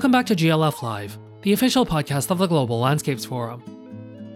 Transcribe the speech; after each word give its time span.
Welcome 0.00 0.12
back 0.12 0.26
to 0.28 0.34
GLF 0.34 0.80
Live, 0.80 1.18
the 1.42 1.52
official 1.52 1.84
podcast 1.84 2.30
of 2.30 2.38
the 2.38 2.46
Global 2.46 2.80
Landscapes 2.80 3.26
Forum. 3.26 3.62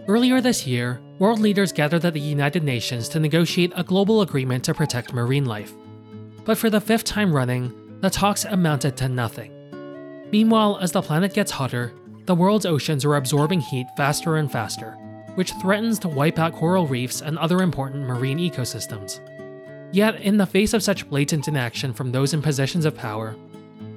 Earlier 0.07 0.39
this 0.39 0.67
year, 0.67 1.01
world 1.17 1.39
leaders 1.39 1.71
gathered 1.71 2.05
at 2.05 2.13
the 2.13 2.19
United 2.19 2.63
Nations 2.63 3.09
to 3.09 3.19
negotiate 3.19 3.73
a 3.75 3.83
global 3.83 4.21
agreement 4.21 4.63
to 4.65 4.75
protect 4.75 5.11
marine 5.11 5.45
life. 5.45 5.73
But 6.43 6.59
for 6.59 6.69
the 6.69 6.79
fifth 6.79 7.05
time 7.05 7.33
running, 7.35 7.73
the 8.01 8.11
talks 8.11 8.45
amounted 8.45 8.95
to 8.97 9.09
nothing. 9.09 9.51
Meanwhile, 10.31 10.77
as 10.83 10.91
the 10.91 11.01
planet 11.01 11.33
gets 11.33 11.49
hotter, 11.49 11.93
the 12.27 12.35
world's 12.35 12.67
oceans 12.67 13.03
are 13.03 13.15
absorbing 13.15 13.61
heat 13.61 13.87
faster 13.97 14.35
and 14.35 14.51
faster, 14.51 14.91
which 15.33 15.53
threatens 15.53 15.97
to 15.97 16.07
wipe 16.07 16.37
out 16.37 16.53
coral 16.53 16.85
reefs 16.85 17.21
and 17.21 17.39
other 17.39 17.63
important 17.63 18.03
marine 18.03 18.37
ecosystems. 18.37 19.19
Yet, 19.91 20.21
in 20.21 20.37
the 20.37 20.45
face 20.45 20.75
of 20.75 20.83
such 20.83 21.09
blatant 21.09 21.47
inaction 21.47 21.91
from 21.91 22.11
those 22.11 22.35
in 22.35 22.43
positions 22.43 22.85
of 22.85 22.95
power, 22.95 23.35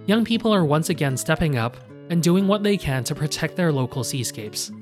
young 0.08 0.24
people 0.24 0.54
are 0.54 0.64
once 0.64 0.88
again 0.88 1.18
stepping 1.18 1.58
up 1.58 1.76
and 2.08 2.22
doing 2.22 2.48
what 2.48 2.62
they 2.62 2.78
can 2.78 3.04
to 3.04 3.14
protect 3.14 3.56
their 3.56 3.70
local 3.70 4.02
seascapes. 4.02 4.72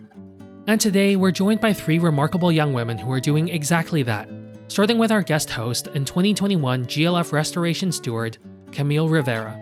And 0.68 0.80
today, 0.80 1.16
we're 1.16 1.32
joined 1.32 1.60
by 1.60 1.72
three 1.72 1.98
remarkable 1.98 2.52
young 2.52 2.72
women 2.72 2.96
who 2.96 3.10
are 3.10 3.18
doing 3.18 3.48
exactly 3.48 4.04
that, 4.04 4.28
starting 4.68 4.98
with 4.98 5.10
our 5.10 5.22
guest 5.22 5.50
host 5.50 5.88
and 5.88 6.06
2021 6.06 6.86
GLF 6.86 7.32
Restoration 7.32 7.90
Steward, 7.90 8.38
Camille 8.70 9.08
Rivera. 9.08 9.60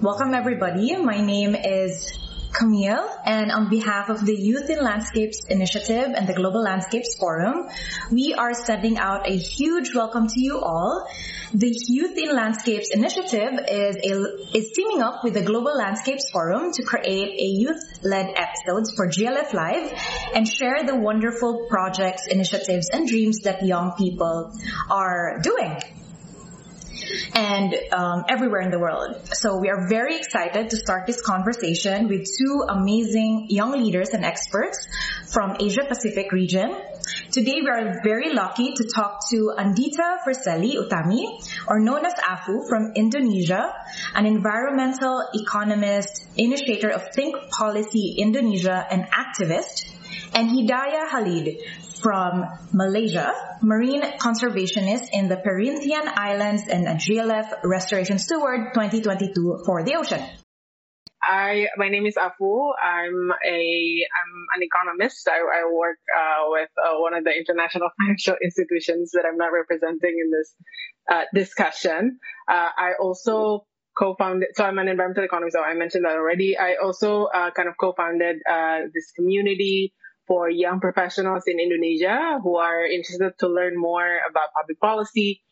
Welcome, 0.00 0.32
everybody. 0.32 0.96
My 0.96 1.20
name 1.20 1.54
is 1.54 2.18
Camille, 2.52 3.08
and 3.24 3.50
on 3.50 3.70
behalf 3.70 4.08
of 4.08 4.24
the 4.24 4.34
Youth 4.34 4.68
in 4.68 4.78
Landscapes 4.78 5.44
Initiative 5.46 6.12
and 6.14 6.26
the 6.26 6.34
Global 6.34 6.62
Landscapes 6.62 7.16
Forum, 7.16 7.68
we 8.10 8.34
are 8.34 8.54
sending 8.54 8.98
out 8.98 9.28
a 9.28 9.36
huge 9.36 9.94
welcome 9.94 10.28
to 10.28 10.40
you 10.40 10.60
all. 10.60 11.08
The 11.54 11.74
Youth 11.88 12.16
in 12.16 12.34
Landscapes 12.34 12.90
Initiative 12.90 13.58
is 13.68 13.96
a, 13.96 14.56
is 14.56 14.70
teaming 14.72 15.02
up 15.02 15.24
with 15.24 15.34
the 15.34 15.42
Global 15.42 15.76
Landscapes 15.76 16.30
Forum 16.30 16.72
to 16.72 16.82
create 16.82 17.40
a 17.40 17.44
youth-led 17.44 18.34
episodes 18.36 18.94
for 18.94 19.08
GLF 19.08 19.52
Live 19.52 19.92
and 20.34 20.46
share 20.46 20.82
the 20.84 20.96
wonderful 20.96 21.66
projects, 21.68 22.26
initiatives, 22.26 22.88
and 22.90 23.08
dreams 23.08 23.40
that 23.40 23.64
young 23.64 23.92
people 23.98 24.52
are 24.90 25.40
doing 25.42 25.78
and 27.34 27.74
um, 27.92 28.24
everywhere 28.28 28.60
in 28.60 28.70
the 28.70 28.78
world. 28.78 29.16
So 29.32 29.58
we 29.58 29.68
are 29.68 29.88
very 29.88 30.16
excited 30.16 30.70
to 30.70 30.76
start 30.76 31.06
this 31.06 31.20
conversation 31.20 32.08
with 32.08 32.26
two 32.38 32.64
amazing 32.68 33.46
young 33.50 33.72
leaders 33.72 34.10
and 34.10 34.24
experts 34.24 34.88
from 35.28 35.56
Asia 35.60 35.84
Pacific 35.86 36.32
region. 36.32 36.74
Today 37.30 37.60
we 37.62 37.68
are 37.68 38.00
very 38.04 38.32
lucky 38.32 38.74
to 38.74 38.84
talk 38.94 39.28
to 39.30 39.54
Andhyta 39.58 40.18
Firselly 40.24 40.76
Utami, 40.76 41.24
or 41.66 41.80
known 41.80 42.04
as 42.04 42.14
Afu 42.14 42.68
from 42.68 42.92
Indonesia, 42.94 43.72
an 44.14 44.26
environmental 44.26 45.22
economist, 45.34 46.26
initiator 46.36 46.90
of 46.90 47.02
Think 47.14 47.34
Policy 47.50 48.16
Indonesia, 48.18 48.86
and 48.90 49.04
activist, 49.10 49.88
and 50.34 50.48
Hidayah 50.50 51.08
Khalid 51.08 51.56
from 52.02 52.44
Malaysia, 52.72 53.32
marine 53.62 54.02
conservationist 54.18 55.08
in 55.12 55.28
the 55.28 55.36
Perhentian 55.36 56.02
Islands 56.06 56.66
and 56.68 56.88
a 56.88 56.94
GLF 56.94 57.62
Restoration 57.62 58.18
Steward 58.18 58.74
2022 58.74 59.62
for 59.64 59.84
the 59.84 59.94
ocean. 59.94 60.20
I 61.22 61.68
my 61.76 61.88
name 61.88 62.06
is 62.06 62.16
Afu. 62.16 62.72
I'm 62.82 63.30
a 63.30 63.60
I'm 64.10 64.34
an 64.56 64.62
economist. 64.62 65.28
I, 65.30 65.38
I 65.38 65.70
work 65.72 65.98
uh, 66.10 66.50
with 66.50 66.70
uh, 66.76 66.98
one 66.98 67.14
of 67.14 67.22
the 67.22 67.30
international 67.30 67.90
financial 67.96 68.34
institutions 68.42 69.12
that 69.12 69.22
I'm 69.24 69.38
not 69.38 69.52
representing 69.52 70.18
in 70.18 70.32
this 70.32 70.52
uh, 71.08 71.22
discussion. 71.32 72.18
Uh, 72.48 72.70
I 72.76 72.94
also 73.00 73.66
co-founded. 73.96 74.48
So 74.54 74.64
I'm 74.64 74.78
an 74.78 74.88
environmental 74.88 75.22
economist. 75.22 75.54
So 75.54 75.62
I 75.62 75.74
mentioned 75.74 76.04
that 76.06 76.16
already. 76.16 76.58
I 76.58 76.74
also 76.82 77.26
uh, 77.26 77.52
kind 77.52 77.68
of 77.68 77.76
co-founded 77.78 78.42
uh, 78.48 78.90
this 78.92 79.12
community 79.14 79.94
for 80.32 80.48
young 80.48 80.80
professionals 80.80 81.42
in 81.46 81.60
Indonesia 81.60 82.40
who 82.42 82.56
are 82.56 82.86
interested 82.86 83.36
to 83.38 83.48
learn 83.48 83.76
more 83.76 84.16
about 84.30 84.48
public 84.56 84.80
policy. 84.80 85.42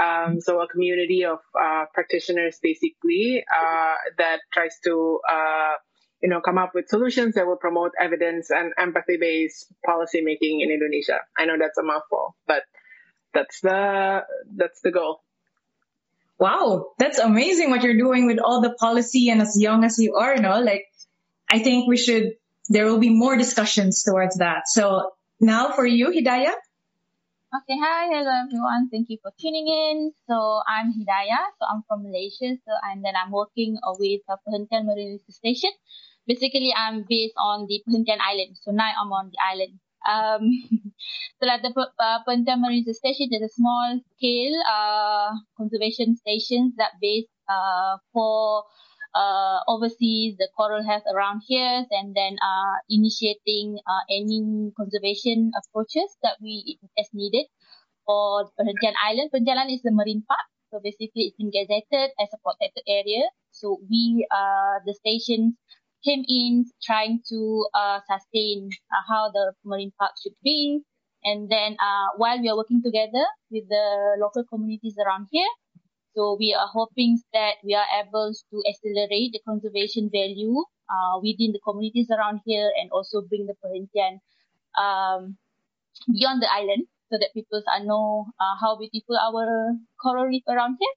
Um, 0.00 0.40
so 0.40 0.62
a 0.62 0.66
community 0.66 1.26
of 1.26 1.40
uh, 1.52 1.84
practitioners 1.92 2.56
basically 2.62 3.44
uh, 3.44 3.96
that 4.16 4.38
tries 4.50 4.80
to 4.88 5.20
uh, 5.28 5.74
you 6.22 6.30
know 6.30 6.40
come 6.40 6.56
up 6.56 6.72
with 6.72 6.88
solutions 6.88 7.34
that 7.34 7.46
will 7.46 7.60
promote 7.60 7.92
evidence 8.00 8.48
and 8.48 8.72
empathy-based 8.78 9.66
policymaking 9.86 10.64
in 10.64 10.72
Indonesia. 10.72 11.20
I 11.36 11.44
know 11.44 11.60
that's 11.60 11.76
a 11.76 11.84
mouthful, 11.84 12.34
but 12.48 12.64
that's 13.34 13.60
the 13.60 14.24
that's 14.56 14.80
the 14.80 14.90
goal. 14.90 15.20
Wow, 16.38 16.96
that's 16.96 17.18
amazing 17.18 17.68
what 17.68 17.82
you're 17.82 18.00
doing 18.00 18.24
with 18.24 18.40
all 18.40 18.62
the 18.62 18.72
policy 18.72 19.28
and 19.28 19.42
as 19.42 19.60
young 19.60 19.84
as 19.84 19.98
you 19.98 20.16
are, 20.16 20.40
no? 20.40 20.60
Like 20.64 20.88
I 21.44 21.58
think 21.58 21.92
we 21.92 21.98
should 21.98 22.39
there 22.70 22.86
will 22.86 23.02
be 23.02 23.10
more 23.10 23.36
discussions 23.36 24.02
towards 24.06 24.38
that. 24.38 24.70
So 24.70 25.10
now 25.40 25.74
for 25.74 25.84
you, 25.84 26.08
Hidayah. 26.08 26.54
Okay, 27.50 27.74
hi, 27.82 28.06
hello 28.06 28.30
everyone. 28.46 28.86
Thank 28.94 29.10
you 29.10 29.18
for 29.20 29.34
tuning 29.42 29.66
in. 29.66 30.12
So 30.30 30.62
I'm 30.70 30.94
Hidayah. 30.94 31.50
So 31.58 31.66
I'm 31.66 31.82
from 31.90 32.06
Malaysia. 32.06 32.54
So 32.62 32.70
and 32.86 33.04
then 33.04 33.18
I'm 33.18 33.34
working 33.34 33.74
with 33.98 34.22
uh, 34.30 34.38
Perhentian 34.46 34.86
Marine 34.86 35.18
Station. 35.28 35.74
Basically, 36.30 36.70
I'm 36.70 37.02
based 37.10 37.34
on 37.36 37.66
the 37.66 37.82
Perhentian 37.82 38.22
Island. 38.22 38.54
So 38.62 38.70
now 38.70 38.86
I'm 38.94 39.10
on 39.10 39.34
the 39.34 39.40
island. 39.42 39.82
Um, 40.06 40.46
so 41.42 41.50
like 41.50 41.66
the 41.66 41.74
uh, 41.74 42.22
Perhentian 42.22 42.62
Marine 42.62 42.86
Station 42.86 43.34
is 43.34 43.42
a 43.42 43.50
small 43.50 43.98
scale 44.14 44.54
uh, 44.70 45.34
conservation 45.58 46.14
stations 46.14 46.78
that 46.78 47.02
based 47.02 47.34
uh, 47.50 47.98
for 48.14 48.62
uh, 49.14 49.60
overseas 49.66 50.36
the 50.38 50.48
coral 50.56 50.82
health 50.82 51.02
around 51.12 51.42
here 51.46 51.84
and 51.90 52.14
then 52.14 52.36
uh, 52.42 52.76
initiating 52.88 53.78
uh, 53.86 54.04
any 54.10 54.72
conservation 54.76 55.50
approaches 55.58 56.16
that 56.22 56.36
we 56.40 56.78
as 56.98 57.08
needed 57.12 57.46
for 58.06 58.50
Perhentian 58.56 58.94
Island. 59.02 59.30
Perhentian 59.30 59.70
is 59.70 59.84
a 59.84 59.90
marine 59.90 60.22
park. 60.26 60.46
So 60.70 60.78
basically 60.82 61.30
it's 61.30 61.36
been 61.36 61.50
gazetted 61.50 62.10
as 62.20 62.28
a 62.32 62.38
protected 62.44 62.84
area. 62.86 63.26
So 63.50 63.80
we, 63.90 64.26
uh, 64.30 64.78
the 64.86 64.94
stations 64.94 65.54
came 66.04 66.24
in 66.28 66.64
trying 66.82 67.20
to 67.28 67.66
uh, 67.74 68.00
sustain 68.08 68.70
uh, 68.92 69.02
how 69.08 69.30
the 69.32 69.52
marine 69.64 69.92
park 69.98 70.12
should 70.22 70.38
be. 70.42 70.80
And 71.24 71.50
then 71.50 71.76
uh, 71.82 72.16
while 72.16 72.40
we 72.40 72.48
are 72.48 72.56
working 72.56 72.82
together 72.82 73.26
with 73.50 73.68
the 73.68 74.16
local 74.18 74.44
communities 74.44 74.96
around 75.04 75.26
here, 75.30 75.48
so 76.14 76.36
we 76.38 76.54
are 76.58 76.66
hoping 76.66 77.20
that 77.32 77.54
we 77.64 77.74
are 77.74 77.86
able 78.02 78.32
to 78.32 78.62
accelerate 78.68 79.32
the 79.32 79.40
conservation 79.46 80.10
value 80.12 80.58
uh, 80.90 81.20
within 81.22 81.52
the 81.52 81.60
communities 81.64 82.08
around 82.10 82.40
here 82.44 82.70
and 82.80 82.90
also 82.90 83.22
bring 83.22 83.46
the 83.46 83.54
Perhentian 83.62 84.20
um, 84.78 85.36
beyond 86.10 86.42
the 86.42 86.50
island 86.50 86.86
so 87.10 87.18
that 87.18 87.30
people 87.34 87.62
are 87.66 87.84
know 87.84 88.26
uh, 88.40 88.54
how 88.60 88.78
beautiful 88.78 89.16
our 89.16 89.74
coral 90.00 90.26
reef 90.26 90.42
around 90.48 90.78
here. 90.80 90.94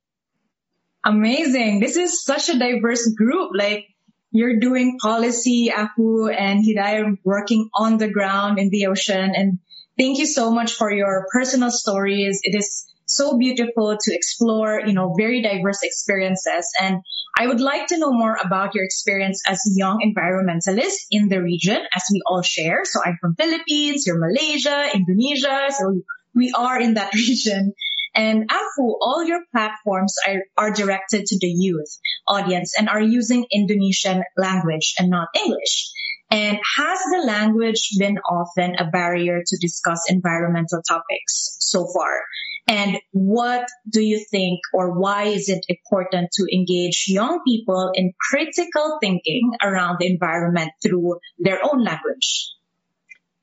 Amazing. 1.06 1.80
This 1.80 1.98
is 1.98 2.24
such 2.24 2.50
a 2.50 2.58
diverse 2.58 3.12
group. 3.14 3.52
Like 3.54 3.86
you're 4.32 4.60
doing 4.60 4.98
policy, 5.02 5.70
Afu 5.70 6.34
and 6.34 6.66
Hidayah 6.66 7.18
working 7.24 7.70
on 7.76 7.98
the 7.98 8.10
ground 8.10 8.58
in 8.58 8.70
the 8.70 8.88
ocean. 8.88 9.34
And 9.36 9.60
thank 9.98 10.18
you 10.18 10.26
so 10.26 10.52
much 10.52 10.74
for 10.74 10.92
your 10.92 11.28
personal 11.32 11.72
stories. 11.72 12.40
It 12.44 12.56
is 12.56 12.93
so 13.16 13.38
beautiful 13.38 13.98
to 14.00 14.14
explore, 14.14 14.82
you 14.86 14.94
know, 14.94 15.14
very 15.18 15.42
diverse 15.42 15.80
experiences. 15.84 16.68
And 16.80 17.02
I 17.38 17.48
would 17.48 17.60
like 17.60 17.88
to 17.88 17.98
know 17.98 18.12
more 18.12 18.38
about 18.44 18.76
your 18.76 18.84
experience 18.84 19.42
as 19.48 19.60
a 19.68 19.74
young 19.76 20.00
environmentalist 20.06 21.08
in 21.10 21.30
the 21.30 21.42
region, 21.42 21.80
as 21.96 22.04
we 22.12 22.22
all 22.28 22.42
share. 22.42 22.82
So 22.86 23.00
I'm 23.04 23.18
from 23.20 23.36
Philippines, 23.36 24.06
you're 24.06 24.20
Malaysia, 24.20 24.90
Indonesia. 24.94 25.68
So 25.72 26.02
we 26.36 26.54
are 26.56 26.80
in 26.80 26.96
that 26.96 27.14
region. 27.16 27.74
And 28.16 28.48
Afu, 28.48 28.94
all 29.02 29.24
your 29.24 29.42
platforms 29.52 30.16
are, 30.28 30.44
are 30.56 30.72
directed 30.72 31.26
to 31.26 31.40
the 31.40 31.48
youth 31.48 31.98
audience 32.28 32.74
and 32.78 32.88
are 32.88 33.02
using 33.02 33.46
Indonesian 33.52 34.24
language 34.38 34.94
and 35.00 35.10
not 35.10 35.30
English. 35.36 35.92
And 36.30 36.58
has 36.78 37.00
the 37.12 37.24
language 37.28 37.90
been 38.00 38.18
often 38.30 38.76
a 38.80 38.90
barrier 38.90 39.42
to 39.46 39.58
discuss 39.62 40.10
environmental 40.10 40.82
topics 40.88 41.58
so 41.60 41.88
far? 41.94 42.22
And 42.68 42.98
what 43.12 43.68
do 43.90 44.02
you 44.02 44.24
think 44.32 44.62
or 44.74 44.98
why 44.98 45.26
is 45.26 45.50
it 45.50 45.66
important 45.68 46.32
to 46.34 46.48
engage 46.54 47.06
young 47.08 47.42
people 47.46 47.92
in 47.94 48.14
critical 48.20 49.00
thinking 49.02 49.52
around 49.62 49.98
the 50.00 50.08
environment 50.08 50.72
through 50.82 51.20
their 51.40 51.60
own 51.64 51.84
language? 51.84 52.52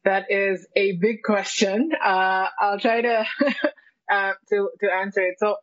That 0.04 0.26
is 0.30 0.66
a 0.74 0.96
big 0.96 1.22
question. 1.22 1.90
Uh, 1.92 2.46
I'll 2.58 2.80
try 2.80 3.02
to, 3.02 3.24
uh, 4.10 4.32
to, 4.48 4.70
to 4.80 4.90
answer 4.90 5.20
it. 5.20 5.38
So 5.38 5.56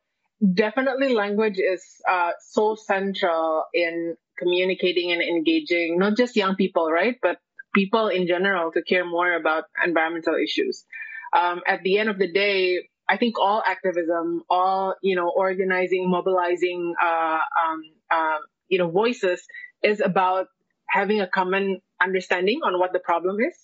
definitely 0.54 1.13
language 1.13 1.57
is 1.57 1.83
uh, 2.07 2.31
so 2.51 2.75
central 2.75 3.65
in 3.74 4.15
communicating 4.38 5.12
and 5.12 5.21
engaging 5.21 5.98
not 5.98 6.15
just 6.15 6.36
young 6.36 6.56
people, 6.56 6.92
right? 6.92 7.15
But 7.21 7.38
people 7.74 8.07
in 8.07 8.27
general 8.27 8.71
to 8.71 8.83
care 8.83 9.06
more 9.06 9.33
about 9.33 9.65
environmental 9.83 10.36
issues. 10.36 10.86
Um, 11.33 11.62
at 11.68 11.81
the 11.83 11.98
end 11.98 12.09
of 12.09 12.19
the 12.19 12.31
day, 12.31 12.88
I 13.09 13.18
think 13.18 13.39
all 13.39 13.63
activism, 13.65 14.44
all 14.50 14.95
you 15.01 15.15
know, 15.15 15.30
organizing, 15.30 16.09
mobilizing, 16.09 16.94
uh, 17.01 17.39
um, 17.39 17.81
uh, 18.12 18.38
you 18.68 18.77
know 18.77 18.89
voices 18.89 19.45
is 19.83 20.01
about 20.01 20.48
having 20.89 21.21
a 21.21 21.27
common 21.27 21.81
understanding 22.01 22.62
on 22.63 22.80
what 22.80 22.94
the 22.94 23.00
problem 23.00 23.38
is. 23.39 23.56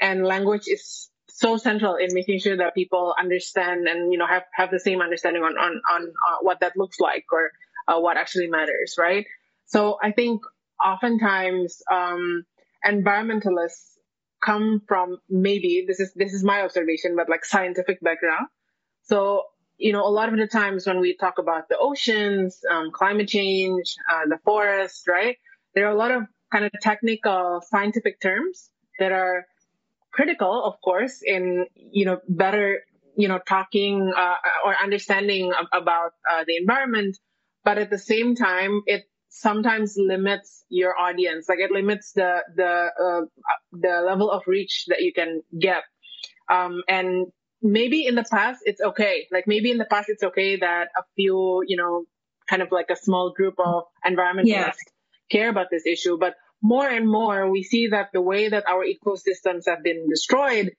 And 0.00 0.24
language 0.24 0.64
is 0.66 1.10
so 1.28 1.56
central 1.56 1.96
in 1.96 2.08
making 2.12 2.40
sure 2.40 2.56
that 2.56 2.74
people 2.74 3.14
understand 3.18 3.86
and 3.88 4.12
you 4.12 4.18
know 4.18 4.26
have, 4.26 4.44
have 4.54 4.70
the 4.70 4.80
same 4.80 5.00
understanding 5.00 5.42
on 5.42 5.56
on, 5.56 5.80
on 5.90 6.02
uh, 6.02 6.36
what 6.42 6.60
that 6.60 6.72
looks 6.76 7.00
like 7.00 7.24
or 7.32 7.50
uh, 7.88 8.00
what 8.00 8.16
actually 8.16 8.48
matters 8.48 8.96
right? 8.98 9.26
So 9.66 9.98
i 10.02 10.12
think 10.12 10.42
oftentimes 10.84 11.80
um, 11.90 12.44
environmentalists 12.84 13.92
come 14.44 14.82
from 14.86 15.18
maybe 15.30 15.84
this 15.86 16.00
is 16.00 16.12
this 16.14 16.32
is 16.32 16.44
my 16.44 16.62
observation 16.62 17.14
but 17.16 17.28
like 17.28 17.44
scientific 17.44 18.00
background 18.00 18.48
so 19.02 19.44
you 19.78 19.92
know 19.92 20.06
a 20.06 20.10
lot 20.10 20.32
of 20.32 20.38
the 20.38 20.46
times 20.46 20.86
when 20.86 21.00
we 21.00 21.16
talk 21.16 21.38
about 21.38 21.68
the 21.68 21.76
oceans 21.78 22.60
um, 22.70 22.90
climate 22.92 23.28
change 23.28 23.94
uh, 24.10 24.26
the 24.28 24.38
forest 24.44 25.08
right? 25.08 25.36
There 25.74 25.86
are 25.86 25.92
a 25.92 25.96
lot 25.96 26.10
of 26.10 26.24
kind 26.52 26.64
of 26.64 26.72
technical 26.80 27.62
scientific 27.66 28.20
terms 28.20 28.70
that 28.98 29.12
are 29.12 29.46
critical 30.12 30.64
of 30.64 30.74
course 30.84 31.22
in 31.24 31.66
you 31.74 32.04
know 32.04 32.18
better 32.28 32.80
you 33.16 33.28
know 33.28 33.38
talking 33.38 34.12
uh, 34.16 34.36
or 34.64 34.76
understanding 34.82 35.52
about 35.72 36.12
uh, 36.30 36.44
the 36.46 36.56
environment. 36.56 37.18
But 37.64 37.78
at 37.78 37.90
the 37.90 37.98
same 37.98 38.34
time 38.34 38.82
it 38.86 39.04
sometimes 39.28 39.94
limits 39.96 40.64
your 40.68 40.98
audience. 40.98 41.48
Like 41.48 41.58
it 41.58 41.70
limits 41.70 42.12
the 42.12 42.42
the 42.54 42.90
uh, 43.02 43.26
the 43.72 44.02
level 44.06 44.30
of 44.30 44.42
reach 44.46 44.84
that 44.88 45.00
you 45.00 45.12
can 45.12 45.42
get. 45.58 45.82
Um, 46.50 46.82
and 46.88 47.28
maybe 47.62 48.06
in 48.06 48.14
the 48.14 48.24
past 48.30 48.60
it's 48.64 48.80
okay 48.80 49.26
like 49.30 49.44
maybe 49.46 49.70
in 49.70 49.78
the 49.78 49.84
past 49.84 50.08
it's 50.08 50.22
okay 50.22 50.56
that 50.56 50.88
a 50.96 51.02
few 51.16 51.62
you 51.66 51.76
know 51.76 52.04
kind 52.48 52.62
of 52.62 52.68
like 52.70 52.90
a 52.90 52.96
small 52.96 53.32
group 53.32 53.54
of 53.58 53.84
environmentalists 54.04 54.44
yeah. 54.46 54.72
care 55.30 55.48
about 55.48 55.66
this 55.70 55.86
issue 55.86 56.18
but 56.18 56.34
more 56.60 56.86
and 56.86 57.08
more 57.08 57.50
we 57.50 57.62
see 57.62 57.88
that 57.88 58.08
the 58.12 58.20
way 58.20 58.48
that 58.48 58.64
our 58.68 58.84
ecosystems 58.84 59.62
have 59.66 59.82
been 59.82 60.08
destroyed 60.08 60.72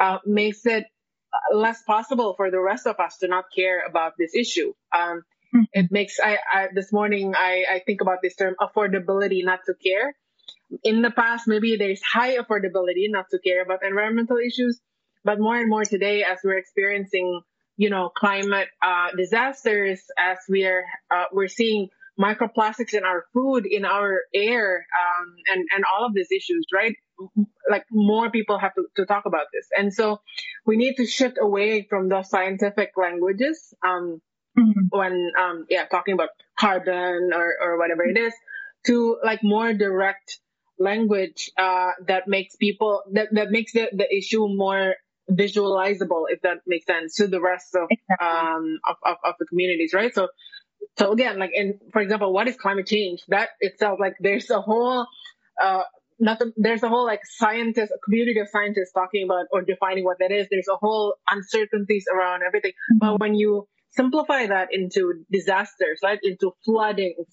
uh, 0.00 0.18
makes 0.24 0.64
it 0.64 0.84
less 1.52 1.82
possible 1.82 2.34
for 2.36 2.50
the 2.50 2.60
rest 2.60 2.86
of 2.86 2.98
us 3.00 3.18
to 3.18 3.28
not 3.28 3.44
care 3.54 3.84
about 3.86 4.12
this 4.18 4.34
issue 4.34 4.72
um, 4.96 5.22
it 5.72 5.90
makes 5.90 6.18
I, 6.22 6.38
I 6.52 6.68
this 6.74 6.92
morning 6.92 7.34
I, 7.34 7.64
I 7.70 7.82
think 7.84 8.00
about 8.00 8.18
this 8.22 8.36
term 8.36 8.54
affordability 8.60 9.44
not 9.44 9.60
to 9.66 9.74
care. 9.74 10.14
In 10.84 11.00
the 11.02 11.10
past, 11.10 11.48
maybe 11.48 11.76
there's 11.76 12.02
high 12.02 12.36
affordability 12.36 13.08
not 13.08 13.26
to 13.30 13.38
care 13.38 13.62
about 13.62 13.82
environmental 13.82 14.36
issues, 14.36 14.80
but 15.28 15.38
more 15.38 15.58
and 15.58 15.68
more 15.68 15.84
today, 15.84 16.24
as 16.24 16.38
we're 16.42 16.56
experiencing, 16.56 17.42
you 17.76 17.90
know, 17.90 18.08
climate 18.08 18.68
uh, 18.80 19.08
disasters, 19.14 20.00
as 20.18 20.38
we're 20.48 20.86
uh, 21.14 21.24
we're 21.30 21.48
seeing 21.48 21.88
microplastics 22.18 22.94
in 22.94 23.04
our 23.04 23.26
food, 23.34 23.66
in 23.66 23.84
our 23.84 24.22
air, 24.34 24.86
um, 25.02 25.34
and 25.52 25.66
and 25.74 25.84
all 25.84 26.06
of 26.06 26.14
these 26.14 26.32
issues, 26.32 26.64
right? 26.74 26.94
Like 27.70 27.84
more 27.92 28.30
people 28.30 28.58
have 28.58 28.74
to, 28.76 28.86
to 28.96 29.04
talk 29.04 29.26
about 29.26 29.48
this, 29.52 29.66
and 29.76 29.92
so 29.92 30.22
we 30.64 30.78
need 30.78 30.94
to 30.94 31.04
shift 31.04 31.36
away 31.38 31.86
from 31.90 32.08
those 32.08 32.30
scientific 32.30 32.92
languages. 32.96 33.74
Um, 33.86 34.22
mm-hmm. 34.58 34.86
when 34.88 35.30
um 35.38 35.66
yeah 35.68 35.84
talking 35.84 36.14
about 36.14 36.30
carbon 36.58 37.32
or 37.34 37.52
or 37.62 37.78
whatever 37.78 38.02
it 38.02 38.16
is 38.16 38.32
to 38.86 39.18
like 39.22 39.40
more 39.42 39.74
direct 39.74 40.40
language 40.78 41.50
uh 41.58 41.90
that 42.06 42.26
makes 42.26 42.56
people 42.56 43.02
that 43.12 43.28
that 43.32 43.50
makes 43.50 43.72
the, 43.72 43.90
the 43.92 44.08
issue 44.16 44.48
more 44.48 44.94
visualizable 45.30 46.24
if 46.28 46.40
that 46.42 46.58
makes 46.66 46.86
sense 46.86 47.16
to 47.16 47.26
the 47.26 47.40
rest 47.40 47.74
of 47.74 47.88
exactly. 47.90 48.26
um 48.26 48.78
of, 48.88 48.96
of, 49.04 49.16
of 49.24 49.34
the 49.38 49.46
communities 49.46 49.92
right 49.92 50.14
so 50.14 50.28
so 50.98 51.12
again 51.12 51.38
like 51.38 51.50
in 51.54 51.78
for 51.92 52.00
example 52.00 52.32
what 52.32 52.48
is 52.48 52.56
climate 52.56 52.86
change 52.86 53.22
that 53.28 53.50
itself 53.60 53.98
like 54.00 54.14
there's 54.20 54.50
a 54.50 54.60
whole 54.60 55.06
uh 55.62 55.82
not 56.20 56.38
the, 56.38 56.52
there's 56.56 56.82
a 56.82 56.88
whole 56.88 57.06
like 57.06 57.20
scientist 57.24 57.92
community 58.04 58.40
of 58.40 58.48
scientists 58.48 58.92
talking 58.92 59.24
about 59.24 59.46
or 59.52 59.62
defining 59.62 60.04
what 60.04 60.16
that 60.18 60.32
is 60.32 60.46
there's 60.50 60.68
a 60.68 60.76
whole 60.76 61.14
uncertainties 61.30 62.06
around 62.12 62.42
everything 62.42 62.72
mm-hmm. 62.72 62.98
but 62.98 63.20
when 63.20 63.34
you 63.34 63.68
simplify 63.90 64.46
that 64.46 64.68
into 64.72 65.24
disasters, 65.30 66.00
right? 66.02 66.18
Into 66.22 66.52
floodings. 66.64 67.26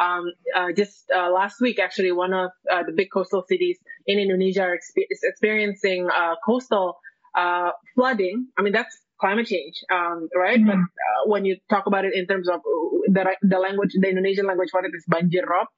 Um, 0.00 0.32
uh, 0.56 0.72
just 0.76 1.04
uh, 1.14 1.30
last 1.30 1.60
week, 1.60 1.78
actually, 1.78 2.12
one 2.12 2.32
of 2.32 2.50
uh, 2.70 2.82
the 2.84 2.92
big 2.92 3.08
coastal 3.12 3.44
cities 3.48 3.78
in 4.06 4.18
Indonesia 4.18 4.62
are 4.62 4.76
expe- 4.76 5.08
is 5.10 5.20
experiencing 5.22 6.08
uh, 6.08 6.36
coastal 6.44 6.98
uh, 7.34 7.70
flooding. 7.94 8.48
I 8.58 8.62
mean, 8.62 8.72
that's 8.72 8.96
climate 9.20 9.46
change, 9.46 9.74
um, 9.92 10.28
right? 10.34 10.58
Mm-hmm. 10.58 10.66
But 10.66 10.76
uh, 10.76 11.22
when 11.26 11.44
you 11.44 11.56
talk 11.68 11.86
about 11.86 12.04
it 12.04 12.14
in 12.14 12.26
terms 12.26 12.48
of 12.48 12.60
the, 13.06 13.36
the 13.42 13.58
language, 13.58 13.90
the 13.94 14.08
Indonesian 14.08 14.46
language 14.46 14.70
for 14.70 14.84
it 14.84 14.92
is 14.94 15.04
banjir 15.10 15.46
rob. 15.46 15.68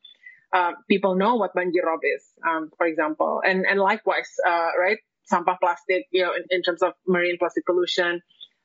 people 0.89 1.17
know 1.17 1.37
what 1.37 1.55
banjir 1.55 1.85
rob 1.85 2.01
is, 2.03 2.25
um, 2.49 2.71
for 2.77 2.87
example, 2.87 3.43
and 3.45 3.67
and 3.67 3.81
likewise, 3.81 4.31
right? 4.47 4.99
Sampah 5.33 5.57
plastic, 5.61 6.07
you 6.11 6.23
know, 6.23 6.33
in, 6.35 6.45
in 6.51 6.63
terms 6.63 6.83
of 6.83 6.93
marine 7.07 7.37
plastic 7.39 7.65
pollution, 7.65 8.21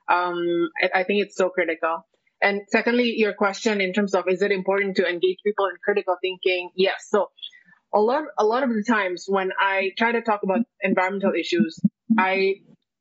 um, 0.10 0.70
I, 0.82 1.02
I 1.02 1.04
think 1.04 1.24
it's 1.24 1.36
so 1.36 1.50
critical. 1.50 2.06
And 2.42 2.62
secondly, 2.70 3.16
your 3.18 3.34
question 3.34 3.82
in 3.82 3.94
terms 3.94 4.14
of 4.14 4.26
is 4.28 4.42
it 4.42 4.52
important 4.52 4.98
to 4.98 5.08
engage 5.08 5.38
people 5.44 5.66
in 5.66 5.76
critical 5.84 6.16
thinking? 6.22 6.70
Yes. 6.76 7.08
So 7.10 7.30
a 7.94 8.00
lot, 8.00 8.26
a 8.38 8.46
lot 8.46 8.64
of 8.64 8.70
the 8.70 8.84
times 8.84 9.26
when 9.28 9.52
I 9.60 9.92
try 9.98 10.12
to 10.12 10.22
talk 10.22 10.42
about 10.44 10.60
environmental 10.82 11.34
issues, 11.34 11.80
I 12.18 12.56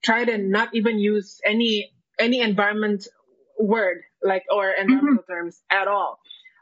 try 0.06 0.24
to 0.24 0.38
not 0.38 0.68
even 0.72 0.98
use 0.98 1.40
any 1.44 1.90
any 2.18 2.40
environment 2.40 3.06
word 3.58 3.98
like 4.22 4.44
or 4.50 4.70
environmental 4.70 5.24
mm-hmm. 5.24 5.32
terms 5.32 5.60
at 5.70 5.88
all. 5.88 6.18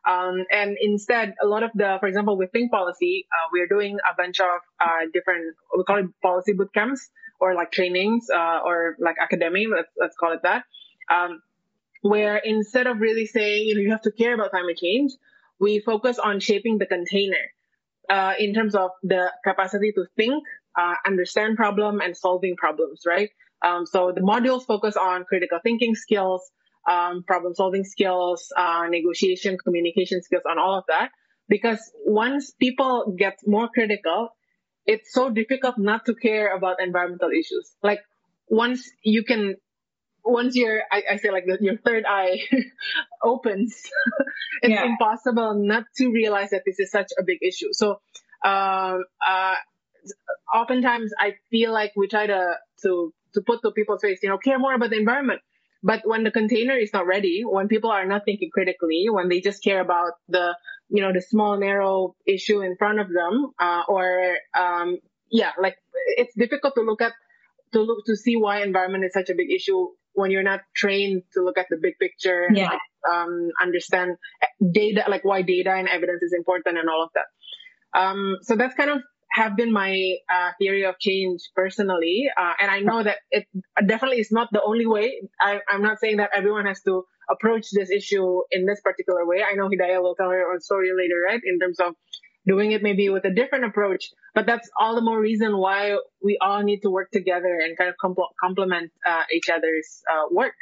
Um, 0.06 0.44
and 0.50 0.76
instead, 0.80 1.34
a 1.42 1.46
lot 1.46 1.62
of 1.62 1.70
the, 1.74 1.96
for 1.98 2.06
example, 2.06 2.36
with 2.36 2.52
Think 2.52 2.70
Policy, 2.70 3.26
uh, 3.32 3.48
we're 3.52 3.66
doing 3.66 3.96
a 3.98 4.14
bunch 4.14 4.38
of 4.38 4.60
uh, 4.78 5.06
different, 5.14 5.56
we 5.74 5.82
call 5.84 5.96
it 5.96 6.06
policy 6.20 6.52
boot 6.52 6.74
camps 6.74 7.08
or 7.40 7.54
like 7.54 7.72
trainings 7.72 8.28
uh, 8.28 8.60
or 8.64 8.96
like 8.98 9.16
academy, 9.22 9.66
let's, 9.66 9.88
let's 9.98 10.14
call 10.14 10.32
it 10.32 10.42
that, 10.42 10.64
um, 11.10 11.40
where 12.02 12.36
instead 12.36 12.86
of 12.86 13.00
really 13.00 13.24
saying, 13.24 13.66
you 13.66 13.74
know, 13.76 13.80
you 13.80 13.92
have 13.92 14.02
to 14.02 14.12
care 14.12 14.34
about 14.34 14.50
climate 14.50 14.76
change, 14.76 15.12
we 15.58 15.80
focus 15.80 16.18
on 16.18 16.38
shaping 16.38 16.76
the 16.76 16.86
container 16.86 17.46
uh, 18.10 18.34
in 18.38 18.52
terms 18.52 18.74
of 18.74 18.90
the 19.02 19.32
capacity 19.42 19.92
to 19.92 20.04
think, 20.18 20.44
uh, 20.76 20.94
understand 21.06 21.56
problem 21.56 22.00
and 22.00 22.16
solving 22.16 22.56
problems, 22.56 23.02
right? 23.06 23.30
Um, 23.64 23.86
so 23.86 24.12
the 24.12 24.20
modules 24.20 24.66
focus 24.66 24.96
on 24.96 25.24
critical 25.24 25.58
thinking 25.62 25.94
skills, 25.94 26.50
um, 26.90 27.22
problem 27.26 27.54
solving 27.54 27.84
skills, 27.84 28.52
uh, 28.56 28.86
negotiation, 28.88 29.56
communication 29.58 30.22
skills, 30.22 30.42
on 30.48 30.58
all 30.58 30.78
of 30.78 30.84
that. 30.88 31.10
Because 31.48 31.80
once 32.04 32.50
people 32.52 33.14
get 33.16 33.38
more 33.46 33.68
critical, 33.68 34.30
it's 34.86 35.12
so 35.12 35.30
difficult 35.30 35.78
not 35.78 36.06
to 36.06 36.14
care 36.14 36.54
about 36.54 36.80
environmental 36.80 37.30
issues. 37.30 37.72
Like 37.82 38.00
once 38.48 38.90
you 39.02 39.24
can, 39.24 39.56
once 40.24 40.56
your, 40.56 40.82
I, 40.90 41.02
I 41.12 41.16
say 41.16 41.30
like 41.30 41.44
the, 41.46 41.58
your 41.60 41.76
third 41.78 42.04
eye 42.06 42.40
opens, 43.22 43.74
it's 44.62 44.72
yeah. 44.72 44.84
impossible 44.84 45.54
not 45.54 45.84
to 45.96 46.10
realize 46.10 46.50
that 46.50 46.62
this 46.66 46.78
is 46.78 46.90
such 46.90 47.12
a 47.18 47.22
big 47.22 47.38
issue. 47.42 47.72
So, 47.72 48.00
um, 48.44 49.04
uh, 49.26 49.54
oftentimes 50.52 51.12
I 51.18 51.34
feel 51.50 51.72
like 51.72 51.92
we 51.96 52.08
try 52.08 52.26
to, 52.26 52.54
to, 52.82 53.12
to 53.34 53.40
put 53.40 53.62
to 53.62 53.72
people's 53.72 54.02
face, 54.02 54.20
you 54.22 54.28
know, 54.28 54.38
care 54.38 54.58
more 54.58 54.74
about 54.74 54.90
the 54.90 54.98
environment. 54.98 55.40
But 55.82 56.00
when 56.04 56.24
the 56.24 56.30
container 56.30 56.74
is 56.74 56.92
not 56.94 57.06
ready, 57.06 57.42
when 57.44 57.68
people 57.68 57.90
are 57.90 58.06
not 58.06 58.24
thinking 58.24 58.48
critically, 58.50 59.06
when 59.10 59.28
they 59.28 59.40
just 59.40 59.62
care 59.62 59.80
about 59.80 60.12
the 60.28 60.54
you 60.88 61.02
know 61.02 61.12
the 61.12 61.20
small 61.20 61.58
narrow 61.58 62.14
issue 62.26 62.60
in 62.60 62.76
front 62.76 63.00
of 63.00 63.08
them 63.08 63.50
uh, 63.58 63.82
or 63.88 64.36
um, 64.56 64.98
yeah 65.30 65.50
like 65.60 65.76
it's 66.16 66.34
difficult 66.34 66.74
to 66.74 66.82
look 66.82 67.02
at 67.02 67.12
to 67.72 67.80
look 67.80 68.04
to 68.06 68.16
see 68.16 68.36
why 68.36 68.62
environment 68.62 69.04
is 69.04 69.12
such 69.12 69.30
a 69.30 69.34
big 69.34 69.50
issue 69.50 69.88
when 70.12 70.30
you're 70.30 70.44
not 70.44 70.60
trained 70.74 71.22
to 71.32 71.42
look 71.42 71.58
at 71.58 71.66
the 71.70 71.76
big 71.80 71.94
picture 71.98 72.48
yeah. 72.52 72.68
like, 72.70 73.12
um, 73.12 73.50
understand 73.60 74.16
data 74.72 75.04
like 75.08 75.24
why 75.24 75.42
data 75.42 75.72
and 75.72 75.88
evidence 75.88 76.22
is 76.22 76.32
important 76.32 76.78
and 76.78 76.88
all 76.88 77.02
of 77.02 77.10
that 77.14 77.98
um, 77.98 78.36
so 78.42 78.56
that's 78.56 78.74
kind 78.74 78.90
of 78.90 78.98
have 79.34 79.56
been 79.56 79.72
my 79.72 79.92
uh, 80.32 80.50
theory 80.58 80.84
of 80.84 80.98
change 80.98 81.40
personally 81.54 82.28
uh, 82.36 82.52
and 82.60 82.70
i 82.70 82.80
know 82.80 83.02
that 83.02 83.18
it 83.30 83.46
definitely 83.86 84.20
is 84.20 84.30
not 84.30 84.48
the 84.52 84.62
only 84.62 84.86
way 84.86 85.20
I, 85.40 85.60
i'm 85.68 85.82
not 85.82 85.98
saying 86.00 86.18
that 86.18 86.30
everyone 86.34 86.66
has 86.66 86.82
to 86.82 87.04
approach 87.30 87.70
this 87.72 87.90
issue 87.90 88.42
in 88.50 88.66
this 88.66 88.80
particular 88.80 89.26
way. 89.26 89.42
I 89.42 89.54
know 89.54 89.68
Hidayah 89.68 90.02
will 90.02 90.14
tell 90.14 90.30
her 90.30 90.52
own 90.52 90.60
story 90.60 90.90
later, 90.96 91.20
right? 91.26 91.40
In 91.44 91.58
terms 91.58 91.80
of 91.80 91.94
doing 92.46 92.72
it 92.72 92.82
maybe 92.82 93.08
with 93.08 93.24
a 93.24 93.30
different 93.30 93.64
approach, 93.64 94.10
but 94.34 94.46
that's 94.46 94.68
all 94.78 94.94
the 94.94 95.00
more 95.00 95.18
reason 95.18 95.56
why 95.56 95.96
we 96.22 96.38
all 96.40 96.62
need 96.62 96.80
to 96.80 96.90
work 96.90 97.10
together 97.10 97.58
and 97.62 97.76
kind 97.76 97.88
of 97.88 97.96
compl- 98.02 98.32
complement 98.40 98.90
uh, 99.06 99.22
each 99.32 99.48
other's 99.48 100.02
uh, 100.10 100.24
work. 100.30 100.54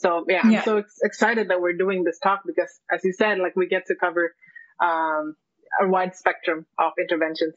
So 0.00 0.24
yeah, 0.28 0.48
yeah, 0.48 0.58
I'm 0.58 0.64
so 0.64 0.76
ex- 0.78 0.98
excited 1.02 1.50
that 1.50 1.60
we're 1.60 1.76
doing 1.76 2.04
this 2.04 2.18
talk 2.18 2.40
because, 2.46 2.72
as 2.90 3.00
you 3.04 3.12
said, 3.12 3.38
like 3.38 3.54
we 3.56 3.68
get 3.68 3.86
to 3.86 3.94
cover 3.94 4.34
um, 4.80 5.34
a 5.80 5.88
wide 5.88 6.16
spectrum 6.16 6.66
of 6.78 6.92
interventions. 6.98 7.54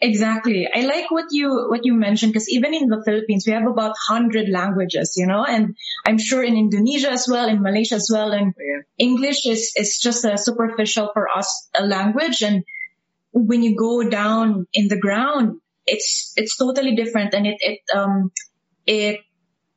Exactly. 0.00 0.68
I 0.72 0.82
like 0.82 1.10
what 1.10 1.24
you 1.32 1.66
what 1.68 1.84
you 1.84 1.94
mentioned 1.94 2.32
because 2.32 2.48
even 2.48 2.72
in 2.72 2.88
the 2.88 3.02
Philippines 3.04 3.44
we 3.46 3.52
have 3.52 3.66
about 3.66 3.96
100 4.08 4.48
languages, 4.48 5.14
you 5.16 5.26
know, 5.26 5.44
and 5.44 5.76
I'm 6.06 6.18
sure 6.18 6.44
in 6.44 6.56
Indonesia 6.56 7.10
as 7.10 7.26
well, 7.28 7.48
in 7.48 7.62
Malaysia 7.62 7.96
as 7.96 8.08
well 8.12 8.32
and 8.32 8.54
yeah. 8.56 8.82
English 8.96 9.44
is 9.46 9.72
is 9.74 9.98
just 9.98 10.24
a 10.24 10.38
superficial 10.38 11.10
for 11.12 11.28
us 11.28 11.68
a 11.74 11.84
language 11.84 12.42
and 12.42 12.62
when 13.32 13.62
you 13.62 13.74
go 13.76 14.08
down 14.08 14.66
in 14.72 14.88
the 14.88 14.98
ground 14.98 15.60
it's 15.86 16.32
it's 16.36 16.56
totally 16.56 16.94
different 16.94 17.34
and 17.34 17.46
it 17.46 17.58
it 17.60 17.80
um 17.94 18.30
it 18.86 19.20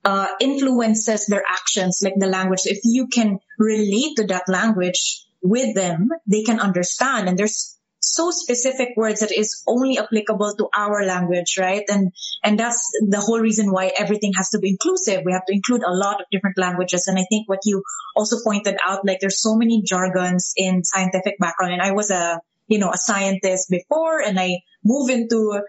uh, 0.04 0.28
influences 0.40 1.25
their 1.28 1.44
actions 1.48 2.01
like 2.04 2.16
the 2.18 2.28
language. 2.28 2.62
If 2.66 2.80
you 2.84 3.08
can 3.08 3.40
relate 3.58 4.16
to 4.18 4.25
that 4.28 4.48
language 4.48 5.25
with 5.44 5.75
them, 5.75 6.10
they 6.28 6.44
can 6.44 6.60
understand 6.60 7.30
and 7.30 7.38
there's 7.38 7.78
so 8.01 8.31
specific 8.31 8.89
words 8.98 9.20
that 9.20 9.31
is 9.31 9.63
only 9.67 9.98
applicable 10.00 10.55
to 10.58 10.67
our 10.75 11.05
language, 11.05 11.58
right? 11.60 11.84
And 11.88 12.12
and 12.43 12.60
that's 12.60 12.91
the 13.08 13.20
whole 13.20 13.39
reason 13.39 13.72
why 13.72 13.91
everything 13.98 14.34
has 14.36 14.50
to 14.50 14.60
be 14.60 14.70
inclusive. 14.70 15.22
We 15.24 15.34
have 15.34 15.46
to 15.46 15.53
include 15.53 15.84
a 15.84 15.93
lot 15.93 16.20
of 16.20 16.27
different 16.31 16.58
languages. 16.58 17.08
And 17.08 17.17
I 17.20 17.25
think 17.29 17.48
what 17.48 17.60
you 17.63 17.84
also 18.15 18.38
pointed 18.43 18.77
out, 18.86 19.05
like 19.05 19.20
there's 19.20 19.41
so 19.41 19.55
many 19.55 19.84
jargons 19.84 20.53
in 20.58 20.84
scientific 20.84 21.38
background. 21.39 21.74
And 21.74 21.81
I 21.81 21.91
was 21.91 22.10
a 22.10 22.41
you 22.67 22.79
know 22.79 22.89
a 22.89 22.98
scientist 22.98 23.70
before, 23.70 24.20
and 24.20 24.39
I 24.39 24.62
move 24.84 25.10
into 25.10 25.62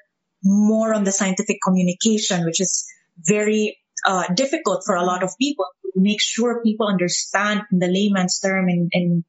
more 0.42 0.94
on 0.94 1.04
the 1.04 1.12
scientific 1.12 1.58
communication, 1.64 2.44
which 2.44 2.60
is 2.60 2.86
very 3.18 3.78
uh, 4.06 4.26
difficult 4.34 4.82
for 4.86 4.96
a 4.96 5.04
lot 5.04 5.22
of 5.22 5.30
people 5.38 5.66
to 5.84 6.00
make 6.00 6.20
sure 6.20 6.62
people 6.62 6.88
understand 6.88 7.62
in 7.70 7.78
the 7.78 7.88
layman's 7.88 8.40
term 8.40 8.68
and, 8.68 8.90
in 8.92 9.24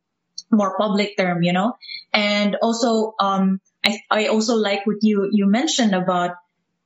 more 0.53 0.77
public 0.77 1.17
term, 1.17 1.43
you 1.43 1.53
know. 1.53 1.73
And 2.13 2.55
also, 2.61 3.13
um, 3.19 3.59
I, 3.83 3.99
I 4.09 4.27
also 4.27 4.55
like 4.55 4.85
what 4.85 4.97
you 5.01 5.29
you 5.31 5.47
mentioned 5.47 5.93
about 5.93 6.31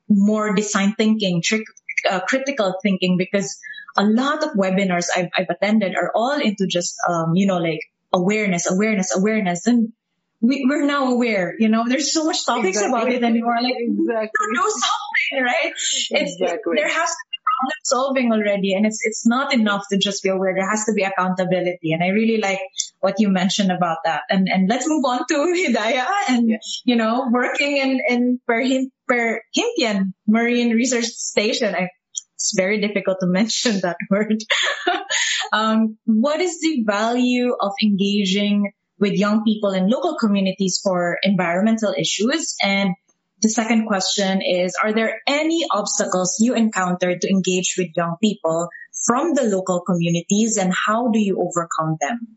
more 0.09 0.55
design 0.55 0.95
thinking, 0.95 1.41
trick, 1.43 1.63
uh, 2.09 2.21
critical 2.21 2.75
thinking, 2.81 3.17
because 3.17 3.59
a 3.97 4.05
lot 4.05 4.43
of 4.43 4.51
webinars 4.53 5.09
I've, 5.15 5.29
I've 5.37 5.49
attended 5.49 5.95
are 5.95 6.11
all 6.15 6.39
into 6.39 6.67
just 6.67 6.95
um, 7.07 7.35
you 7.35 7.45
know 7.45 7.57
like 7.57 7.81
awareness, 8.13 8.71
awareness, 8.71 9.15
awareness, 9.15 9.67
and 9.67 9.93
we, 10.41 10.65
we're 10.69 10.85
now 10.85 11.11
aware, 11.11 11.55
you 11.57 11.69
know, 11.69 11.85
there's 11.87 12.13
so 12.13 12.23
much 12.25 12.45
topics 12.45 12.77
exactly. 12.77 13.01
about 13.01 13.11
it 13.11 13.23
anymore. 13.23 13.57
Like, 13.61 13.73
exactly. 13.77 14.47
do 14.53 14.61
something, 14.61 15.43
right? 15.43 15.71
It's, 15.73 16.11
exactly. 16.11 16.73
there 16.75 16.87
has 16.87 17.09
to 17.09 17.25
be 17.31 17.37
problem 17.43 17.77
solving 17.83 18.31
already. 18.31 18.73
And 18.73 18.85
it's, 18.85 18.99
it's 19.03 19.25
not 19.25 19.53
enough 19.53 19.85
to 19.91 19.97
just 19.97 20.21
be 20.21 20.29
aware. 20.29 20.53
There 20.53 20.69
has 20.69 20.85
to 20.85 20.93
be 20.93 21.03
accountability. 21.03 21.93
And 21.93 22.03
I 22.03 22.09
really 22.09 22.39
like 22.39 22.59
what 22.99 23.19
you 23.19 23.29
mentioned 23.29 23.71
about 23.71 23.97
that. 24.05 24.23
And, 24.29 24.47
and 24.49 24.69
let's 24.69 24.87
move 24.87 25.05
on 25.05 25.25
to 25.27 25.35
Hidayah 25.67 26.29
and, 26.29 26.49
yeah. 26.49 26.57
you 26.85 26.95
know, 26.95 27.29
working 27.31 27.77
in, 27.77 28.01
in 28.07 28.39
Perhim, 28.49 28.85
Perhentian 29.07 30.13
Marine 30.27 30.71
Research 30.71 31.05
Station. 31.05 31.75
I, 31.75 31.89
it's 32.35 32.53
very 32.55 32.81
difficult 32.81 33.17
to 33.21 33.27
mention 33.39 33.81
that 33.81 33.97
word. 34.09 34.43
um, 35.51 35.97
what 36.05 36.41
is 36.41 36.59
the 36.61 36.83
value 36.85 37.55
of 37.59 37.71
engaging 37.83 38.71
with 38.99 39.13
young 39.13 39.43
people 39.43 39.71
in 39.71 39.89
local 39.89 40.17
communities 40.17 40.79
for 40.83 41.17
environmental 41.23 41.93
issues? 41.97 42.55
And 42.63 42.95
the 43.41 43.49
second 43.49 43.85
question 43.85 44.41
is, 44.41 44.75
are 44.81 44.93
there 44.93 45.21
any 45.27 45.63
obstacles 45.71 46.37
you 46.39 46.55
encountered 46.55 47.21
to 47.21 47.29
engage 47.29 47.75
with 47.77 47.89
young 47.95 48.15
people 48.21 48.69
from 49.05 49.35
the 49.35 49.43
local 49.43 49.81
communities 49.81 50.57
and 50.57 50.73
how 50.73 51.09
do 51.09 51.19
you 51.19 51.37
overcome 51.39 51.97
them? 52.01 52.36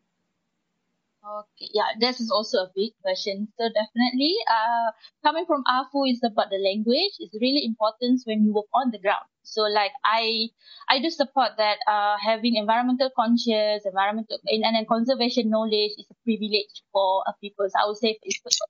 Okay, 1.31 1.71
yeah, 1.71 1.95
this 2.01 2.19
is 2.19 2.31
also 2.31 2.67
a 2.67 2.71
big 2.75 2.91
question. 3.03 3.47
So 3.55 3.69
definitely, 3.71 4.35
uh, 4.51 4.91
coming 5.23 5.47
from 5.47 5.63
AFU 5.63 6.11
is 6.11 6.19
about 6.27 6.51
the 6.51 6.59
language. 6.59 7.15
It's 7.23 7.37
really 7.41 7.63
important 7.65 8.23
when 8.25 8.43
you 8.43 8.53
work 8.53 8.67
on 8.75 8.91
the 8.91 8.99
ground. 8.99 9.31
So 9.43 9.63
like 9.63 9.93
I, 10.05 10.49
I 10.89 10.99
do 10.99 11.09
support 11.09 11.55
that 11.57 11.79
uh, 11.87 12.17
having 12.19 12.57
environmental 12.57 13.11
conscious, 13.15 13.87
environmental 13.87 14.39
and, 14.47 14.65
and 14.65 14.89
conservation 14.89 15.51
knowledge 15.51 15.95
is 15.99 16.07
a 16.11 16.19
privilege 16.25 16.83
for 16.91 17.23
a 17.29 17.33
people. 17.41 17.67
So 17.71 17.79
I 17.79 17.87
would 17.87 17.99
say, 17.99 18.19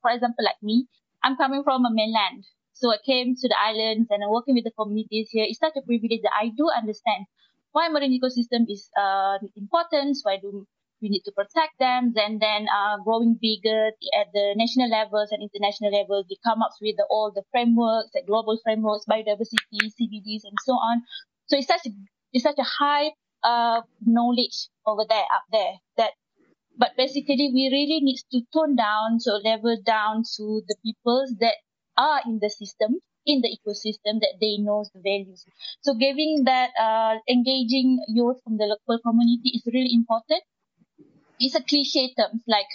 for 0.03 0.11
example, 0.11 0.45
like 0.45 0.61
me, 0.63 0.85
I'm 1.25 1.37
coming 1.37 1.65
from 1.65 1.87
a 1.87 1.91
mainland. 1.93 2.45
So 2.75 2.93
I 2.93 2.99
came 3.05 3.37
to 3.37 3.49
the 3.49 3.57
islands 3.57 4.09
and 4.11 4.23
I'm 4.23 4.31
working 4.31 4.55
with 4.55 4.65
the 4.65 4.77
communities 4.77 5.29
here. 5.33 5.47
It's 5.49 5.61
such 5.61 5.77
a 5.77 5.87
privilege 5.87 6.21
that 6.29 6.37
I 6.37 6.53
do 6.53 6.69
understand 6.69 7.25
why 7.73 7.89
marine 7.89 8.13
ecosystem 8.13 8.69
is 8.69 8.91
uh, 9.01 9.39
important. 9.57 10.19
Why 10.25 10.37
do 10.37 10.67
we 11.03 11.09
need 11.09 11.23
to 11.25 11.33
protect 11.33 11.79
them? 11.79 12.13
And 12.17 12.41
then 12.41 12.67
uh, 12.69 12.99
growing 13.05 13.39
bigger 13.41 13.89
at 14.19 14.29
the 14.33 14.55
national 14.57 14.91
levels 14.91 15.29
and 15.31 15.43
international 15.43 15.93
levels, 15.93 16.27
we 16.29 16.39
come 16.45 16.63
up 16.63 16.73
with 16.81 16.97
the, 16.97 17.07
all 17.11 17.33
the 17.35 17.45
frameworks, 17.51 18.11
the 18.15 18.23
global 18.27 18.59
frameworks, 18.65 19.05
biodiversity, 19.11 19.91
CBDs, 19.97 20.45
and 20.45 20.59
so 20.65 20.73
on. 20.73 21.03
So 21.47 21.57
it's 21.57 21.69
such 21.69 21.87
a, 21.87 21.91
it's 22.33 22.45
such 22.45 22.59
a 22.59 22.65
high 22.65 23.11
uh, 23.43 23.83
knowledge 24.05 24.69
over 24.87 25.05
there, 25.09 25.25
up 25.35 25.45
there, 25.51 25.75
that 25.97 26.13
but 26.81 26.97
basically, 26.97 27.51
we 27.53 27.69
really 27.71 28.01
need 28.01 28.21
to 28.33 28.41
tone 28.55 28.75
down, 28.75 29.21
so 29.21 29.37
level 29.37 29.77
down 29.85 30.23
to 30.37 30.63
the 30.67 30.77
peoples 30.83 31.35
that 31.41 31.57
are 31.99 32.23
in 32.25 32.39
the 32.41 32.49
system, 32.49 33.01
in 33.27 33.43
the 33.43 33.49
ecosystem, 33.53 34.21
that 34.21 34.37
they 34.41 34.57
know 34.57 34.85
the 34.95 35.01
values. 35.03 35.45
So 35.83 35.93
giving 35.95 36.45
that, 36.45 36.71
uh, 36.81 37.19
engaging 37.29 38.03
youth 38.09 38.41
from 38.45 38.57
the 38.57 38.65
local 38.65 38.99
community 39.03 39.51
is 39.57 39.63
really 39.67 39.93
important. 39.93 40.43
It's 41.41 41.57
a 41.57 41.63
cliche 41.65 42.13
term, 42.13 42.45
like 42.47 42.69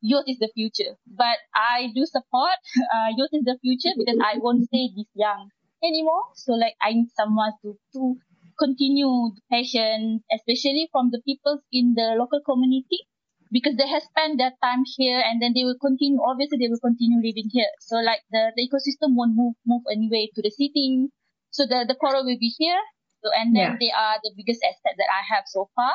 youth 0.00 0.26
is 0.26 0.38
the 0.38 0.50
future, 0.54 0.94
but 1.06 1.38
I 1.54 1.90
do 1.94 2.06
support 2.06 2.58
uh, 2.94 3.10
youth 3.16 3.34
is 3.34 3.44
the 3.44 3.58
future 3.60 3.94
because 3.98 4.18
I 4.22 4.38
won't 4.38 4.64
stay 4.70 4.90
this 4.94 5.10
young 5.14 5.50
anymore. 5.82 6.30
So 6.34 6.52
like 6.52 6.74
I 6.80 6.94
need 6.94 7.10
someone 7.18 7.52
to 7.62 7.74
to 7.94 8.16
continue 8.58 9.34
the 9.34 9.42
passion, 9.50 10.22
especially 10.30 10.88
from 10.92 11.10
the 11.10 11.20
peoples 11.26 11.62
in 11.72 11.94
the 11.98 12.14
local 12.14 12.40
community 12.46 13.10
because 13.50 13.76
they 13.76 13.88
have 13.88 14.02
spent 14.02 14.38
their 14.38 14.54
time 14.62 14.86
here 14.96 15.20
and 15.20 15.42
then 15.42 15.52
they 15.54 15.64
will 15.64 15.78
continue 15.82 16.22
obviously 16.22 16.58
they 16.58 16.70
will 16.70 16.82
continue 16.82 17.18
living 17.18 17.50
here. 17.50 17.70
So 17.80 17.96
like 17.96 18.22
the, 18.30 18.52
the 18.54 18.62
ecosystem 18.62 19.18
won't 19.18 19.34
move 19.34 19.54
move 19.66 19.82
anyway 19.90 20.30
to 20.34 20.42
the 20.42 20.50
city. 20.50 21.10
So 21.50 21.66
the 21.66 21.84
the 21.86 21.98
coral 21.98 22.24
will 22.24 22.38
be 22.38 22.54
here. 22.58 22.80
So 23.22 23.30
and 23.34 23.54
then 23.54 23.74
yeah. 23.74 23.76
they 23.78 23.92
are 23.94 24.18
the 24.22 24.34
biggest 24.34 24.66
asset 24.66 24.98
that 24.98 25.06
i 25.06 25.22
have 25.30 25.46
so 25.46 25.70
far 25.78 25.94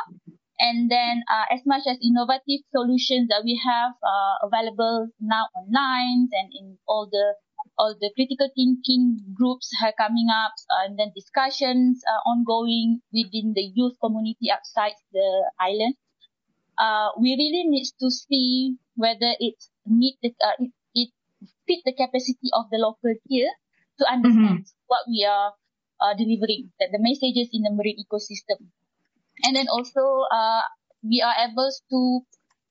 and 0.59 0.89
then 0.89 1.23
uh, 1.29 1.45
as 1.53 1.61
much 1.65 1.83
as 1.87 1.97
innovative 2.01 2.65
solutions 2.73 3.29
that 3.29 3.41
we 3.43 3.59
have 3.63 3.93
uh, 4.01 4.35
available 4.41 5.07
now 5.19 5.45
online 5.55 6.29
and 6.31 6.49
in 6.53 6.77
all 6.87 7.07
the 7.11 7.35
all 7.77 7.93
the 8.01 8.09
critical 8.15 8.49
thinking 8.55 9.21
groups 9.37 9.69
are 9.83 9.93
coming 9.97 10.27
up 10.33 10.53
uh, 10.73 10.85
and 10.85 10.97
then 10.97 11.13
discussions 11.13 12.01
are 12.09 12.21
ongoing 12.25 13.01
within 13.13 13.53
the 13.53 13.61
youth 13.61 13.93
community 14.01 14.49
outside 14.49 14.97
the 15.13 15.51
island 15.59 15.93
uh, 16.77 17.09
we 17.19 17.33
really 17.33 17.65
need 17.69 17.85
to 17.99 18.09
see 18.09 18.77
whether 18.95 19.33
it 19.39 19.57
meet 19.85 20.17
the, 20.21 20.33
uh, 20.41 20.57
it, 20.59 20.71
it 20.93 21.09
fit 21.67 21.81
the 21.85 21.93
capacity 21.93 22.49
of 22.53 22.65
the 22.71 22.77
local 22.77 23.13
here 23.27 23.51
to 23.99 24.05
understand 24.05 24.65
mm-hmm. 24.65 24.87
what 24.87 25.01
we 25.09 25.25
are 25.25 25.53
uh, 26.01 26.13
delivering, 26.13 26.69
that 26.79 26.89
the 26.91 27.01
messages 27.01 27.49
in 27.51 27.65
the 27.65 27.73
marine 27.73 27.97
ecosystem. 27.97 28.69
And 29.43 29.55
then 29.55 29.67
also, 29.69 30.25
uh, 30.31 30.61
we 31.03 31.21
are 31.21 31.35
able 31.45 31.69
to 31.91 31.99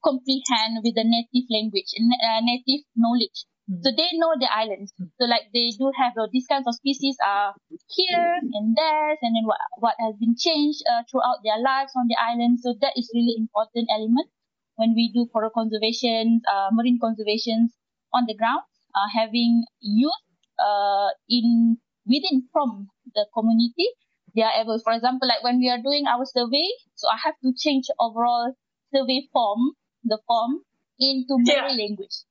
comprehend 0.04 0.82
with 0.82 0.94
the 0.94 1.04
native 1.04 1.46
language, 1.50 1.90
uh, 1.98 2.40
native 2.42 2.84
knowledge 2.96 3.46
Mm. 3.66 3.82
So 3.82 3.90
they 3.90 4.10
know 4.14 4.30
the 4.38 4.46
islands. 4.46 4.94
So 5.18 5.26
like 5.26 5.50
they 5.52 5.74
do 5.74 5.90
have 5.98 6.14
uh, 6.14 6.30
these 6.30 6.46
kinds 6.46 6.66
of 6.70 6.74
species 6.74 7.18
are 7.18 7.54
here 7.90 8.38
and 8.54 8.76
there, 8.78 9.18
and 9.18 9.34
then 9.34 9.42
what 9.42 9.58
what 9.78 9.98
has 9.98 10.14
been 10.22 10.38
changed 10.38 10.82
uh, 10.86 11.02
throughout 11.10 11.42
their 11.42 11.58
lives 11.58 11.90
on 11.98 12.06
the 12.06 12.14
island. 12.14 12.62
So 12.62 12.74
that 12.80 12.94
is 12.94 13.10
really 13.12 13.34
important 13.36 13.90
element 13.90 14.30
when 14.76 14.94
we 14.94 15.10
do 15.10 15.26
coral 15.26 15.50
conservation, 15.50 16.42
uh, 16.46 16.70
marine 16.70 16.98
conservations 17.02 17.74
on 18.14 18.26
the 18.26 18.38
ground. 18.38 18.62
Uh, 18.94 19.10
having 19.12 19.66
youth 19.82 20.24
uh, 20.56 21.10
in 21.28 21.76
within 22.06 22.46
from 22.52 22.88
the 23.14 23.26
community, 23.34 23.90
they 24.36 24.42
are 24.42 24.52
able. 24.60 24.78
For 24.84 24.92
example, 24.92 25.26
like 25.26 25.42
when 25.42 25.58
we 25.58 25.68
are 25.72 25.80
doing 25.80 26.04
our 26.06 26.24
survey, 26.28 26.68
so 26.94 27.08
I 27.08 27.16
have 27.24 27.34
to 27.42 27.52
change 27.56 27.88
overall 27.98 28.52
survey 28.94 29.26
form, 29.32 29.72
the 30.04 30.20
form 30.28 30.60
into 31.00 31.40
Malay 31.40 31.72
yeah. 31.72 31.82
language. 31.82 32.22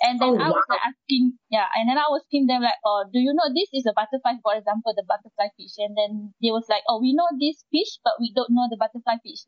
And 0.00 0.20
then 0.20 0.40
oh, 0.40 0.40
I 0.40 0.48
was 0.48 0.64
like 0.68 0.80
asking, 0.80 1.36
yeah, 1.50 1.68
and 1.76 1.88
then 1.88 1.98
I 1.98 2.08
was 2.08 2.24
asking 2.24 2.46
them 2.46 2.62
like, 2.62 2.80
oh, 2.84 3.04
do 3.12 3.20
you 3.20 3.36
know 3.36 3.52
this 3.52 3.68
is 3.72 3.84
a 3.84 3.92
butterfly, 3.92 4.40
for 4.40 4.56
example, 4.56 4.96
the 4.96 5.04
butterfly 5.04 5.52
fish? 5.60 5.76
And 5.76 5.92
then 5.92 6.32
they 6.40 6.48
was 6.48 6.64
like, 6.72 6.84
oh, 6.88 7.00
we 7.04 7.12
know 7.12 7.28
this 7.36 7.64
fish, 7.68 8.00
but 8.00 8.16
we 8.16 8.32
don't 8.32 8.48
know 8.48 8.64
the 8.72 8.80
butterfly 8.80 9.20
fish. 9.20 9.44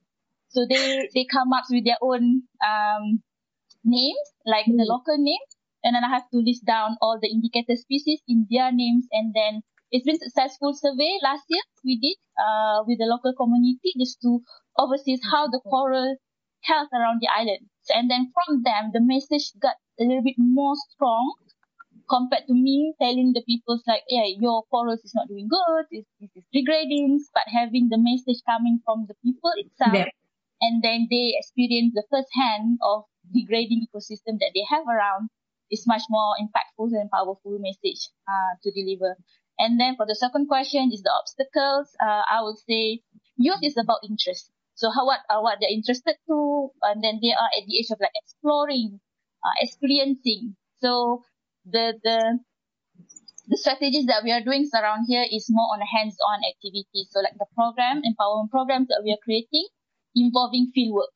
So 0.53 0.69
they, 0.69 1.09
they 1.15 1.25
come 1.25 1.57
up 1.57 1.65
with 1.73 1.89
their 1.89 1.97
own, 2.05 2.45
um, 2.61 3.25
names, 3.85 4.29
like 4.45 4.67
mm. 4.67 4.77
the 4.77 4.85
hmm. 4.85 4.93
local 4.93 5.17
name. 5.17 5.41
And 5.83 5.97
then 5.97 6.05
I 6.05 6.13
have 6.13 6.29
to 6.31 6.39
list 6.39 6.65
down 6.65 6.97
all 7.01 7.19
the 7.21 7.33
indicator 7.33 7.75
species 7.75 8.21
in 8.29 8.47
their 8.51 8.71
names. 8.71 9.09
And 9.11 9.35
then 9.35 9.63
it's 9.93 10.09
been 10.09 10.19
successful 10.19 10.73
survey 10.73 11.21
last 11.23 11.45
year 11.49 11.63
we 11.85 12.01
did, 12.01 12.17
uh, 12.41 12.83
with 12.87 12.99
the 12.99 13.05
local 13.05 13.35
community 13.37 13.93
just 14.01 14.19
to 14.23 14.41
oversee 14.79 15.19
how 15.31 15.47
the 15.47 15.61
coral 15.69 16.17
health 16.65 16.89
around 16.95 17.21
the 17.21 17.29
island. 17.29 17.69
And 17.91 18.11
then 18.11 18.33
from 18.33 18.63
them, 18.63 18.91
the 18.95 19.05
message 19.05 19.53
got 19.61 19.77
a 20.01 20.05
little 20.05 20.23
bit 20.25 20.39
more 20.39 20.75
strong 20.91 21.35
compared 22.09 22.47
to 22.47 22.55
me 22.55 22.95
telling 23.01 23.33
the 23.35 23.43
people 23.43 23.81
like, 23.87 24.03
yeah, 24.09 24.27
your 24.27 24.65
forest 24.71 25.05
is 25.05 25.15
not 25.15 25.29
doing 25.29 25.49
good, 25.49 25.85
this, 25.91 26.07
this 26.21 26.31
is 26.37 26.45
degrading, 26.53 27.21
but 27.35 27.45
having 27.53 27.89
the 27.91 27.99
message 27.99 28.43
coming 28.49 28.81
from 28.85 29.07
the 29.09 29.15
people 29.23 29.53
itself, 29.57 29.95
yeah. 29.95 30.09
and 30.61 30.83
then 30.83 31.07
they 31.11 31.35
experience 31.37 31.93
the 31.95 32.05
first 32.11 32.29
hand 32.33 32.79
of 32.83 33.05
degrading 33.33 33.87
ecosystem 33.87 34.41
that 34.41 34.53
they 34.55 34.65
have 34.69 34.85
around 34.89 35.29
is 35.71 35.87
much 35.87 36.03
more 36.11 36.35
impactful 36.37 36.93
and 36.93 37.11
powerful 37.11 37.59
message 37.59 38.09
uh, 38.29 38.53
to 38.63 38.71
deliver. 38.73 39.17
And 39.59 39.79
then 39.79 39.97
for 39.97 40.07
the 40.07 40.15
second 40.15 40.49
question 40.49 40.91
is 40.93 41.03
the 41.03 41.13
obstacles. 41.13 41.95
Uh, 42.01 42.23
I 42.29 42.43
would 42.43 42.59
say 42.59 43.01
youth 43.37 43.63
is 43.63 43.77
about 43.77 44.01
interest. 44.09 44.51
So 44.75 44.91
how 44.91 45.07
what 45.07 45.21
uh, 45.29 45.41
what 45.41 45.59
they're 45.61 45.71
interested 45.71 46.17
to, 46.27 46.71
and 46.83 47.05
then 47.05 47.21
they 47.23 47.33
are 47.33 47.51
at 47.53 47.65
the 47.67 47.79
age 47.79 47.91
of 47.93 48.01
like 48.01 48.17
exploring, 48.17 49.01
uh, 49.45 49.57
experiencing. 49.61 50.57
So 50.81 51.23
the 51.65 51.95
the 52.03 52.39
the 53.49 53.57
strategies 53.59 54.07
that 54.07 54.25
we 54.25 54.33
are 54.33 54.43
doing 54.43 54.69
around 54.75 55.07
here 55.07 55.27
is 55.31 55.47
more 55.51 55.69
on 55.75 55.81
hands-on 55.81 56.41
activities. 56.49 57.09
So 57.11 57.21
like 57.21 57.37
the 57.39 57.47
program, 57.55 58.03
empowerment 58.03 58.51
programs 58.51 58.89
that 58.89 59.03
we 59.05 59.13
are 59.13 59.23
creating 59.23 59.69
involving 60.15 60.73
fieldwork. 60.77 61.13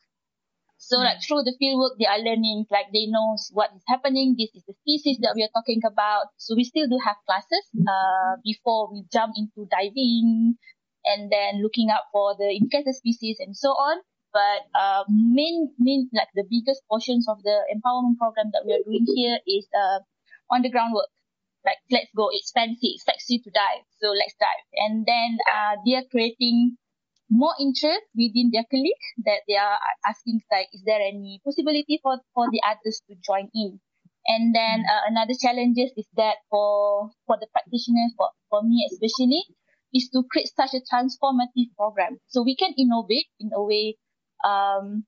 So 0.79 0.99
like 0.99 1.19
through 1.25 1.43
the 1.43 1.57
fieldwork, 1.57 1.99
they 1.99 2.07
are 2.07 2.19
learning, 2.21 2.67
like 2.71 2.93
they 2.93 3.07
know 3.07 3.37
what 3.53 3.71
is 3.75 3.83
happening. 3.89 4.37
This 4.39 4.55
is 4.55 4.63
the 4.69 4.75
species 4.85 5.19
that 5.23 5.35
we 5.35 5.43
are 5.43 5.53
talking 5.55 5.81
about. 5.85 6.29
So 6.37 6.55
we 6.55 6.65
still 6.65 6.87
do 6.87 6.99
have 7.05 7.17
classes 7.27 7.65
uh, 7.81 8.37
before 8.45 8.93
we 8.93 9.05
jump 9.13 9.35
into 9.37 9.67
diving 9.71 10.57
and 11.05 11.33
then 11.33 11.63
looking 11.63 11.91
out 11.91 12.07
for 12.13 12.37
the 12.39 12.51
indicator 12.51 12.93
species 12.93 13.39
and 13.41 13.57
so 13.57 13.71
on. 13.71 13.99
But 14.33 14.69
uh, 14.79 15.05
main, 15.09 15.73
main, 15.79 16.11
like 16.13 16.29
the 16.35 16.45
biggest 16.45 16.83
portions 16.91 17.27
of 17.27 17.43
the 17.43 17.57
empowerment 17.73 18.19
program 18.19 18.53
that 18.53 18.65
we 18.67 18.75
are 18.75 18.85
doing 18.85 19.07
here 19.17 19.39
is 19.47 19.67
uh, 19.73 20.01
on 20.51 20.61
the 20.61 20.71
groundwork. 20.71 21.09
Like, 21.65 21.79
let's 21.91 22.13
go. 22.15 22.29
It's 22.31 22.53
fancy. 22.53 22.95
It's 22.95 23.05
sexy 23.05 23.39
to 23.39 23.51
dive. 23.51 23.83
So 23.99 24.11
let's 24.11 24.37
dive. 24.39 24.65
And 24.75 25.07
then 25.07 25.39
uh, 25.51 25.77
they 25.85 25.95
are 25.97 26.05
creating 26.11 26.77
more 27.29 27.55
interest 27.61 28.07
within 28.15 28.51
their 28.53 28.65
colleague 28.71 29.05
that 29.25 29.43
they 29.49 29.57
are 29.57 29.79
asking 30.07 30.41
like, 30.51 30.69
is 30.73 30.83
there 30.85 31.01
any 31.01 31.41
possibility 31.45 31.99
for, 32.03 32.19
for 32.35 32.47
the 32.51 32.61
others 32.67 33.03
to 33.09 33.17
join 33.25 33.51
in? 33.55 33.81
And 34.27 34.55
then 34.55 34.83
uh, 34.83 35.07
another 35.07 35.35
challenges 35.41 35.93
is 35.97 36.07
that 36.17 36.43
for 36.51 37.11
for 37.27 37.37
the 37.39 37.47
practitioners, 37.53 38.13
for, 38.17 38.31
for 38.51 38.63
me 38.63 38.89
especially, 38.91 39.43
is 39.95 40.11
to 40.11 40.25
create 40.31 40.51
such 40.51 40.75
a 40.75 40.83
transformative 40.83 41.71
program. 41.79 42.19
So 42.27 42.43
we 42.43 42.57
can 42.57 42.75
innovate 42.77 43.31
in 43.39 43.51
a 43.55 43.63
way. 43.63 43.97
Um, 44.43 45.07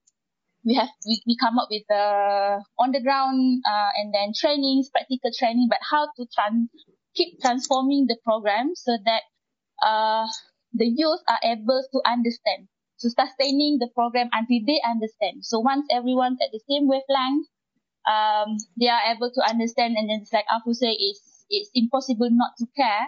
we 0.65 0.75
have 0.75 0.89
we, 1.07 1.21
we 1.27 1.37
come 1.37 1.59
up 1.59 1.69
with 1.71 1.91
uh, 1.91 2.63
on 2.79 2.93
the 2.93 3.03
ground 3.03 3.63
uh, 3.67 3.91
and 3.99 4.15
then 4.15 4.33
trainings, 4.39 4.91
practical 4.91 5.31
training, 5.37 5.67
but 5.69 5.79
how 5.83 6.07
to 6.15 6.27
tran- 6.31 6.71
keep 7.15 7.41
transforming 7.41 8.07
the 8.07 8.17
program 8.25 8.71
so 8.75 8.99
that 9.05 9.23
uh, 9.83 10.27
the 10.73 10.87
youth 10.87 11.21
are 11.29 11.41
able 11.43 11.83
to 11.93 11.99
understand. 12.05 12.69
So 12.97 13.09
sustaining 13.09 13.79
the 13.79 13.89
program 13.95 14.29
until 14.33 14.59
they 14.67 14.81
understand. 14.83 15.45
So 15.45 15.61
once 15.61 15.87
everyone's 15.91 16.39
at 16.43 16.51
the 16.51 16.61
same 16.69 16.89
wavelength, 16.89 17.47
um, 18.07 18.59
they 18.79 18.89
are 18.89 19.15
able 19.15 19.31
to 19.31 19.43
understand. 19.49 19.95
And 19.97 20.11
then 20.11 20.21
it's 20.23 20.33
like 20.33 20.47
Afu 20.51 20.75
say, 20.75 20.97
it's, 20.99 21.47
it's 21.49 21.71
impossible 21.75 22.29
not 22.31 22.53
to 22.59 22.67
care 22.77 23.07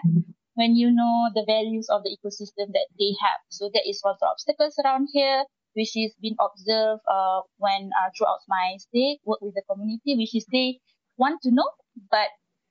when 0.55 0.75
you 0.75 0.91
know 0.91 1.29
the 1.33 1.43
values 1.45 1.87
of 1.89 2.03
the 2.03 2.11
ecosystem 2.15 2.71
that 2.71 2.87
they 2.97 3.11
have. 3.19 3.39
So 3.49 3.69
that 3.73 3.83
is 3.87 3.99
one 4.01 4.13
of 4.13 4.19
the 4.19 4.27
obstacles 4.27 4.75
around 4.83 5.09
here, 5.11 5.43
which 5.73 5.95
is 5.95 6.13
being 6.21 6.35
observed 6.39 7.01
uh, 7.07 7.41
when 7.57 7.91
uh, 7.91 8.09
throughout 8.17 8.39
my 8.47 8.75
stay, 8.79 9.19
work 9.25 9.41
with 9.41 9.55
the 9.55 9.63
community, 9.69 10.15
which 10.15 10.35
is 10.35 10.45
they 10.51 10.79
want 11.17 11.41
to 11.43 11.51
know, 11.51 11.69
but 12.09 12.29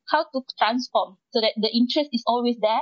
how 0.09 0.25
to 0.25 0.43
transform 0.59 1.17
so 1.31 1.41
that 1.41 1.53
the 1.57 1.71
interest 1.73 2.11
is 2.13 2.25
always 2.27 2.57
there 2.61 2.81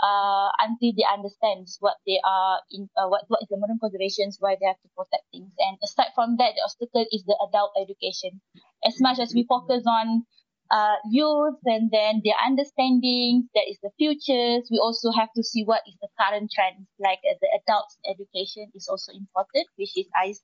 uh, 0.00 0.50
until 0.58 0.92
they 0.94 1.06
understand 1.06 1.66
what 1.80 1.96
they 2.06 2.20
are 2.24 2.60
in 2.70 2.88
uh, 2.96 3.08
what 3.08 3.24
what 3.28 3.42
is 3.42 3.48
the 3.48 3.56
modern 3.58 3.78
conservations 3.80 4.38
why 4.38 4.56
they 4.58 4.66
have 4.66 4.80
to 4.82 4.90
protect 4.96 5.26
things. 5.32 5.50
And 5.58 5.78
aside 5.82 6.14
from 6.14 6.36
that 6.38 6.54
the 6.54 6.62
obstacle 6.62 7.06
is 7.10 7.24
the 7.24 7.36
adult 7.48 7.72
education. 7.74 8.40
As 8.84 9.00
much 9.00 9.18
as 9.18 9.34
we 9.34 9.44
focus 9.48 9.82
on 9.86 10.22
uh, 10.70 10.96
youth 11.10 11.58
and 11.64 11.90
then 11.90 12.20
their 12.22 12.38
understanding 12.38 13.48
that 13.54 13.66
is 13.68 13.78
the 13.82 13.90
futures 13.98 14.68
we 14.70 14.78
also 14.78 15.10
have 15.10 15.32
to 15.34 15.42
see 15.42 15.64
what 15.64 15.82
is 15.88 15.96
the 16.00 16.08
current 16.20 16.50
trends. 16.54 16.86
Like 17.00 17.20
uh, 17.26 17.34
the 17.40 17.50
adults 17.58 17.98
education 18.06 18.70
is 18.74 18.86
also 18.88 19.12
important 19.12 19.66
which 19.76 19.96
is 19.96 20.06
I, 20.14 20.34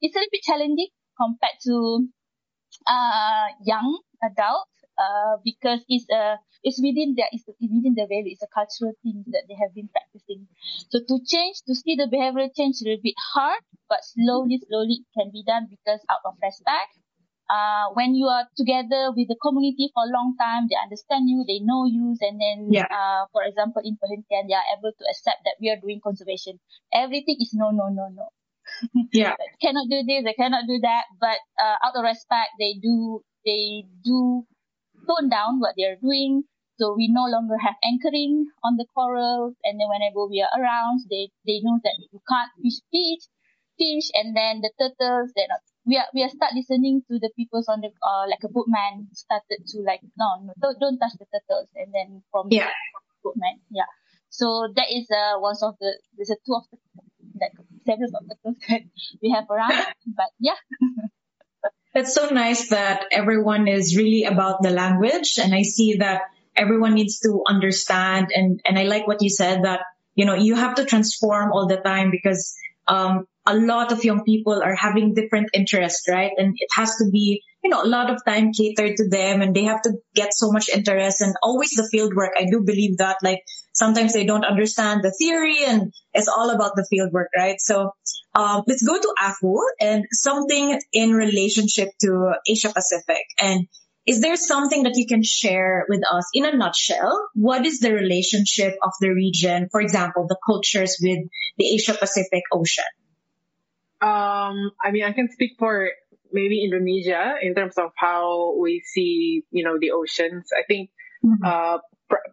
it's 0.00 0.14
a 0.14 0.18
little 0.18 0.30
bit 0.30 0.42
challenging 0.42 0.92
compared 1.18 1.58
to 1.66 2.06
uh, 2.86 3.46
young 3.64 4.00
adults 4.22 4.81
uh, 5.02 5.36
because 5.44 5.80
it's 5.88 6.06
a 6.10 6.38
it's 6.62 6.78
within 6.78 7.14
their 7.18 7.26
it's 7.32 7.44
within 7.60 7.94
their 7.96 8.06
value. 8.06 8.30
It's 8.30 8.42
a 8.46 8.52
cultural 8.54 8.94
thing 9.02 9.24
that 9.34 9.50
they 9.50 9.58
have 9.58 9.74
been 9.74 9.90
practicing. 9.90 10.46
So 10.90 11.02
to 11.02 11.14
change, 11.26 11.62
to 11.66 11.74
see 11.74 11.96
the 11.98 12.06
behavioral 12.06 12.54
change 12.54 12.78
a 12.82 12.86
little 12.86 13.02
bit 13.02 13.18
hard, 13.34 13.62
but 13.88 14.00
slowly, 14.02 14.62
slowly 14.62 15.02
it 15.02 15.08
can 15.18 15.30
be 15.34 15.42
done 15.42 15.66
because 15.68 16.00
out 16.08 16.22
of 16.24 16.38
respect. 16.42 16.98
Uh, 17.50 17.92
when 17.92 18.14
you 18.14 18.24
are 18.32 18.48
together 18.56 19.12
with 19.12 19.28
the 19.28 19.36
community 19.42 19.90
for 19.92 20.08
a 20.08 20.12
long 20.14 20.32
time, 20.40 20.64
they 20.70 20.78
understand 20.78 21.28
you, 21.28 21.44
they 21.44 21.60
know 21.60 21.84
you, 21.84 22.16
and 22.22 22.40
then, 22.40 22.72
yeah. 22.72 22.88
uh, 22.88 23.26
for 23.28 23.44
example, 23.44 23.82
in 23.84 23.92
Perhentian, 24.00 24.48
they 24.48 24.56
are 24.56 24.68
able 24.78 24.88
to 24.88 25.04
accept 25.10 25.36
that 25.44 25.60
we 25.60 25.68
are 25.68 25.76
doing 25.76 26.00
conservation. 26.00 26.56
Everything 26.94 27.36
is 27.40 27.52
no, 27.52 27.68
no, 27.68 27.92
no, 27.92 28.08
no. 28.08 28.32
Yeah. 29.12 29.36
cannot 29.60 29.84
do 29.90 30.00
this, 30.00 30.24
they 30.24 30.32
cannot 30.32 30.64
do 30.64 30.80
that, 30.80 31.04
but 31.20 31.36
uh, 31.60 31.76
out 31.84 31.92
of 31.92 32.04
respect, 32.08 32.56
they 32.58 32.78
do, 32.80 33.20
they 33.44 33.84
do 34.00 34.46
tone 35.06 35.28
down 35.28 35.60
what 35.60 35.74
they're 35.76 35.98
doing. 36.00 36.44
So 36.80 36.94
we 36.96 37.08
no 37.08 37.28
longer 37.28 37.58
have 37.60 37.76
anchoring 37.84 38.48
on 38.64 38.76
the 38.76 38.86
corals, 38.94 39.54
and 39.62 39.78
then 39.78 39.88
whenever 39.92 40.26
we 40.26 40.40
are 40.40 40.50
around, 40.56 41.04
they 41.10 41.30
they 41.46 41.60
know 41.62 41.78
that 41.84 41.94
you 42.00 42.20
can't 42.26 42.50
fish 42.58 42.80
fish, 42.90 43.28
fish, 43.78 44.08
and 44.14 44.34
then 44.34 44.62
the 44.64 44.72
turtles. 44.80 45.30
They 45.36 45.46
not. 45.46 45.60
We 45.84 45.98
are 45.98 46.08
we 46.14 46.22
are 46.22 46.32
start 46.32 46.54
listening 46.54 47.02
to 47.10 47.18
the 47.18 47.30
people's 47.36 47.68
on 47.68 47.82
the 47.82 47.90
uh 48.02 48.24
like 48.26 48.42
a 48.42 48.48
boatman 48.48 49.10
started 49.12 49.66
to 49.66 49.76
like 49.82 50.00
no 50.16 50.42
no 50.42 50.54
don't, 50.58 50.78
don't 50.80 50.98
touch 50.98 51.14
the 51.18 51.26
turtles, 51.28 51.68
and 51.76 51.92
then 51.92 52.22
from 52.32 52.48
yeah 52.50 52.70
boatman 53.22 53.60
yeah. 53.70 53.90
So 54.30 54.72
that 54.74 54.88
is 54.90 55.06
uh 55.12 55.38
one 55.38 55.54
of 55.62 55.76
the 55.78 55.98
there's 56.16 56.30
a 56.30 56.38
two 56.46 56.56
of 56.56 56.64
the 56.72 56.78
like 57.38 57.52
several 57.84 58.10
of 58.16 58.24
the 58.26 58.36
that 58.68 58.82
we 59.22 59.30
have 59.30 59.50
around, 59.50 59.86
but 60.06 60.30
yeah. 60.40 60.58
It's 61.94 62.14
so 62.14 62.28
nice 62.28 62.70
that 62.70 63.04
everyone 63.12 63.68
is 63.68 63.96
really 63.96 64.24
about 64.24 64.62
the 64.62 64.70
language 64.70 65.38
and 65.38 65.54
I 65.54 65.62
see 65.62 65.96
that 65.98 66.22
everyone 66.56 66.94
needs 66.94 67.20
to 67.20 67.42
understand 67.46 68.28
and, 68.34 68.60
and 68.64 68.78
I 68.78 68.84
like 68.84 69.06
what 69.06 69.22
you 69.22 69.28
said 69.28 69.64
that, 69.64 69.80
you 70.14 70.24
know, 70.24 70.34
you 70.34 70.54
have 70.54 70.76
to 70.76 70.84
transform 70.84 71.52
all 71.52 71.66
the 71.66 71.76
time 71.76 72.10
because, 72.10 72.56
um, 72.88 73.26
a 73.44 73.56
lot 73.56 73.92
of 73.92 74.04
young 74.04 74.24
people 74.24 74.62
are 74.62 74.74
having 74.74 75.14
different 75.14 75.50
interests, 75.52 76.08
right? 76.08 76.30
And 76.36 76.54
it 76.58 76.68
has 76.74 76.96
to 76.96 77.10
be, 77.10 77.42
you 77.62 77.70
know, 77.70 77.82
a 77.82 77.86
lot 77.86 78.10
of 78.10 78.24
time 78.24 78.52
catered 78.52 78.96
to 78.96 79.08
them 79.08 79.40
and 79.40 79.54
they 79.54 79.64
have 79.64 79.82
to 79.82 79.92
get 80.14 80.34
so 80.34 80.50
much 80.50 80.68
interest 80.68 81.20
and 81.20 81.34
always 81.42 81.70
the 81.70 81.88
field 81.90 82.14
work. 82.14 82.32
I 82.38 82.44
do 82.44 82.62
believe 82.64 82.98
that 82.98 83.18
like 83.22 83.42
sometimes 83.72 84.12
they 84.12 84.24
don't 84.24 84.44
understand 84.44 85.02
the 85.02 85.14
theory 85.16 85.64
and 85.64 85.92
it's 86.12 86.28
all 86.28 86.50
about 86.50 86.72
the 86.74 86.86
field 86.90 87.12
work, 87.12 87.28
right? 87.36 87.60
So, 87.60 87.92
um, 88.34 88.62
let's 88.66 88.82
go 88.82 88.98
to 88.98 89.14
Afu 89.22 89.56
and 89.80 90.04
something 90.10 90.80
in 90.92 91.12
relationship 91.12 91.90
to 92.00 92.32
Asia 92.48 92.72
Pacific. 92.72 93.22
And 93.38 93.68
is 94.06 94.20
there 94.20 94.36
something 94.36 94.82
that 94.82 94.96
you 94.96 95.06
can 95.06 95.22
share 95.22 95.84
with 95.88 96.02
us 96.10 96.28
in 96.34 96.44
a 96.44 96.56
nutshell? 96.56 97.28
What 97.34 97.64
is 97.64 97.78
the 97.78 97.92
relationship 97.92 98.74
of 98.82 98.90
the 99.00 99.10
region, 99.10 99.68
for 99.70 99.80
example, 99.80 100.26
the 100.28 100.38
cultures 100.44 100.96
with 101.00 101.18
the 101.58 101.74
Asia 101.74 101.94
Pacific 101.94 102.42
Ocean? 102.52 102.84
Um, 104.00 104.72
I 104.82 104.90
mean, 104.90 105.04
I 105.04 105.12
can 105.12 105.28
speak 105.30 105.52
for 105.58 105.90
maybe 106.32 106.64
Indonesia 106.64 107.36
in 107.40 107.54
terms 107.54 107.78
of 107.78 107.90
how 107.96 108.56
we 108.58 108.82
see, 108.84 109.44
you 109.50 109.64
know, 109.64 109.78
the 109.78 109.92
oceans. 109.92 110.50
I 110.56 110.62
think, 110.66 110.90
mm-hmm. 111.24 111.44
uh, 111.44 111.78
pr- 112.08 112.28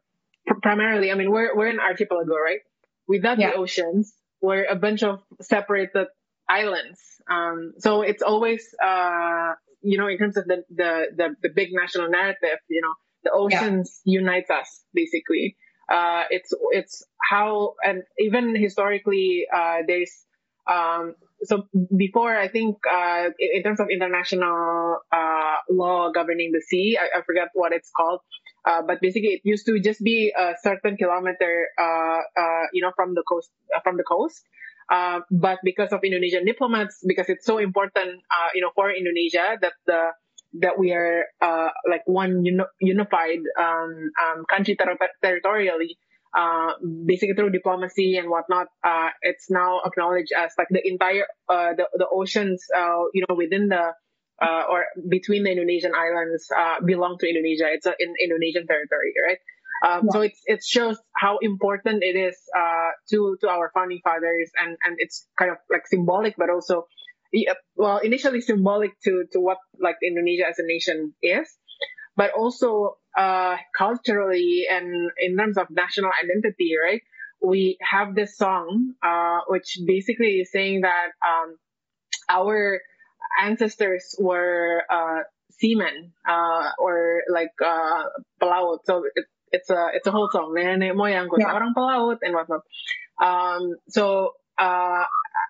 pr- 0.48 0.60
primarily, 0.62 1.12
I 1.12 1.16
mean, 1.16 1.32
we're, 1.32 1.56
we're 1.56 1.68
an 1.68 1.80
archipelago, 1.80 2.36
right? 2.36 2.62
Without 3.08 3.40
yeah. 3.40 3.52
the 3.52 3.58
oceans, 3.58 4.14
we're 4.42 4.66
a 4.66 4.76
bunch 4.76 5.04
of 5.04 5.22
separated 5.42 6.08
islands. 6.48 7.00
Um, 7.30 7.74
so 7.80 8.02
it's 8.02 8.24
always, 8.24 8.64
uh, 8.84 9.54
you 9.82 9.98
know, 9.98 10.08
in 10.08 10.18
terms 10.18 10.38
of 10.38 10.46
the, 10.46 10.64
the, 10.70 11.08
the, 11.16 11.36
the 11.44 11.50
big 11.50 11.70
national 11.72 12.10
narrative, 12.10 12.60
you 12.70 12.82
know, 12.82 12.94
the 13.24 13.32
oceans 13.32 14.02
yeah. 14.06 14.20
unites 14.20 14.50
us 14.50 14.84
basically. 14.94 15.58
Uh, 15.92 16.24
it's, 16.30 16.54
it's 16.72 17.04
how, 17.22 17.76
and 17.84 18.04
even 18.18 18.56
historically, 18.56 19.46
uh, 19.54 19.78
there's, 19.88 20.26
um, 20.70 21.16
so 21.44 21.64
before 21.96 22.36
I 22.36 22.48
think 22.48 22.78
uh, 22.90 23.30
in 23.40 23.64
terms 23.64 23.80
of 23.80 23.88
international 23.90 25.00
uh, 25.12 25.56
law 25.70 26.12
governing 26.12 26.52
the 26.52 26.62
sea, 26.62 26.98
I, 27.00 27.20
I 27.20 27.22
forget 27.24 27.50
what 27.54 27.74
it's 27.74 27.92
called, 27.96 28.22
uh, 28.66 28.82
but 28.86 29.00
basically 29.02 29.30
it 29.30 29.42
used 29.44 29.66
to 29.68 29.80
just 29.80 30.02
be 30.04 30.34
a 30.38 30.54
certain 30.62 30.98
kilometer, 30.98 31.68
uh, 31.80 32.20
uh, 32.38 32.64
you 32.74 32.82
know, 32.82 32.92
from 32.96 33.14
the 33.16 33.24
coast 33.28 33.50
uh, 33.76 33.80
from 33.84 33.98
the 33.98 34.04
coast. 34.04 34.44
but 35.32 35.60
because 35.64 35.92
of 35.94 36.02
Indonesian 36.04 36.46
diplomats, 36.46 37.00
because 37.06 37.30
it's 37.30 37.46
so 37.46 37.58
important, 37.58 38.22
you 38.56 38.62
know, 38.62 38.72
for 38.76 38.92
Indonesia 38.92 39.58
that 39.62 39.74
the 39.86 40.12
that 40.54 40.78
we 40.80 40.92
are 40.94 41.26
uh, 41.42 41.70
like 41.90 42.02
one 42.06 42.44
uni- 42.44 42.74
unified 42.82 43.40
um, 43.60 44.10
um, 44.18 44.46
country 44.50 44.76
ter- 44.76 44.98
territorially. 45.24 45.98
Uh, 46.30 46.74
basically 47.06 47.34
through 47.34 47.50
diplomacy 47.50 48.18
and 48.18 48.30
whatnot, 48.30 48.68
uh, 48.84 49.10
it's 49.22 49.50
now 49.50 49.82
acknowledged 49.84 50.32
as 50.38 50.54
like 50.58 50.68
the 50.70 50.82
entire 50.88 51.26
uh, 51.50 51.74
the 51.74 51.90
the 51.94 52.08
oceans, 52.12 52.66
uh, 52.78 53.02
you 53.14 53.26
know, 53.28 53.36
within 53.36 53.68
the 53.68 53.94
uh, 54.42 54.64
or 54.70 54.86
between 55.10 55.44
the 55.44 55.52
Indonesian 55.52 55.94
islands 55.96 56.48
belong 56.86 57.18
to 57.20 57.28
Indonesia. 57.28 57.66
It's 57.74 57.88
an 57.88 57.98
in 58.00 58.14
Indonesian 58.22 58.68
territory, 58.68 59.14
right? 59.26 59.40
Um, 59.82 60.06
yeah. 60.06 60.12
So 60.12 60.22
it 60.22 60.34
it 60.46 60.64
shows 60.64 60.98
how 61.16 61.38
important 61.42 62.04
it 62.04 62.16
is 62.16 62.36
uh, 62.56 62.92
to 63.12 63.38
to 63.42 63.50
our 63.50 63.72
founding 63.74 64.02
fathers, 64.04 64.52
and 64.60 64.78
and 64.86 64.96
it's 65.00 65.26
kind 65.38 65.52
of 65.52 65.58
like 65.70 65.88
symbolic, 65.88 66.36
but 66.38 66.50
also, 66.50 66.88
well, 67.76 67.98
initially 68.00 68.42
symbolic 68.42 68.92
to 69.06 69.26
to 69.32 69.40
what 69.40 69.58
like 69.80 69.96
Indonesia 70.04 70.46
as 70.50 70.60
a 70.60 70.64
nation 70.66 71.14
is, 71.24 71.48
but 72.20 72.32
also 72.36 72.98
uh, 73.18 73.56
culturally 73.72 74.66
and 74.70 75.10
in 75.18 75.38
terms 75.38 75.58
of 75.58 75.68
national 75.72 76.12
identity, 76.12 76.76
right? 76.76 77.02
We 77.42 77.78
have 77.80 78.14
this 78.14 78.36
song, 78.36 78.96
uh, 79.02 79.40
which 79.48 79.80
basically 79.88 80.44
is 80.44 80.52
saying 80.52 80.82
that 80.82 81.16
um, 81.24 81.56
our 82.28 82.82
ancestors 83.42 84.04
were 84.20 84.84
uh, 84.92 85.24
seamen 85.64 86.12
uh, 86.28 86.72
or 86.78 87.24
like 87.32 87.56
uh. 87.66 88.04
So 88.84 89.04
it, 89.16 89.26
it's 89.52 89.70
a 89.70 89.90
it's 89.94 90.08
a 90.08 90.12
whole 90.12 90.30
song 90.32 90.54
nenek 90.56 90.94
moyangku 90.94 91.40
yeah. 91.40 91.56
orang 91.56 91.74
pelaut 91.74 92.20
and 92.22 92.36
whatnot 92.36 92.62
um, 93.22 93.76
so 93.90 94.34
uh, 94.60 95.04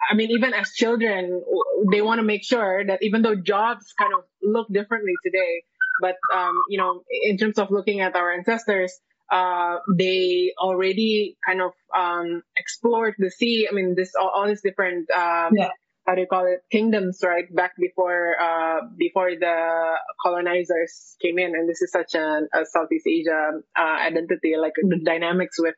I 0.09 0.13
mean 0.15 0.31
even 0.31 0.53
as 0.53 0.71
children 0.71 1.43
they 1.91 2.01
want 2.01 2.19
to 2.19 2.25
make 2.25 2.43
sure 2.43 2.85
that 2.85 3.03
even 3.03 3.21
though 3.21 3.35
jobs 3.35 3.93
kind 3.97 4.13
of 4.13 4.23
look 4.41 4.67
differently 4.71 5.13
today 5.25 5.63
but 6.01 6.15
um, 6.33 6.55
you 6.69 6.77
know 6.77 7.03
in 7.23 7.37
terms 7.37 7.57
of 7.57 7.71
looking 7.71 8.01
at 8.01 8.15
our 8.15 8.31
ancestors 8.31 8.99
uh, 9.31 9.77
they 9.95 10.53
already 10.57 11.37
kind 11.45 11.61
of 11.61 11.71
um, 11.95 12.41
explored 12.57 13.15
the 13.17 13.29
sea. 13.29 13.67
I 13.69 13.73
mean 13.73 13.95
this 13.95 14.13
all, 14.19 14.29
all 14.29 14.47
these 14.47 14.61
different 14.61 15.09
um, 15.11 15.53
yeah. 15.55 15.69
how 16.07 16.15
do 16.15 16.21
you 16.21 16.27
call 16.27 16.45
it 16.47 16.63
kingdoms 16.71 17.19
right 17.23 17.53
back 17.53 17.73
before 17.77 18.35
uh, 18.41 18.81
before 18.97 19.31
the 19.31 19.95
colonizers 20.23 21.15
came 21.21 21.37
in. 21.37 21.53
And 21.55 21.69
this 21.69 21.81
is 21.81 21.91
such 21.91 22.15
a, 22.15 22.41
a 22.53 22.65
southeast 22.65 23.05
asia 23.07 23.51
uh, 23.77 23.81
identity 23.81 24.55
like 24.57 24.73
the 24.75 24.99
dynamics 25.03 25.57
with 25.59 25.75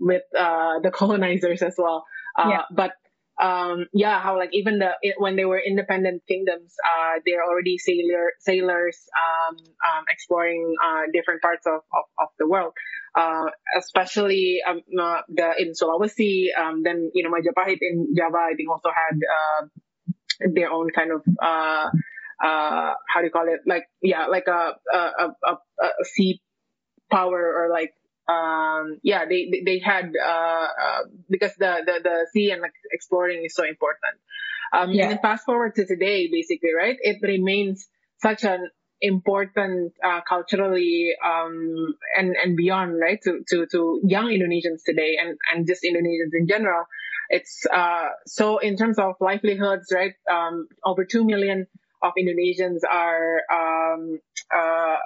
with 0.00 0.22
uh, 0.38 0.80
the 0.82 0.90
colonizers 0.94 1.62
as 1.62 1.74
well. 1.76 2.04
Uh, 2.36 2.48
yeah. 2.50 2.62
but 2.70 2.92
um, 3.40 3.86
yeah, 3.92 4.20
how 4.20 4.36
like 4.38 4.50
even 4.52 4.78
the 4.78 4.92
when 5.18 5.36
they 5.36 5.44
were 5.44 5.60
independent 5.60 6.22
kingdoms, 6.28 6.74
uh, 6.84 7.20
they're 7.26 7.44
already 7.44 7.78
sailor 7.78 8.32
sailors 8.40 8.98
um, 9.14 9.56
um, 9.56 10.04
exploring 10.10 10.74
uh, 10.84 11.02
different 11.12 11.42
parts 11.42 11.66
of, 11.66 11.80
of, 11.92 12.04
of 12.18 12.28
the 12.38 12.48
world 12.48 12.72
uh, 13.14 13.46
especially 13.76 14.58
um, 14.66 14.82
uh, 15.00 15.20
the 15.28 15.52
in 15.58 15.72
Sulawesi. 15.72 16.46
Um, 16.58 16.82
then 16.82 17.10
you 17.14 17.22
know 17.22 17.30
Majapahit 17.30 17.78
in 17.80 18.14
Java, 18.16 18.38
I 18.38 18.54
think 18.56 18.68
also 18.70 18.90
had 18.90 19.16
uh, 19.16 19.66
their 20.54 20.70
own 20.70 20.90
kind 20.90 21.12
of 21.12 21.22
uh, 21.40 21.90
uh, 22.44 22.94
how 23.08 23.20
do 23.20 23.24
you 23.24 23.30
call 23.30 23.46
it? 23.48 23.60
Like 23.66 23.84
yeah, 24.02 24.26
like 24.26 24.48
a 24.48 24.74
a, 24.92 24.98
a, 25.46 25.52
a 25.80 25.88
sea 26.04 26.40
power 27.10 27.38
or 27.38 27.68
like 27.70 27.92
um 28.28 28.98
yeah 29.02 29.24
they 29.28 29.62
they 29.64 29.78
had 29.78 30.12
uh, 30.20 30.68
uh 30.84 31.00
because 31.28 31.52
the, 31.58 31.82
the 31.84 32.00
the 32.02 32.26
sea 32.32 32.50
and 32.50 32.62
like 32.62 32.72
exploring 32.90 33.44
is 33.44 33.54
so 33.54 33.64
important 33.64 34.16
um 34.72 34.90
yeah. 34.90 35.02
and 35.02 35.12
then 35.12 35.18
fast 35.20 35.44
forward 35.44 35.74
to 35.74 35.84
today 35.86 36.28
basically 36.30 36.72
right 36.74 36.96
it 37.00 37.18
remains 37.22 37.86
such 38.22 38.44
an 38.44 38.70
important 39.04 39.92
uh, 40.02 40.20
culturally 40.26 41.10
um, 41.24 41.94
and 42.16 42.34
and 42.42 42.56
beyond, 42.56 42.98
right? 42.98 43.20
To 43.24 43.42
to 43.50 43.66
to 43.72 44.00
young 44.02 44.28
Indonesians 44.28 44.82
today 44.84 45.16
and 45.20 45.36
and 45.52 45.66
just 45.66 45.84
Indonesians 45.84 46.32
in 46.32 46.46
general. 46.48 46.84
It's 47.28 47.66
uh, 47.72 48.08
so 48.26 48.58
in 48.58 48.76
terms 48.76 48.98
of 48.98 49.14
livelihoods, 49.20 49.92
right? 49.92 50.14
Um, 50.30 50.68
over 50.84 51.04
two 51.04 51.24
million 51.24 51.66
of 52.02 52.12
Indonesians 52.18 52.80
are 52.90 53.42
um, 53.52 54.20
uh, 54.54 54.96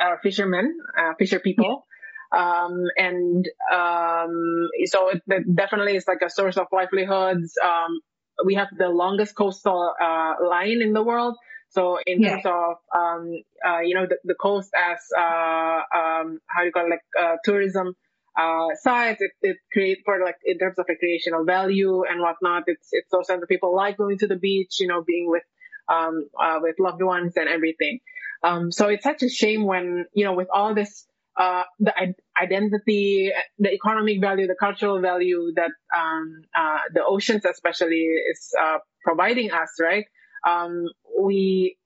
are 0.00 0.20
fishermen, 0.22 0.76
uh, 0.98 1.12
fisher 1.18 1.38
people. 1.38 1.86
Um, 2.32 2.84
and 2.96 3.48
um, 3.72 4.68
so 4.86 5.10
it, 5.10 5.22
it, 5.28 5.54
definitely 5.54 5.96
is 5.96 6.06
like 6.06 6.22
a 6.24 6.30
source 6.30 6.56
of 6.56 6.66
livelihoods. 6.72 7.54
Um, 7.62 8.00
we 8.44 8.54
have 8.54 8.68
the 8.76 8.88
longest 8.88 9.34
coastal 9.34 9.94
uh, 10.00 10.34
line 10.42 10.82
in 10.82 10.92
the 10.92 11.02
world. 11.02 11.36
So 11.70 11.98
in 12.06 12.22
yeah. 12.22 12.30
terms 12.30 12.46
of 12.46 12.76
um, 12.94 13.32
uh, 13.66 13.80
you 13.80 13.94
know 13.94 14.06
the, 14.06 14.16
the 14.24 14.34
coast 14.34 14.70
as 14.74 14.98
uh, 15.16 15.80
um, 15.94 16.38
how 16.46 16.60
do 16.60 16.66
you 16.66 16.72
call 16.72 16.86
it 16.86 16.90
like 16.90 17.02
uh, 17.20 17.36
tourism 17.44 17.94
uh, 18.36 18.68
sites, 18.82 19.22
it, 19.22 19.32
it 19.40 19.56
creates 19.72 20.02
for 20.04 20.22
like 20.22 20.36
in 20.44 20.58
terms 20.58 20.78
of 20.78 20.86
recreational 20.88 21.44
value 21.44 22.04
and 22.04 22.20
whatnot. 22.20 22.64
It's 22.66 22.88
it's 22.92 23.10
so 23.10 23.22
that 23.26 23.48
people 23.48 23.74
like 23.74 23.96
going 23.96 24.18
to 24.18 24.26
the 24.26 24.36
beach, 24.36 24.76
you 24.78 24.88
know, 24.88 25.02
being 25.02 25.28
with 25.28 25.42
um, 25.88 26.28
uh, 26.38 26.58
with 26.60 26.76
loved 26.78 27.02
ones 27.02 27.32
and 27.36 27.48
everything. 27.48 28.00
Um, 28.42 28.70
so 28.70 28.88
it's 28.88 29.04
such 29.04 29.22
a 29.22 29.28
shame 29.28 29.64
when 29.64 30.04
you 30.12 30.24
know 30.24 30.34
with 30.34 30.48
all 30.52 30.74
this 30.74 31.06
uh, 31.38 31.64
the 31.78 31.92
identity, 32.40 33.30
the 33.58 33.72
economic 33.72 34.20
value, 34.20 34.46
the 34.46 34.56
cultural 34.58 35.00
value 35.00 35.52
that 35.56 35.70
um, 35.96 36.42
uh, 36.56 36.78
the 36.94 37.04
oceans 37.04 37.44
especially 37.44 38.06
is 38.30 38.52
uh, 38.60 38.78
providing 39.04 39.50
us, 39.50 39.70
right? 39.80 40.06
um, 40.46 40.88
we 41.20 41.76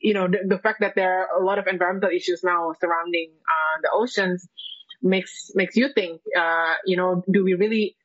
you 0.00 0.14
know 0.14 0.26
the, 0.26 0.38
the, 0.46 0.58
fact 0.58 0.80
that 0.80 0.94
there 0.96 1.20
are 1.20 1.40
a 1.40 1.44
lot 1.44 1.58
of 1.58 1.66
environmental 1.66 2.10
issues 2.10 2.40
now 2.42 2.72
surrounding 2.80 3.30
uh, 3.46 3.80
the 3.82 3.90
oceans 3.92 4.48
makes 5.02 5.50
makes 5.54 5.76
you 5.76 5.90
think 5.94 6.20
uh, 6.36 6.74
you 6.84 6.96
know 6.96 7.22
do 7.30 7.44
we 7.44 7.54
really 7.54 7.96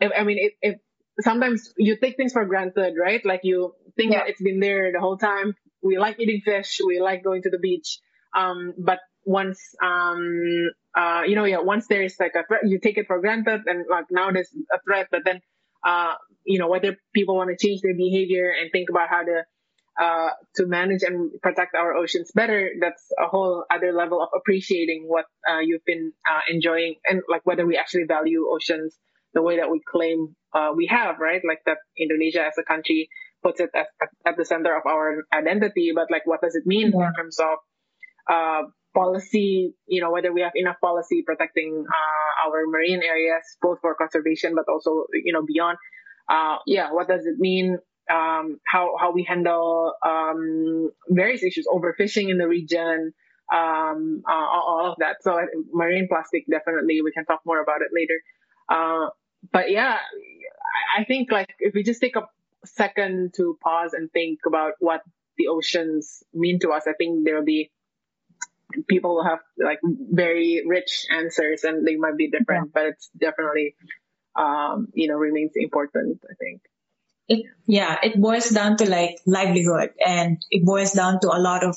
if, 0.00 0.10
i 0.16 0.24
mean 0.24 0.38
if, 0.40 0.52
if, 0.62 0.76
sometimes 1.20 1.72
you 1.78 1.96
take 1.96 2.16
things 2.16 2.32
for 2.32 2.44
granted 2.44 2.94
right 3.00 3.24
like 3.24 3.40
you 3.42 3.74
think 3.96 4.12
yeah. 4.12 4.18
that 4.18 4.28
it's 4.28 4.42
been 4.42 4.60
there 4.60 4.92
the 4.92 5.00
whole 5.00 5.16
time 5.16 5.54
we 5.82 5.98
like 5.98 6.18
eating 6.18 6.40
fish 6.44 6.80
we 6.86 7.00
like 7.00 7.22
going 7.22 7.42
to 7.42 7.50
the 7.50 7.58
beach 7.58 8.00
um, 8.36 8.74
but 8.78 8.98
once 9.24 9.58
um, 9.82 10.70
uh, 10.94 11.22
you 11.26 11.34
know 11.34 11.44
yeah 11.44 11.58
once 11.58 11.86
there's 11.88 12.14
like 12.20 12.34
a 12.36 12.46
threat 12.46 12.62
you 12.64 12.78
take 12.78 12.98
it 12.98 13.06
for 13.06 13.20
granted 13.20 13.62
and 13.66 13.86
like 13.90 14.04
now 14.10 14.30
there's 14.30 14.50
a 14.72 14.78
threat 14.86 15.08
but 15.10 15.22
then 15.24 15.40
uh, 15.86 16.14
you 16.44 16.58
know, 16.58 16.68
whether 16.68 16.96
people 17.14 17.36
want 17.36 17.50
to 17.50 17.66
change 17.66 17.80
their 17.82 17.94
behavior 17.94 18.50
and 18.50 18.70
think 18.72 18.88
about 18.90 19.08
how 19.08 19.22
to 19.22 19.42
uh, 19.98 20.30
to 20.56 20.66
manage 20.66 21.02
and 21.02 21.30
protect 21.40 21.74
our 21.74 21.94
oceans 21.94 22.30
better, 22.34 22.70
that's 22.80 23.10
a 23.18 23.28
whole 23.28 23.64
other 23.70 23.92
level 23.92 24.20
of 24.20 24.28
appreciating 24.36 25.04
what 25.06 25.24
uh, 25.48 25.60
you've 25.60 25.84
been 25.86 26.12
uh, 26.30 26.40
enjoying 26.50 26.96
and 27.06 27.22
like 27.30 27.40
whether 27.44 27.66
we 27.66 27.78
actually 27.78 28.04
value 28.06 28.46
oceans 28.50 28.94
the 29.32 29.40
way 29.40 29.56
that 29.56 29.70
we 29.70 29.80
claim 29.90 30.36
uh, 30.52 30.70
we 30.76 30.86
have, 30.86 31.18
right? 31.18 31.40
Like 31.48 31.60
that 31.64 31.78
Indonesia 31.98 32.44
as 32.44 32.52
a 32.58 32.62
country 32.62 33.08
puts 33.42 33.60
it 33.60 33.70
at, 33.74 33.86
at 34.26 34.36
the 34.36 34.44
center 34.44 34.76
of 34.76 34.82
our 34.86 35.24
identity, 35.32 35.92
but 35.94 36.10
like 36.10 36.26
what 36.26 36.42
does 36.42 36.54
it 36.54 36.66
mean 36.66 36.92
yeah. 36.94 37.08
in 37.08 37.14
terms 37.14 37.38
of 37.38 37.56
uh, 38.30 38.62
policy, 38.94 39.74
you 39.86 40.00
know, 40.00 40.10
whether 40.10 40.32
we 40.32 40.40
have 40.40 40.52
enough 40.54 40.76
policy 40.80 41.22
protecting 41.26 41.84
uh, 41.86 42.48
our 42.48 42.66
marine 42.66 43.02
areas, 43.02 43.42
both 43.60 43.78
for 43.80 43.94
conservation, 43.94 44.54
but 44.54 44.64
also, 44.68 45.04
you 45.12 45.32
know, 45.32 45.44
beyond 45.46 45.78
uh, 46.28 46.56
yeah, 46.66 46.92
what 46.92 47.08
does 47.08 47.24
it 47.26 47.38
mean? 47.38 47.78
Um, 48.10 48.58
how 48.66 48.94
how 49.00 49.12
we 49.12 49.24
handle 49.24 49.94
um, 50.04 50.90
various 51.08 51.42
issues, 51.42 51.66
overfishing 51.66 52.30
in 52.30 52.38
the 52.38 52.46
region, 52.46 53.12
um, 53.52 54.22
uh, 54.28 54.32
all 54.32 54.90
of 54.92 54.96
that. 54.98 55.16
So 55.22 55.38
marine 55.72 56.08
plastic 56.08 56.44
definitely 56.50 57.02
we 57.02 57.12
can 57.12 57.24
talk 57.24 57.40
more 57.44 57.60
about 57.60 57.82
it 57.82 57.88
later. 57.92 58.20
Uh, 58.68 59.10
but 59.52 59.70
yeah, 59.70 59.98
I 60.96 61.04
think 61.04 61.30
like 61.32 61.54
if 61.58 61.74
we 61.74 61.82
just 61.82 62.00
take 62.00 62.16
a 62.16 62.26
second 62.64 63.34
to 63.36 63.58
pause 63.62 63.92
and 63.92 64.10
think 64.12 64.40
about 64.46 64.72
what 64.78 65.02
the 65.36 65.48
oceans 65.48 66.22
mean 66.32 66.58
to 66.60 66.70
us, 66.70 66.84
I 66.86 66.92
think 66.92 67.24
there'll 67.24 67.44
be 67.44 67.70
people 68.88 69.16
will 69.16 69.24
have 69.24 69.40
like 69.58 69.78
very 69.84 70.62
rich 70.66 71.06
answers 71.10 71.64
and 71.64 71.86
they 71.86 71.96
might 71.96 72.16
be 72.16 72.30
different, 72.30 72.66
yeah. 72.68 72.72
but 72.74 72.86
it's 72.86 73.10
definitely 73.18 73.74
um, 74.36 74.88
you 74.94 75.08
know, 75.08 75.14
remains 75.14 75.52
important, 75.56 76.20
I 76.24 76.34
think. 76.38 76.62
It, 77.28 77.46
yeah, 77.66 77.96
it 78.02 78.20
boils 78.20 78.50
down 78.50 78.76
to 78.78 78.88
like 78.88 79.16
livelihood 79.26 79.90
and 80.04 80.38
it 80.50 80.64
boils 80.64 80.92
down 80.92 81.18
to 81.20 81.28
a 81.28 81.40
lot 81.40 81.64
of 81.64 81.76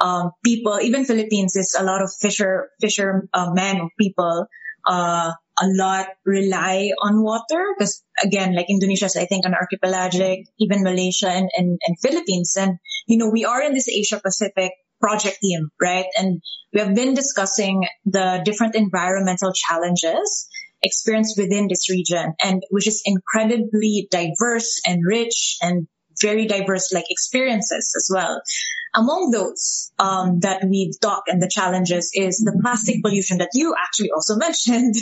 um, 0.00 0.32
people, 0.44 0.78
even 0.80 1.04
Philippines 1.04 1.56
is 1.56 1.74
a 1.78 1.82
lot 1.82 2.02
of 2.02 2.12
fisher, 2.12 2.70
fisher 2.80 3.28
uh, 3.32 3.50
men 3.52 3.80
or 3.80 3.88
people, 3.98 4.46
uh, 4.86 5.32
a 5.56 5.66
lot 5.66 6.06
rely 6.24 6.90
on 7.00 7.22
water 7.22 7.74
because 7.78 8.02
again, 8.22 8.54
like 8.54 8.66
Indonesia 8.68 9.06
is, 9.06 9.16
I 9.16 9.24
think, 9.26 9.46
an 9.46 9.54
archipelagic, 9.54 10.46
even 10.58 10.82
Malaysia 10.82 11.30
and, 11.30 11.48
and, 11.56 11.78
and 11.86 11.96
Philippines. 12.00 12.56
And, 12.58 12.78
you 13.06 13.18
know, 13.18 13.30
we 13.30 13.44
are 13.44 13.62
in 13.62 13.72
this 13.72 13.88
Asia 13.88 14.20
Pacific 14.22 14.72
project 15.04 15.38
team, 15.42 15.68
right? 15.80 16.06
And 16.16 16.40
we 16.72 16.80
have 16.80 16.94
been 16.94 17.12
discussing 17.12 17.86
the 18.06 18.40
different 18.42 18.74
environmental 18.74 19.52
challenges 19.52 20.48
experienced 20.82 21.38
within 21.38 21.68
this 21.68 21.90
region 21.90 22.34
and 22.42 22.62
which 22.70 22.88
is 22.88 23.02
incredibly 23.04 24.08
diverse 24.10 24.80
and 24.86 25.02
rich 25.06 25.58
and 25.60 25.86
very 26.20 26.46
diverse 26.46 26.92
like 26.92 27.04
experiences 27.10 27.92
as 27.96 28.08
well. 28.12 28.40
among 28.96 29.30
those 29.32 29.90
um, 29.98 30.38
that 30.40 30.62
we've 30.70 30.98
talked 31.00 31.28
and 31.28 31.42
the 31.42 31.50
challenges 31.52 32.10
is 32.14 32.38
the 32.38 32.56
plastic 32.62 33.02
pollution 33.02 33.38
that 33.38 33.50
you 33.52 33.74
actually 33.84 34.10
also 34.16 34.36
mentioned. 34.46 34.94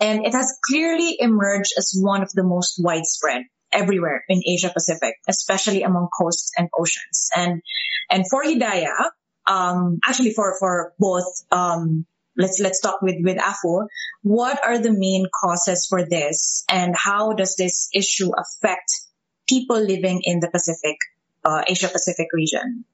and 0.00 0.26
it 0.26 0.34
has 0.34 0.52
clearly 0.68 1.16
emerged 1.18 1.72
as 1.78 1.94
one 1.98 2.22
of 2.22 2.30
the 2.34 2.44
most 2.44 2.74
widespread 2.78 3.42
everywhere 3.72 4.24
in 4.28 4.42
Asia 4.46 4.70
Pacific, 4.72 5.16
especially 5.28 5.82
among 5.82 6.08
coasts 6.16 6.52
and 6.56 6.68
oceans. 6.78 7.30
And 7.34 7.62
and 8.10 8.24
for 8.28 8.42
Hidayah, 8.42 9.10
um, 9.46 9.98
actually 10.04 10.32
for 10.32 10.56
for 10.58 10.92
both, 10.98 11.26
um, 11.50 12.06
let's 12.36 12.60
let's 12.60 12.80
talk 12.80 13.02
with 13.02 13.16
with 13.20 13.38
Afu. 13.38 13.86
What 14.22 14.64
are 14.64 14.78
the 14.78 14.92
main 14.92 15.26
causes 15.32 15.86
for 15.88 16.04
this, 16.04 16.64
and 16.70 16.94
how 16.96 17.32
does 17.32 17.56
this 17.56 17.88
issue 17.94 18.30
affect 18.36 18.90
people 19.48 19.80
living 19.80 20.20
in 20.24 20.40
the 20.40 20.50
Pacific, 20.50 20.96
uh, 21.44 21.62
Asia 21.66 21.88
Pacific 21.88 22.28
region? 22.32 22.84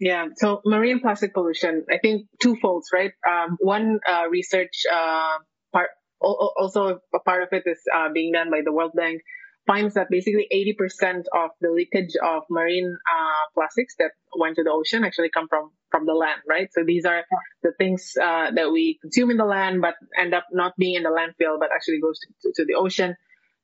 Yeah, 0.00 0.26
so 0.36 0.60
marine 0.64 1.00
plastic 1.00 1.32
pollution, 1.32 1.86
I 1.90 1.98
think 1.98 2.26
twofolds, 2.42 2.92
right? 2.92 3.12
Um, 3.26 3.56
one 3.60 4.00
uh, 4.06 4.28
research 4.28 4.82
uh, 4.92 5.38
part, 5.72 5.90
also 6.20 7.00
a 7.14 7.20
part 7.20 7.44
of 7.44 7.48
it 7.52 7.62
is 7.64 7.78
uh, 7.94 8.12
being 8.12 8.32
done 8.32 8.50
by 8.50 8.62
the 8.64 8.72
World 8.72 8.92
Bank 8.94 9.22
finds 9.66 9.94
that 9.94 10.08
basically 10.10 10.46
80% 10.52 11.24
of 11.32 11.50
the 11.60 11.70
leakage 11.70 12.14
of 12.22 12.42
marine 12.50 12.96
uh, 13.10 13.44
plastics 13.54 13.94
that 13.98 14.10
went 14.36 14.56
to 14.56 14.62
the 14.62 14.70
ocean 14.70 15.04
actually 15.04 15.30
come 15.30 15.48
from 15.48 15.70
from 15.90 16.06
the 16.06 16.12
land, 16.12 16.40
right? 16.48 16.68
So 16.72 16.82
these 16.84 17.04
are 17.04 17.22
the 17.62 17.72
things 17.78 18.14
uh, 18.20 18.50
that 18.50 18.72
we 18.72 18.98
consume 19.00 19.30
in 19.30 19.36
the 19.36 19.44
land, 19.44 19.80
but 19.80 19.94
end 20.18 20.34
up 20.34 20.46
not 20.52 20.76
being 20.76 20.96
in 20.96 21.04
the 21.04 21.08
landfill, 21.08 21.58
but 21.60 21.70
actually 21.72 22.00
goes 22.00 22.18
to, 22.42 22.52
to 22.56 22.64
the 22.64 22.74
ocean. 22.74 23.16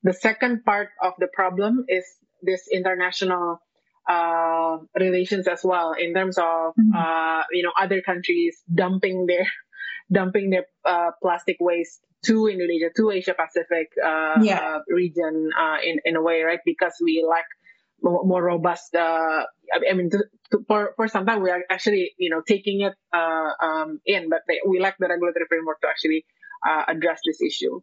The 0.05 0.13
second 0.13 0.65
part 0.65 0.91
of 1.03 1.15
the 1.19 1.27
problem 1.27 1.87
is 1.89 2.05
this 2.41 2.69
international 2.73 3.61
uh, 4.09 4.79
relations 4.99 5.49
as 5.49 5.61
well, 5.65 5.93
in 5.93 6.15
terms 6.15 6.39
of 6.39 6.45
mm-hmm. 6.79 6.97
uh, 6.97 7.43
you 7.51 7.63
know 7.63 7.73
other 7.79 8.01
countries 8.01 8.63
dumping 8.73 9.27
their 9.27 9.47
dumping 10.13 10.51
their 10.51 10.67
uh, 10.85 11.11
plastic 11.21 11.57
waste 11.61 12.01
to 12.27 12.49
Indonesia, 12.49 12.91
to 12.97 13.11
Asia 13.11 13.35
Pacific 13.35 13.89
uh, 13.97 14.41
yeah. 14.43 14.61
uh, 14.61 14.79
region 14.89 15.51
uh, 15.57 15.79
in 15.83 16.01
in 16.05 16.17
a 16.17 16.23
way, 16.23 16.43
right? 16.43 16.61
Because 16.65 16.93
we 17.03 17.25
lack 17.27 17.47
more, 18.03 18.25
more 18.25 18.43
robust. 18.43 18.95
Uh, 18.95 19.45
I 19.73 19.93
mean, 19.95 20.11
to, 20.11 20.25
to, 20.53 20.65
for 20.67 20.93
for 20.97 21.09
some 21.09 21.27
time 21.27 21.43
we 21.43 21.51
are 21.51 21.63
actually 21.71 22.13
you 22.19 22.31
know 22.31 22.43
taking 22.47 22.83
it 22.83 22.95
uh, 23.13 23.53
um, 23.63 24.01
in, 24.05 24.29
but 24.29 24.43
they, 24.49 24.61
we 24.67 24.81
lack 24.81 24.99
the 24.99 25.09
regulatory 25.09 25.47
framework 25.49 25.81
to 25.81 25.89
actually 25.89 26.25
uh, 26.67 26.85
address 26.89 27.21
this 27.25 27.41
issue. 27.41 27.81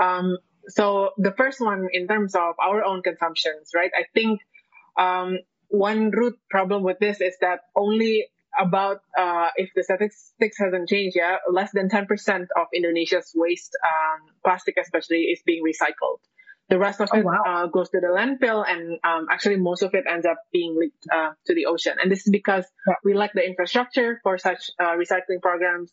Um, 0.00 0.38
so 0.68 1.10
the 1.18 1.32
first 1.36 1.60
one, 1.60 1.88
in 1.92 2.08
terms 2.08 2.34
of 2.34 2.54
our 2.58 2.84
own 2.84 3.02
consumptions, 3.02 3.70
right? 3.74 3.90
I 3.94 4.04
think 4.14 4.40
um, 4.96 5.38
one 5.68 6.10
root 6.10 6.38
problem 6.48 6.82
with 6.82 6.98
this 6.98 7.20
is 7.20 7.36
that 7.40 7.60
only 7.76 8.26
about 8.58 9.00
uh, 9.18 9.48
if 9.56 9.70
the 9.74 9.82
statistics 9.82 10.58
hasn't 10.58 10.88
changed 10.88 11.16
yet, 11.16 11.40
less 11.50 11.70
than 11.72 11.88
10% 11.88 12.06
of 12.56 12.66
Indonesia's 12.74 13.32
waste, 13.34 13.76
um, 13.84 14.28
plastic 14.44 14.76
especially, 14.80 15.22
is 15.22 15.42
being 15.44 15.64
recycled. 15.64 16.18
The 16.70 16.78
rest 16.78 17.00
of 17.00 17.10
oh, 17.12 17.18
it 17.18 17.24
wow. 17.24 17.42
uh, 17.46 17.66
goes 17.66 17.90
to 17.90 18.00
the 18.00 18.06
landfill, 18.06 18.64
and 18.66 18.98
um, 19.04 19.26
actually 19.30 19.56
most 19.56 19.82
of 19.82 19.94
it 19.94 20.04
ends 20.10 20.24
up 20.24 20.38
being 20.50 20.76
leaked 20.78 21.04
uh, 21.12 21.32
to 21.46 21.54
the 21.54 21.66
ocean. 21.66 21.96
And 22.02 22.10
this 22.10 22.26
is 22.26 22.30
because 22.30 22.64
yeah. 22.88 22.94
we 23.04 23.12
lack 23.12 23.34
the 23.34 23.46
infrastructure 23.46 24.18
for 24.22 24.38
such 24.38 24.70
uh, 24.80 24.94
recycling 24.96 25.42
programs. 25.42 25.92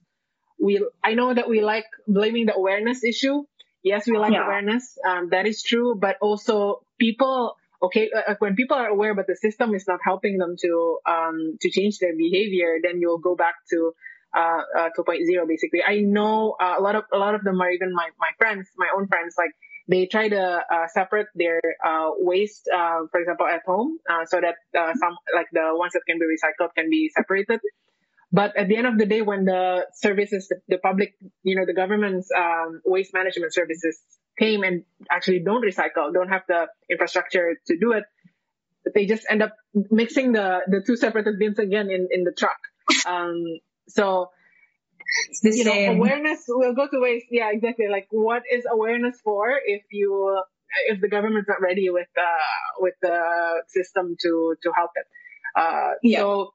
We, 0.60 0.86
I 1.04 1.16
know 1.16 1.34
that 1.34 1.50
we 1.50 1.62
like 1.62 1.86
blaming 2.08 2.46
the 2.46 2.56
awareness 2.56 3.04
issue. 3.04 3.44
Yes, 3.84 4.08
we 4.08 4.18
like 4.18 4.32
yeah. 4.32 4.46
awareness. 4.46 4.98
Um, 5.06 5.30
that 5.32 5.46
is 5.46 5.62
true, 5.62 5.96
but 6.00 6.18
also 6.22 6.84
people 7.00 7.58
okay, 7.84 8.10
uh, 8.16 8.36
when 8.40 8.56
people 8.56 8.78
are 8.78 8.88
aware, 8.88 9.16
but 9.16 9.28
the 9.28 9.36
system 9.36 9.74
is 9.74 9.86
not 9.88 10.00
helping 10.04 10.38
them 10.38 10.56
to 10.62 11.00
um, 11.08 11.58
to 11.62 11.70
change 11.70 12.00
their 12.00 12.16
behavior, 12.16 12.78
then 12.84 13.00
you'll 13.00 13.20
go 13.20 13.36
back 13.36 13.56
to 13.72 13.94
uh, 14.36 14.62
uh 14.78 14.90
2.0 14.98 15.48
basically. 15.48 15.82
I 15.86 16.00
know 16.00 16.56
uh, 16.62 16.76
a 16.78 16.82
lot 16.82 16.96
of 16.96 17.04
a 17.14 17.18
lot 17.18 17.36
of 17.36 17.44
them 17.44 17.62
are 17.62 17.72
even 17.72 17.94
my 17.94 18.10
my 18.20 18.32
friends, 18.38 18.70
my 18.78 18.90
own 18.96 19.08
friends, 19.08 19.36
like 19.38 19.52
they 19.88 20.06
try 20.06 20.30
to 20.30 20.62
uh, 20.72 20.88
separate 20.94 21.28
their 21.36 21.60
uh, 21.84 22.12
waste, 22.18 22.70
uh, 22.74 23.02
for 23.12 23.20
example, 23.20 23.48
at 23.48 23.62
home, 23.66 23.98
uh, 24.10 24.26
so 24.26 24.40
that 24.40 24.56
uh, 24.78 24.94
some 24.96 25.18
like 25.36 25.48
the 25.52 25.72
ones 25.74 25.94
that 25.94 26.04
can 26.08 26.18
be 26.20 26.26
recycled 26.26 26.70
can 26.76 26.90
be 26.90 27.10
separated. 27.14 27.60
But 28.32 28.56
at 28.56 28.70
the 28.70 28.78
end 28.78 28.88
of 28.88 28.98
the 28.98 29.06
day, 29.06 29.22
when 29.22 29.44
the 29.44 29.86
services, 29.94 30.48
the, 30.48 30.62
the 30.70 30.78
public, 30.78 31.16
you 31.44 31.58
know, 31.58 31.66
the 31.66 31.74
government's 31.74 32.30
um, 32.32 32.82
waste 32.86 33.14
management 33.14 33.54
services 33.54 34.00
came 34.40 34.64
and 34.64 34.84
actually 35.10 35.40
don't 35.40 35.64
recycle, 35.64 36.14
don't 36.14 36.30
have 36.30 36.44
the 36.48 36.68
infrastructure 36.90 37.58
to 37.68 37.78
do 37.78 37.94
it, 37.94 38.04
they 38.94 39.06
just 39.06 39.26
end 39.30 39.44
up 39.44 39.54
mixing 39.74 40.32
the, 40.32 40.60
the 40.68 40.82
two 40.86 40.96
separate 40.96 41.28
bins 41.40 41.60
again 41.60 41.90
in, 41.90 42.08
in 42.12 42.24
the 42.24 42.32
truck. 42.32 42.58
Um, 43.06 43.44
so, 43.88 44.32
you 45.44 45.64
know, 45.64 45.94
awareness 45.94 46.44
will 46.48 46.74
go 46.74 46.88
to 46.88 47.00
waste. 47.00 47.28
Yeah, 47.30 47.50
exactly. 47.52 47.88
Like, 47.90 48.08
what 48.12 48.44
is 48.52 48.64
awareness 48.72 49.20
for 49.24 49.52
if 49.66 49.84
you, 49.92 50.42
if 50.88 51.02
the 51.02 51.10
government's 51.10 51.48
not 51.48 51.62
ready 51.62 51.90
with, 51.90 52.08
uh, 52.18 52.80
with 52.80 52.96
the 53.02 53.64
system 53.68 54.16
to, 54.22 54.56
to 54.64 54.72
help 54.76 54.92
it? 54.96 55.06
Uh, 55.56 55.92
yeah. 56.02 56.20
so 56.20 56.54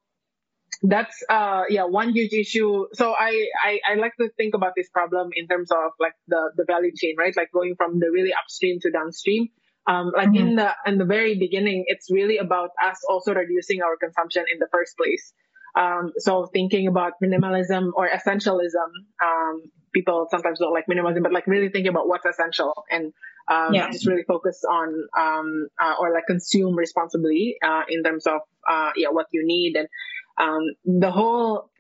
that's 0.83 1.23
uh 1.29 1.63
yeah 1.69 1.85
one 1.85 2.13
huge 2.13 2.33
issue 2.33 2.87
so 2.93 3.13
I, 3.13 3.47
I 3.63 3.81
i 3.91 3.95
like 3.95 4.13
to 4.21 4.29
think 4.37 4.55
about 4.55 4.73
this 4.77 4.89
problem 4.91 5.31
in 5.35 5.47
terms 5.47 5.71
of 5.71 5.93
like 5.99 6.15
the 6.29 6.51
the 6.57 6.65
value 6.67 6.93
chain 6.95 7.15
right 7.19 7.37
like 7.37 7.51
going 7.53 7.75
from 7.77 7.99
the 7.99 8.11
really 8.13 8.33
upstream 8.33 8.79
to 8.81 8.91
downstream 8.91 9.49
um 9.87 10.13
like 10.15 10.29
mm-hmm. 10.29 10.49
in 10.49 10.57
the 10.57 10.71
in 10.87 10.99
the 10.99 11.05
very 11.05 11.39
beginning 11.39 11.85
it's 11.87 12.11
really 12.11 12.39
about 12.39 12.71
us 12.83 13.01
also 13.09 13.35
reducing 13.35 13.81
our 13.83 13.97
consumption 13.97 14.45
in 14.53 14.59
the 14.59 14.69
first 14.71 14.97
place 14.97 15.33
um 15.77 16.13
so 16.19 16.47
thinking 16.53 16.89
about 16.89 17.13
minimalism 17.23 17.91
or 17.95 18.09
essentialism 18.09 18.91
um 19.23 19.63
people 19.95 20.27
sometimes 20.31 20.59
don't 20.59 20.75
like 20.75 20.87
minimalism 20.87 21.23
but 21.23 21.33
like 21.33 21.47
really 21.47 21.71
thinking 21.71 21.89
about 21.89 22.07
what's 22.07 22.27
essential 22.27 22.85
and 22.91 23.13
um, 23.49 23.73
yeah. 23.73 23.91
just 23.91 24.07
really 24.07 24.25
focus 24.25 24.63
on 24.69 24.89
um, 25.17 25.69
uh, 25.81 25.95
or 26.01 26.13
like 26.13 26.27
consume 26.27 26.75
responsibly 26.75 27.57
uh, 27.63 27.83
in 27.89 28.03
terms 28.03 28.27
of 28.27 28.41
uh, 28.69 28.91
yeah 28.97 29.09
what 29.11 29.27
you 29.33 29.47
need 29.47 29.77
and 29.77 29.89
um, 30.39 30.63
the 30.85 31.11
whole 31.11 31.71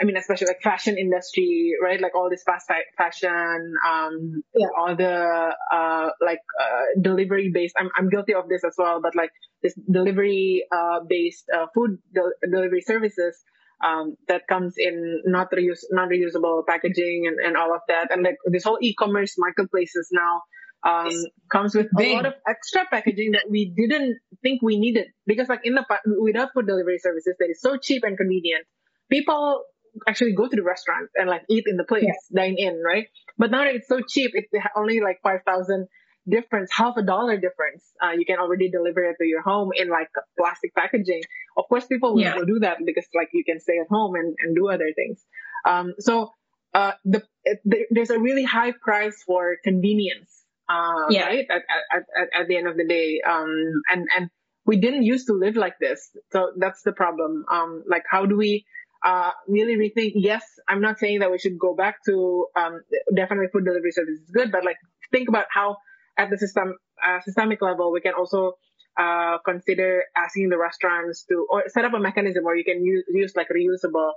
I 0.00 0.04
mean, 0.04 0.16
especially 0.16 0.46
like 0.46 0.62
fashion 0.62 0.96
industry, 0.96 1.72
right? 1.82 2.00
Like 2.00 2.14
all 2.14 2.30
this 2.30 2.42
fast 2.42 2.70
fashion, 2.96 3.74
um, 3.86 4.42
yeah. 4.54 4.68
all 4.78 4.96
the, 4.96 5.54
uh, 5.72 6.08
like, 6.24 6.38
uh, 6.58 7.00
delivery 7.02 7.50
based, 7.52 7.74
I'm, 7.78 7.90
I'm 7.98 8.08
guilty 8.08 8.32
of 8.32 8.48
this 8.48 8.64
as 8.64 8.74
well, 8.78 9.00
but 9.02 9.14
like 9.14 9.30
this 9.62 9.74
delivery, 9.90 10.64
uh, 10.72 11.00
based, 11.06 11.44
uh, 11.54 11.66
food 11.74 11.98
delivery 12.42 12.80
services, 12.80 13.44
um, 13.84 14.16
that 14.28 14.46
comes 14.48 14.74
in 14.78 15.22
not 15.26 15.50
reuse, 15.52 15.84
non 15.90 16.08
reusable 16.08 16.66
packaging 16.66 17.24
and, 17.26 17.38
and 17.44 17.56
all 17.56 17.74
of 17.74 17.80
that. 17.88 18.08
And 18.10 18.22
like 18.22 18.36
this 18.46 18.64
whole 18.64 18.78
e-commerce 18.80 19.34
marketplaces 19.38 20.08
now, 20.12 20.42
um, 20.82 21.10
comes 21.50 21.74
with 21.74 21.88
Big. 21.96 22.12
a 22.12 22.14
lot 22.14 22.26
of 22.26 22.34
extra 22.48 22.84
packaging 22.90 23.32
that 23.32 23.44
we 23.50 23.72
didn't 23.76 24.18
think 24.42 24.62
we 24.62 24.78
needed 24.78 25.06
because 25.26 25.48
like 25.48 25.60
in 25.64 25.74
the 25.74 25.84
without 26.20 26.50
food 26.54 26.66
delivery 26.66 26.98
services 26.98 27.34
that 27.38 27.50
is 27.50 27.60
so 27.60 27.76
cheap 27.76 28.02
and 28.04 28.16
convenient 28.16 28.64
people 29.10 29.62
actually 30.08 30.32
go 30.32 30.48
to 30.48 30.56
the 30.56 30.62
restaurant 30.62 31.10
and 31.16 31.28
like 31.28 31.42
eat 31.50 31.64
in 31.66 31.76
the 31.76 31.84
place 31.84 32.04
yeah. 32.04 32.42
dine 32.42 32.54
in 32.56 32.80
right 32.84 33.08
but 33.36 33.50
now 33.50 33.64
that 33.64 33.74
it's 33.74 33.88
so 33.88 34.00
cheap 34.08 34.30
it's 34.34 34.48
only 34.76 35.00
like 35.00 35.18
5000 35.22 35.86
difference 36.28 36.70
half 36.72 36.96
a 36.96 37.02
dollar 37.02 37.36
difference 37.36 37.84
uh, 38.02 38.12
you 38.12 38.24
can 38.24 38.38
already 38.38 38.70
deliver 38.70 39.02
it 39.02 39.16
to 39.18 39.26
your 39.26 39.42
home 39.42 39.70
in 39.74 39.88
like 39.88 40.08
plastic 40.38 40.74
packaging 40.74 41.22
of 41.56 41.64
course 41.68 41.86
people 41.86 42.14
will 42.14 42.20
yeah. 42.20 42.36
do 42.46 42.60
that 42.60 42.78
because 42.84 43.04
like 43.14 43.28
you 43.32 43.44
can 43.44 43.58
stay 43.58 43.78
at 43.78 43.88
home 43.90 44.14
and, 44.14 44.36
and 44.38 44.54
do 44.54 44.68
other 44.70 44.92
things 44.94 45.24
um, 45.66 45.94
so 45.98 46.30
uh, 46.72 46.92
the, 47.04 47.22
it, 47.44 47.60
there's 47.90 48.10
a 48.10 48.18
really 48.18 48.44
high 48.44 48.72
price 48.72 49.22
for 49.26 49.56
convenience 49.64 50.39
uh, 50.70 51.06
yeah. 51.10 51.26
right? 51.26 51.46
At, 51.50 51.62
at, 51.94 52.02
at, 52.16 52.40
at, 52.42 52.48
the 52.48 52.56
end 52.56 52.68
of 52.68 52.76
the 52.76 52.86
day. 52.86 53.20
Um, 53.26 53.50
and, 53.92 54.06
and 54.16 54.30
we 54.66 54.76
didn't 54.76 55.02
used 55.02 55.26
to 55.26 55.32
live 55.32 55.56
like 55.56 55.74
this. 55.80 56.10
So 56.32 56.52
that's 56.56 56.82
the 56.82 56.92
problem. 56.92 57.44
Um, 57.50 57.82
like 57.88 58.04
how 58.10 58.26
do 58.26 58.36
we, 58.36 58.64
uh, 59.04 59.30
really 59.48 59.76
rethink? 59.76 60.12
Yes, 60.14 60.44
I'm 60.68 60.80
not 60.80 60.98
saying 60.98 61.20
that 61.20 61.30
we 61.30 61.38
should 61.38 61.58
go 61.58 61.74
back 61.74 61.96
to, 62.06 62.46
um, 62.56 62.80
definitely 63.14 63.48
food 63.52 63.64
delivery 63.64 63.92
service 63.92 64.20
is 64.20 64.30
good, 64.30 64.52
but 64.52 64.64
like 64.64 64.76
think 65.10 65.28
about 65.28 65.46
how 65.50 65.76
at 66.16 66.30
the 66.30 66.38
system, 66.38 66.74
uh, 67.04 67.20
systemic 67.24 67.62
level, 67.62 67.92
we 67.92 68.00
can 68.00 68.12
also, 68.14 68.54
uh, 68.98 69.38
consider 69.44 70.04
asking 70.16 70.50
the 70.50 70.58
restaurants 70.58 71.24
to, 71.24 71.46
or 71.50 71.64
set 71.68 71.84
up 71.84 71.94
a 71.94 71.98
mechanism 71.98 72.44
where 72.44 72.56
you 72.56 72.64
can 72.64 72.84
use, 72.84 73.04
use 73.08 73.32
like 73.34 73.48
reusable, 73.48 74.12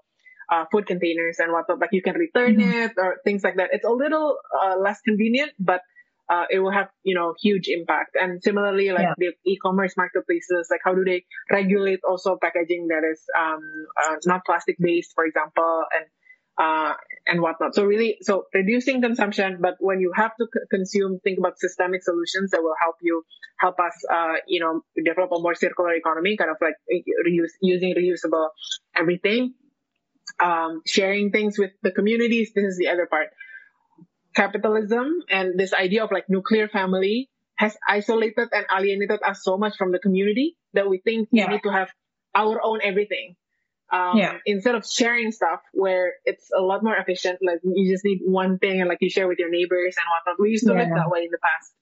uh, 0.51 0.65
food 0.71 0.85
containers 0.85 1.39
and 1.39 1.51
whatnot. 1.51 1.79
Like 1.79 1.91
you 1.93 2.01
can 2.01 2.15
return 2.15 2.57
mm-hmm. 2.57 2.71
it 2.71 2.91
or 2.97 3.17
things 3.23 3.43
like 3.43 3.55
that. 3.55 3.69
It's 3.71 3.85
a 3.85 3.91
little 3.91 4.37
uh, 4.61 4.75
less 4.77 4.99
convenient, 5.01 5.51
but 5.59 5.81
uh, 6.29 6.45
it 6.49 6.59
will 6.59 6.71
have 6.71 6.89
you 7.03 7.15
know 7.15 7.33
huge 7.41 7.67
impact. 7.67 8.15
And 8.19 8.41
similarly, 8.41 8.91
like 8.91 9.01
yeah. 9.01 9.13
the 9.17 9.33
e-commerce 9.45 9.93
marketplaces, 9.97 10.67
like 10.71 10.81
how 10.83 10.93
do 10.93 11.03
they 11.03 11.25
regulate 11.51 11.99
also 12.07 12.37
packaging 12.41 12.87
that 12.87 13.03
is 13.09 13.21
um, 13.37 13.61
uh, 14.01 14.15
not 14.25 14.41
plastic 14.45 14.77
based, 14.79 15.11
for 15.15 15.25
example, 15.25 15.83
and 15.95 16.05
uh, 16.57 16.93
and 17.25 17.41
whatnot. 17.41 17.73
So 17.75 17.85
really, 17.85 18.17
so 18.21 18.45
reducing 18.53 19.01
consumption, 19.01 19.57
but 19.59 19.75
when 19.79 19.99
you 19.99 20.11
have 20.15 20.31
to 20.39 20.45
c- 20.53 20.59
consume, 20.69 21.19
think 21.23 21.39
about 21.39 21.57
systemic 21.57 22.03
solutions 22.03 22.51
that 22.51 22.61
will 22.61 22.75
help 22.79 22.95
you, 23.01 23.23
help 23.59 23.79
us, 23.79 23.93
uh, 24.11 24.35
you 24.47 24.59
know, 24.59 24.81
develop 25.03 25.31
a 25.31 25.39
more 25.39 25.55
circular 25.55 25.93
economy, 25.93 26.37
kind 26.37 26.51
of 26.51 26.57
like 26.61 26.75
reuse, 27.25 27.53
using 27.61 27.95
reusable 27.95 28.49
everything, 28.95 29.55
um, 30.39 30.81
sharing 30.85 31.31
things 31.31 31.57
with 31.57 31.71
the 31.81 31.91
communities. 31.91 32.51
This 32.53 32.65
is 32.65 32.77
the 32.77 32.89
other 32.89 33.07
part. 33.09 33.29
Capitalism 34.35 35.21
and 35.29 35.59
this 35.59 35.73
idea 35.73 36.03
of 36.03 36.11
like 36.11 36.29
nuclear 36.29 36.67
family 36.67 37.29
has 37.55 37.77
isolated 37.87 38.49
and 38.51 38.65
alienated 38.75 39.19
us 39.23 39.43
so 39.43 39.57
much 39.57 39.77
from 39.77 39.91
the 39.91 39.99
community 39.99 40.57
that 40.73 40.89
we 40.89 40.97
think 40.97 41.29
yeah. 41.31 41.47
we 41.47 41.53
need 41.53 41.63
to 41.63 41.71
have 41.71 41.89
our 42.35 42.59
own 42.63 42.79
everything 42.83 43.35
um, 43.93 44.17
yeah. 44.17 44.37
instead 44.47 44.73
of 44.73 44.85
sharing 44.87 45.31
stuff 45.31 45.59
where 45.71 46.13
it's 46.25 46.49
a 46.57 46.61
lot 46.61 46.83
more 46.83 46.95
efficient, 46.95 47.39
like 47.45 47.59
you 47.63 47.93
just 47.93 48.03
need 48.03 48.21
one 48.25 48.57
thing 48.57 48.79
and 48.81 48.89
like 48.89 48.97
you 49.01 49.09
share 49.09 49.27
with 49.27 49.37
your 49.37 49.51
neighbors 49.51 49.95
and 49.97 50.05
whatnot. 50.09 50.41
We 50.41 50.49
used 50.49 50.65
to 50.65 50.73
yeah. 50.73 50.79
live 50.79 50.89
that 50.89 51.11
way 51.11 51.25
in 51.25 51.29
the 51.31 51.37
past. 51.37 51.73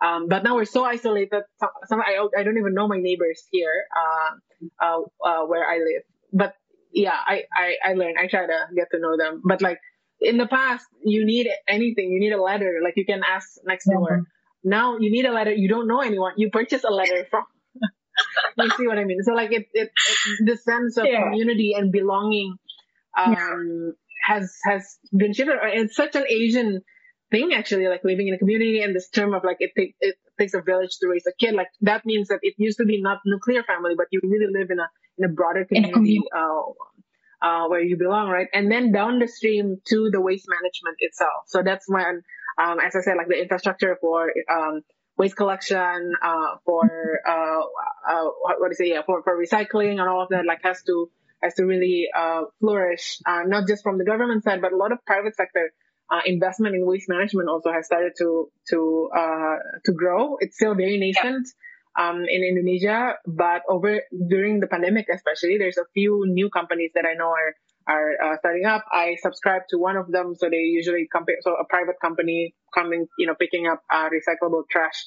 Um, 0.00 0.28
but 0.28 0.44
now 0.44 0.54
we're 0.54 0.64
so 0.64 0.84
isolated. 0.84 1.42
Some, 1.58 1.70
some 1.86 2.00
I, 2.00 2.24
I 2.38 2.44
don't 2.44 2.56
even 2.56 2.72
know 2.72 2.86
my 2.86 2.98
neighbors 2.98 3.42
here, 3.50 3.84
uh, 3.96 4.84
uh, 4.84 5.00
uh, 5.24 5.46
where 5.46 5.68
I 5.68 5.78
live. 5.78 6.02
But 6.32 6.54
yeah, 6.92 7.16
I, 7.26 7.42
I, 7.52 7.90
I 7.90 7.94
learn. 7.94 8.14
I 8.16 8.28
try 8.28 8.46
to 8.46 8.58
get 8.76 8.88
to 8.92 9.00
know 9.00 9.16
them. 9.16 9.42
But 9.44 9.60
like 9.60 9.80
in 10.20 10.36
the 10.38 10.46
past, 10.46 10.86
you 11.04 11.24
need 11.24 11.48
anything. 11.68 12.10
You 12.10 12.20
need 12.20 12.32
a 12.32 12.42
letter. 12.42 12.80
Like 12.82 12.94
you 12.96 13.04
can 13.04 13.22
ask 13.22 13.48
next 13.64 13.86
door. 13.86 14.10
Mm-hmm. 14.10 14.68
Now 14.68 14.98
you 14.98 15.10
need 15.10 15.26
a 15.26 15.32
letter. 15.32 15.52
You 15.52 15.68
don't 15.68 15.86
know 15.86 16.00
anyone. 16.00 16.32
You 16.36 16.50
purchase 16.50 16.84
a 16.84 16.92
letter 16.92 17.26
from 17.30 17.44
you 18.58 18.70
see 18.76 18.86
what 18.86 18.98
I 18.98 19.04
mean? 19.04 19.22
So 19.22 19.32
like 19.32 19.52
it, 19.52 19.66
it, 19.72 19.90
it 19.90 20.46
the 20.46 20.56
sense 20.56 20.96
of 20.96 21.06
yeah. 21.06 21.22
community 21.22 21.74
and 21.76 21.92
belonging 21.92 22.56
um, 23.16 23.32
yeah. 23.32 24.36
has 24.36 24.56
has 24.64 24.98
been 25.14 25.32
shifted. 25.32 25.56
It's 25.62 25.96
such 25.96 26.14
an 26.14 26.24
Asian 26.28 26.82
thing 27.30 27.52
actually, 27.54 27.88
like 27.88 28.02
living 28.04 28.28
in 28.28 28.34
a 28.34 28.38
community 28.38 28.80
and 28.80 28.94
this 28.94 29.08
term 29.08 29.34
of 29.34 29.44
like 29.44 29.58
it, 29.60 29.72
take, 29.76 29.94
it 30.00 30.16
takes 30.38 30.54
a 30.54 30.62
village 30.62 30.98
to 31.00 31.08
raise 31.08 31.26
a 31.26 31.32
kid. 31.38 31.54
Like 31.54 31.68
that 31.82 32.06
means 32.06 32.28
that 32.28 32.40
it 32.42 32.54
used 32.56 32.78
to 32.78 32.84
be 32.84 33.00
not 33.00 33.18
nuclear 33.24 33.62
family, 33.62 33.94
but 33.96 34.06
you 34.10 34.20
really 34.22 34.52
live 34.52 34.70
in 34.70 34.78
a 34.78 34.88
in 35.18 35.24
a 35.24 35.32
broader 35.32 35.64
community. 35.64 35.90
A 35.90 35.94
community. 35.94 36.28
Uh, 36.34 36.72
uh, 37.42 37.66
where 37.68 37.80
you 37.80 37.96
belong, 37.96 38.28
right? 38.28 38.48
And 38.52 38.70
then 38.70 38.92
down 38.92 39.18
the 39.18 39.28
stream 39.28 39.80
to 39.88 40.10
the 40.10 40.20
waste 40.20 40.46
management 40.48 40.96
itself. 41.00 41.44
So 41.46 41.62
that's 41.62 41.88
when, 41.88 42.22
um, 42.58 42.78
as 42.80 42.96
I 42.96 43.00
said, 43.00 43.16
like 43.16 43.28
the 43.28 43.40
infrastructure 43.40 43.96
for 44.00 44.32
um, 44.50 44.82
waste 45.16 45.36
collection, 45.36 46.12
uh, 46.22 46.56
for 46.64 46.84
uh, 47.26 47.60
uh, 48.08 48.28
what 48.58 48.72
is 48.72 48.80
it? 48.80 48.88
Yeah, 48.88 49.02
for 49.04 49.22
for 49.22 49.36
recycling 49.36 49.92
and 50.00 50.08
all 50.08 50.22
of 50.22 50.28
that, 50.30 50.46
like 50.46 50.60
has 50.62 50.82
to 50.84 51.10
has 51.42 51.54
to 51.54 51.64
really 51.64 52.08
uh, 52.16 52.42
flourish, 52.60 53.18
uh, 53.26 53.42
not 53.46 53.66
just 53.68 53.82
from 53.82 53.98
the 53.98 54.04
government 54.04 54.42
side, 54.44 54.60
but 54.60 54.72
a 54.72 54.76
lot 54.76 54.92
of 54.92 55.04
private 55.04 55.36
sector 55.36 55.72
uh, 56.10 56.20
investment 56.24 56.74
in 56.74 56.86
waste 56.86 57.08
management 57.08 57.48
also 57.48 57.72
has 57.72 57.86
started 57.86 58.12
to 58.18 58.50
to 58.70 59.10
uh, 59.16 59.56
to 59.84 59.92
grow. 59.92 60.36
It's 60.40 60.56
still 60.56 60.74
very 60.74 60.98
nascent. 60.98 61.46
Yeah. 61.46 61.62
Um, 61.98 62.26
in 62.28 62.44
Indonesia, 62.44 63.14
but 63.24 63.62
over 63.70 64.02
during 64.28 64.60
the 64.60 64.66
pandemic, 64.66 65.06
especially, 65.08 65.56
there's 65.56 65.78
a 65.78 65.88
few 65.94 66.24
new 66.26 66.50
companies 66.50 66.90
that 66.94 67.06
I 67.06 67.14
know 67.14 67.32
are 67.32 67.54
are 67.88 68.12
uh, 68.22 68.36
starting 68.38 68.66
up. 68.66 68.84
I 68.92 69.16
subscribe 69.22 69.62
to 69.70 69.78
one 69.78 69.96
of 69.96 70.10
them, 70.10 70.34
so 70.34 70.50
they 70.50 70.58
usually 70.58 71.08
come. 71.10 71.24
So 71.40 71.54
a 71.54 71.64
private 71.64 71.96
company 72.00 72.54
coming, 72.74 73.06
you 73.18 73.26
know, 73.26 73.34
picking 73.34 73.66
up 73.66 73.82
uh, 73.90 74.10
recyclable 74.10 74.64
trash. 74.70 75.06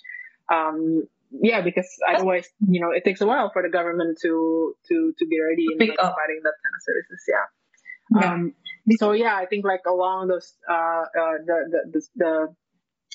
Um, 0.51 1.03
yeah, 1.31 1.61
because 1.61 1.87
otherwise, 2.07 2.47
you 2.67 2.81
know, 2.81 2.91
it 2.91 3.03
takes 3.03 3.21
a 3.21 3.27
while 3.27 3.51
for 3.51 3.61
the 3.61 3.69
government 3.69 4.17
to 4.21 4.73
to 4.87 5.13
to 5.17 5.25
be 5.27 5.39
ready 5.41 5.67
in 5.71 5.77
providing 5.77 6.41
that 6.43 6.55
kind 6.63 6.75
of 6.75 6.81
services. 6.81 7.23
Yeah. 7.27 8.21
yeah. 8.21 8.33
Um, 8.33 8.53
so 8.97 9.11
yeah, 9.11 9.35
I 9.35 9.45
think 9.45 9.65
like 9.65 9.81
along 9.85 10.29
those 10.29 10.53
uh, 10.69 10.73
uh 10.73 11.37
the, 11.45 11.57
the 11.71 12.01
the 12.17 12.55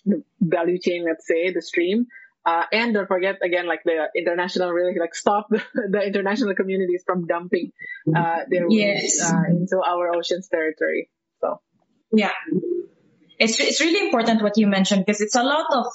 the 0.04 0.22
value 0.40 0.78
chain, 0.78 1.04
let's 1.04 1.26
say 1.26 1.52
the 1.52 1.62
stream, 1.62 2.06
uh, 2.46 2.64
and 2.72 2.92
don't 2.92 3.06
forget 3.06 3.38
again, 3.42 3.66
like 3.66 3.82
the 3.84 4.08
international 4.16 4.70
really 4.70 4.98
like 4.98 5.14
stop 5.14 5.48
the, 5.50 5.62
the 5.90 6.06
international 6.06 6.54
communities 6.54 7.02
from 7.06 7.26
dumping 7.26 7.72
uh, 8.14 8.40
their 8.48 8.66
yes. 8.68 9.02
waste 9.02 9.22
uh, 9.22 9.42
into 9.48 9.80
our 9.80 10.14
oceans 10.14 10.48
territory. 10.48 11.10
So 11.40 11.60
yeah, 12.12 12.32
it's 13.38 13.58
it's 13.60 13.80
really 13.80 14.06
important 14.06 14.42
what 14.42 14.58
you 14.58 14.66
mentioned 14.66 15.04
because 15.06 15.20
it's 15.20 15.36
a 15.36 15.42
lot 15.42 15.66
of 15.72 15.86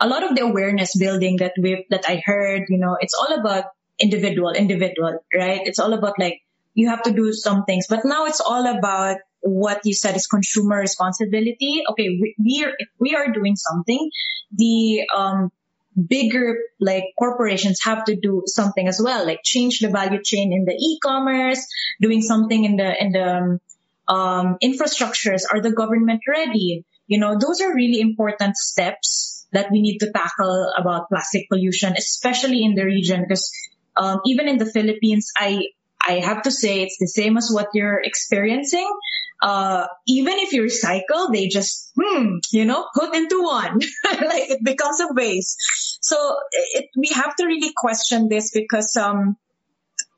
a 0.00 0.08
lot 0.08 0.24
of 0.28 0.36
the 0.36 0.42
awareness 0.42 0.96
building 0.96 1.36
that 1.38 1.52
we 1.60 1.86
that 1.90 2.04
I 2.08 2.20
heard. 2.24 2.64
You 2.68 2.78
know, 2.78 2.96
it's 3.00 3.14
all 3.14 3.38
about 3.38 3.66
individual, 3.98 4.52
individual, 4.52 5.20
right? 5.34 5.60
It's 5.64 5.78
all 5.78 5.92
about 5.92 6.18
like 6.18 6.40
you 6.74 6.90
have 6.90 7.02
to 7.04 7.12
do 7.12 7.32
some 7.32 7.64
things, 7.64 7.86
but 7.88 8.00
now 8.04 8.26
it's 8.26 8.40
all 8.40 8.66
about 8.66 9.18
what 9.40 9.80
you 9.84 9.94
said 9.94 10.16
is 10.16 10.26
consumer 10.26 10.78
responsibility. 10.78 11.82
Okay, 11.90 12.08
we, 12.20 12.34
we 12.42 12.64
are 12.64 12.72
if 12.76 12.88
we 12.98 13.14
are 13.14 13.32
doing 13.32 13.54
something, 13.54 14.10
the 14.52 15.08
um 15.14 15.50
bigger 15.96 16.58
like 16.80 17.04
corporations 17.18 17.80
have 17.84 18.04
to 18.04 18.16
do 18.16 18.42
something 18.46 18.86
as 18.86 19.00
well, 19.02 19.26
like 19.26 19.40
change 19.42 19.80
the 19.80 19.88
value 19.88 20.22
chain 20.22 20.52
in 20.52 20.64
the 20.64 20.72
e-commerce, 20.72 21.66
doing 22.00 22.22
something 22.22 22.64
in 22.64 22.76
the 22.76 23.02
in 23.02 23.12
the 23.12 23.60
um, 24.12 24.56
infrastructures. 24.62 25.42
Are 25.50 25.60
the 25.60 25.72
government 25.72 26.20
ready? 26.28 26.84
You 27.06 27.18
know, 27.18 27.38
those 27.38 27.60
are 27.60 27.74
really 27.74 28.00
important 28.00 28.56
steps 28.56 29.46
that 29.52 29.70
we 29.70 29.80
need 29.80 29.98
to 29.98 30.12
tackle 30.12 30.72
about 30.76 31.08
plastic 31.08 31.48
pollution, 31.48 31.94
especially 31.96 32.64
in 32.64 32.74
the 32.74 32.84
region, 32.84 33.24
because 33.26 33.50
um, 33.96 34.20
even 34.26 34.48
in 34.48 34.58
the 34.58 34.66
Philippines, 34.66 35.32
I 35.36 35.62
I 36.00 36.20
have 36.20 36.42
to 36.42 36.50
say 36.50 36.82
it's 36.82 36.98
the 36.98 37.08
same 37.08 37.36
as 37.36 37.50
what 37.50 37.68
you're 37.72 38.00
experiencing 38.02 38.88
uh, 39.42 39.86
even 40.06 40.34
if 40.38 40.52
you 40.52 40.62
recycle, 40.62 41.32
they 41.32 41.48
just, 41.48 41.92
hmm, 42.00 42.36
you 42.52 42.64
know, 42.64 42.86
put 42.94 43.14
into 43.14 43.42
one. 43.42 43.80
like 44.04 44.50
it 44.50 44.64
becomes 44.64 45.00
a 45.00 45.08
waste. 45.12 45.56
So 46.06 46.36
it, 46.52 46.86
we 46.96 47.08
have 47.08 47.34
to 47.34 47.46
really 47.46 47.72
question 47.76 48.28
this 48.28 48.52
because, 48.52 48.96
um, 48.96 49.36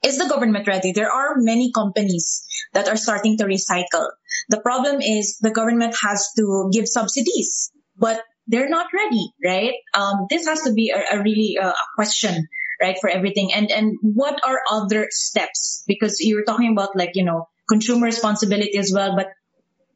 is 0.04 0.18
the 0.18 0.28
government 0.28 0.68
ready? 0.68 0.92
There 0.92 1.10
are 1.10 1.36
many 1.38 1.72
companies 1.72 2.44
that 2.74 2.88
are 2.88 2.96
starting 2.96 3.38
to 3.38 3.44
recycle. 3.44 4.06
The 4.50 4.60
problem 4.60 5.00
is 5.00 5.38
the 5.38 5.50
government 5.50 5.96
has 6.02 6.28
to 6.36 6.68
give 6.72 6.86
subsidies, 6.86 7.72
but 7.96 8.20
they're 8.46 8.68
not 8.68 8.88
ready, 8.92 9.32
right? 9.42 9.74
Um, 9.94 10.26
this 10.28 10.46
has 10.46 10.62
to 10.64 10.74
be 10.74 10.90
a, 10.90 11.16
a 11.16 11.22
really 11.22 11.56
uh, 11.56 11.70
a 11.72 11.86
question, 11.96 12.48
right, 12.80 12.96
for 13.00 13.08
everything. 13.08 13.52
And 13.54 13.70
and 13.70 13.96
what 14.02 14.38
are 14.44 14.60
other 14.70 15.08
steps? 15.10 15.84
Because 15.88 16.20
you're 16.20 16.44
talking 16.44 16.72
about 16.72 16.96
like 16.96 17.12
you 17.14 17.24
know 17.24 17.48
consumer 17.66 18.04
responsibility 18.04 18.76
as 18.76 18.92
well. 18.94 19.16
But 19.16 19.28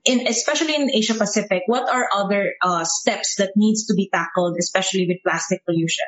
in 0.04 0.26
especially 0.26 0.74
in 0.74 0.90
Asia 0.92 1.14
Pacific, 1.14 1.62
what 1.66 1.88
are 1.88 2.08
other 2.14 2.54
uh, 2.62 2.84
steps 2.84 3.36
that 3.36 3.52
needs 3.56 3.86
to 3.86 3.94
be 3.94 4.08
tackled, 4.12 4.56
especially 4.58 5.06
with 5.06 5.18
plastic 5.22 5.64
pollution? 5.64 6.06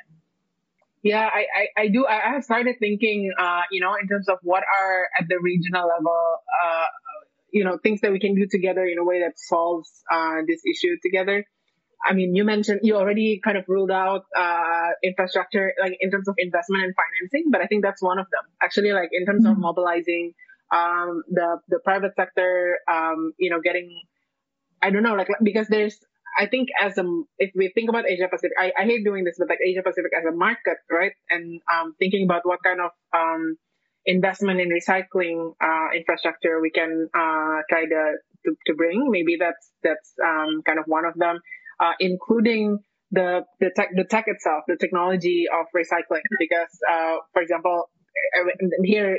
Yeah, 1.02 1.20
I, 1.20 1.44
I, 1.54 1.82
I 1.82 1.88
do. 1.88 2.06
I 2.06 2.32
have 2.32 2.44
started 2.44 2.76
thinking, 2.80 3.30
uh, 3.38 3.62
you 3.70 3.80
know, 3.80 3.94
in 4.00 4.08
terms 4.08 4.28
of 4.28 4.38
what 4.42 4.62
are 4.62 5.08
at 5.20 5.28
the 5.28 5.38
regional 5.38 5.86
level, 5.86 6.16
uh, 6.64 6.86
you 7.52 7.62
know, 7.62 7.78
things 7.78 8.00
that 8.00 8.10
we 8.10 8.18
can 8.18 8.34
do 8.34 8.46
together 8.50 8.84
in 8.84 8.98
a 8.98 9.04
way 9.04 9.20
that 9.20 9.38
solves 9.38 9.90
uh, 10.10 10.40
this 10.48 10.62
issue 10.64 10.96
together. 11.02 11.44
I 12.06 12.14
mean, 12.14 12.34
you 12.34 12.44
mentioned 12.44 12.80
you 12.82 12.96
already 12.96 13.40
kind 13.42 13.56
of 13.56 13.64
ruled 13.68 13.90
out 13.90 14.24
uh, 14.36 14.88
infrastructure, 15.02 15.72
like 15.80 15.96
in 16.00 16.10
terms 16.10 16.26
of 16.26 16.34
investment 16.38 16.84
and 16.84 16.94
financing, 16.96 17.50
but 17.50 17.60
I 17.60 17.66
think 17.66 17.84
that's 17.84 18.02
one 18.02 18.18
of 18.18 18.26
them. 18.30 18.50
Actually, 18.62 18.92
like 18.92 19.10
in 19.12 19.24
terms 19.24 19.44
mm-hmm. 19.44 19.52
of 19.52 19.58
mobilizing 19.58 20.34
um, 20.74 21.22
the 21.30 21.48
the 21.68 21.78
private 21.84 22.14
sector, 22.16 22.78
um, 22.90 23.32
you 23.38 23.50
know, 23.50 23.60
getting, 23.62 23.88
I 24.82 24.90
don't 24.90 25.04
know, 25.04 25.14
like 25.14 25.28
because 25.42 25.68
there's, 25.68 25.96
I 26.36 26.46
think 26.46 26.68
as 26.80 26.98
a 26.98 27.04
if 27.38 27.52
we 27.54 27.70
think 27.74 27.88
about 27.88 28.10
Asia 28.10 28.28
Pacific, 28.28 28.56
I, 28.58 28.72
I 28.76 28.84
hate 28.84 29.04
doing 29.04 29.22
this, 29.24 29.36
but 29.38 29.48
like 29.48 29.62
Asia 29.64 29.82
Pacific 29.86 30.10
as 30.18 30.24
a 30.26 30.34
market, 30.34 30.78
right? 30.90 31.12
And 31.30 31.60
um, 31.72 31.94
thinking 32.00 32.24
about 32.24 32.42
what 32.44 32.58
kind 32.64 32.80
of 32.80 32.90
um, 33.14 33.56
investment 34.04 34.60
in 34.60 34.68
recycling 34.68 35.54
uh, 35.62 35.88
infrastructure 35.96 36.60
we 36.60 36.70
can 36.70 37.08
uh, 37.14 37.62
try 37.70 37.84
to, 37.86 38.02
to, 38.44 38.50
to 38.66 38.74
bring. 38.74 39.10
Maybe 39.10 39.36
that's 39.38 39.70
that's 39.82 40.12
um, 40.22 40.62
kind 40.66 40.78
of 40.78 40.86
one 40.86 41.04
of 41.04 41.14
them, 41.14 41.38
uh, 41.80 41.92
including 42.00 42.80
the 43.12 43.44
the 43.60 43.70
tech 43.76 43.90
the 43.94 44.04
tech 44.04 44.24
itself, 44.26 44.64
the 44.66 44.76
technology 44.76 45.46
of 45.52 45.66
recycling. 45.70 46.26
Because, 46.38 46.74
uh, 46.90 47.16
for 47.32 47.42
example, 47.42 47.88
and 48.34 48.72
here 48.84 49.18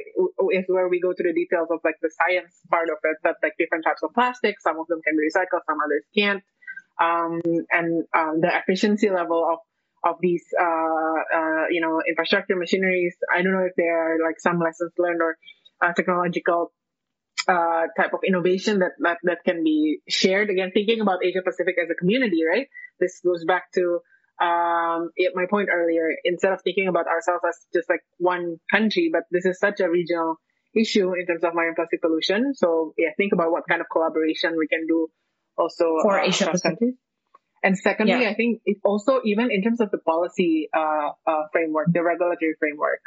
is 0.51 0.65
where 0.67 0.87
we 0.87 0.99
go 0.99 1.13
to 1.13 1.23
the 1.23 1.33
details 1.33 1.67
of 1.71 1.79
like 1.83 1.95
the 2.01 2.09
science 2.09 2.53
part 2.69 2.89
of 2.89 2.97
it 3.03 3.17
that 3.23 3.35
like 3.43 3.53
different 3.57 3.83
types 3.85 4.01
of 4.03 4.13
plastic 4.13 4.59
some 4.59 4.79
of 4.79 4.87
them 4.87 5.01
can 5.01 5.15
be 5.15 5.23
recycled 5.27 5.61
some 5.67 5.77
others 5.83 6.03
can't. 6.15 6.43
Um, 7.01 7.41
and 7.71 8.05
um, 8.15 8.39
the 8.39 8.51
efficiency 8.55 9.09
level 9.09 9.45
of 9.51 9.59
of 10.05 10.17
these 10.21 10.45
uh, 10.59 10.63
uh, 10.63 11.65
you 11.69 11.81
know 11.81 12.01
infrastructure 12.07 12.55
machineries 12.55 13.15
i 13.33 13.41
don't 13.41 13.53
know 13.53 13.65
if 13.65 13.75
there 13.75 13.97
are 13.97 14.17
like 14.23 14.39
some 14.39 14.59
lessons 14.59 14.91
learned 14.97 15.21
or 15.21 15.37
uh, 15.81 15.93
technological 15.93 16.71
uh, 17.47 17.85
type 17.97 18.13
of 18.13 18.21
innovation 18.25 18.79
that, 18.79 18.93
that 18.99 19.17
that 19.23 19.39
can 19.45 19.63
be 19.63 19.99
shared. 20.07 20.49
Again 20.49 20.71
thinking 20.73 21.01
about 21.01 21.23
asia 21.23 21.41
pacific 21.43 21.75
as 21.83 21.89
a 21.89 21.95
community 21.95 22.41
right? 22.47 22.67
This 22.99 23.19
goes 23.25 23.43
back 23.45 23.71
to 23.73 23.99
um, 24.41 25.11
it, 25.15 25.31
my 25.35 25.45
point 25.49 25.69
earlier, 25.71 26.09
instead 26.23 26.51
of 26.51 26.61
thinking 26.61 26.87
about 26.87 27.07
ourselves 27.07 27.43
as 27.47 27.57
just 27.73 27.89
like 27.89 28.01
one 28.17 28.57
country, 28.69 29.09
but 29.11 29.23
this 29.31 29.45
is 29.45 29.59
such 29.59 29.79
a 29.79 29.89
regional 29.89 30.35
issue 30.75 31.13
in 31.13 31.25
terms 31.25 31.43
of 31.43 31.53
marine 31.53 31.75
plastic 31.75 32.01
pollution. 32.01 32.53
So 32.53 32.93
yeah, 32.97 33.09
think 33.15 33.33
about 33.33 33.51
what 33.51 33.63
kind 33.67 33.81
of 33.81 33.87
collaboration 33.89 34.55
we 34.57 34.67
can 34.67 34.85
do 34.87 35.07
also 35.57 35.97
for 36.01 36.19
uh, 36.19 36.27
Asia 36.27 36.51
countries. 36.61 36.95
And 37.63 37.77
secondly, 37.77 38.21
yeah. 38.21 38.29
I 38.29 38.35
think 38.35 38.61
it 38.65 38.77
also 38.83 39.21
even 39.23 39.49
in 39.51 39.63
terms 39.63 39.81
of 39.81 39.89
the 39.89 39.97
policy 39.97 40.69
uh, 40.75 41.09
uh, 41.25 41.43
framework, 41.51 41.87
the 41.91 42.03
regulatory 42.03 42.55
framework. 42.59 42.99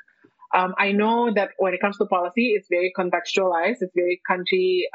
Um, 0.52 0.74
I 0.78 0.92
know 0.92 1.30
that 1.32 1.50
when 1.58 1.74
it 1.74 1.80
comes 1.80 1.98
to 1.98 2.06
policy, 2.06 2.54
it's 2.56 2.68
very 2.70 2.90
contextualized. 2.98 3.76
It's 3.82 3.92
very 3.94 4.20
country. 4.26 4.88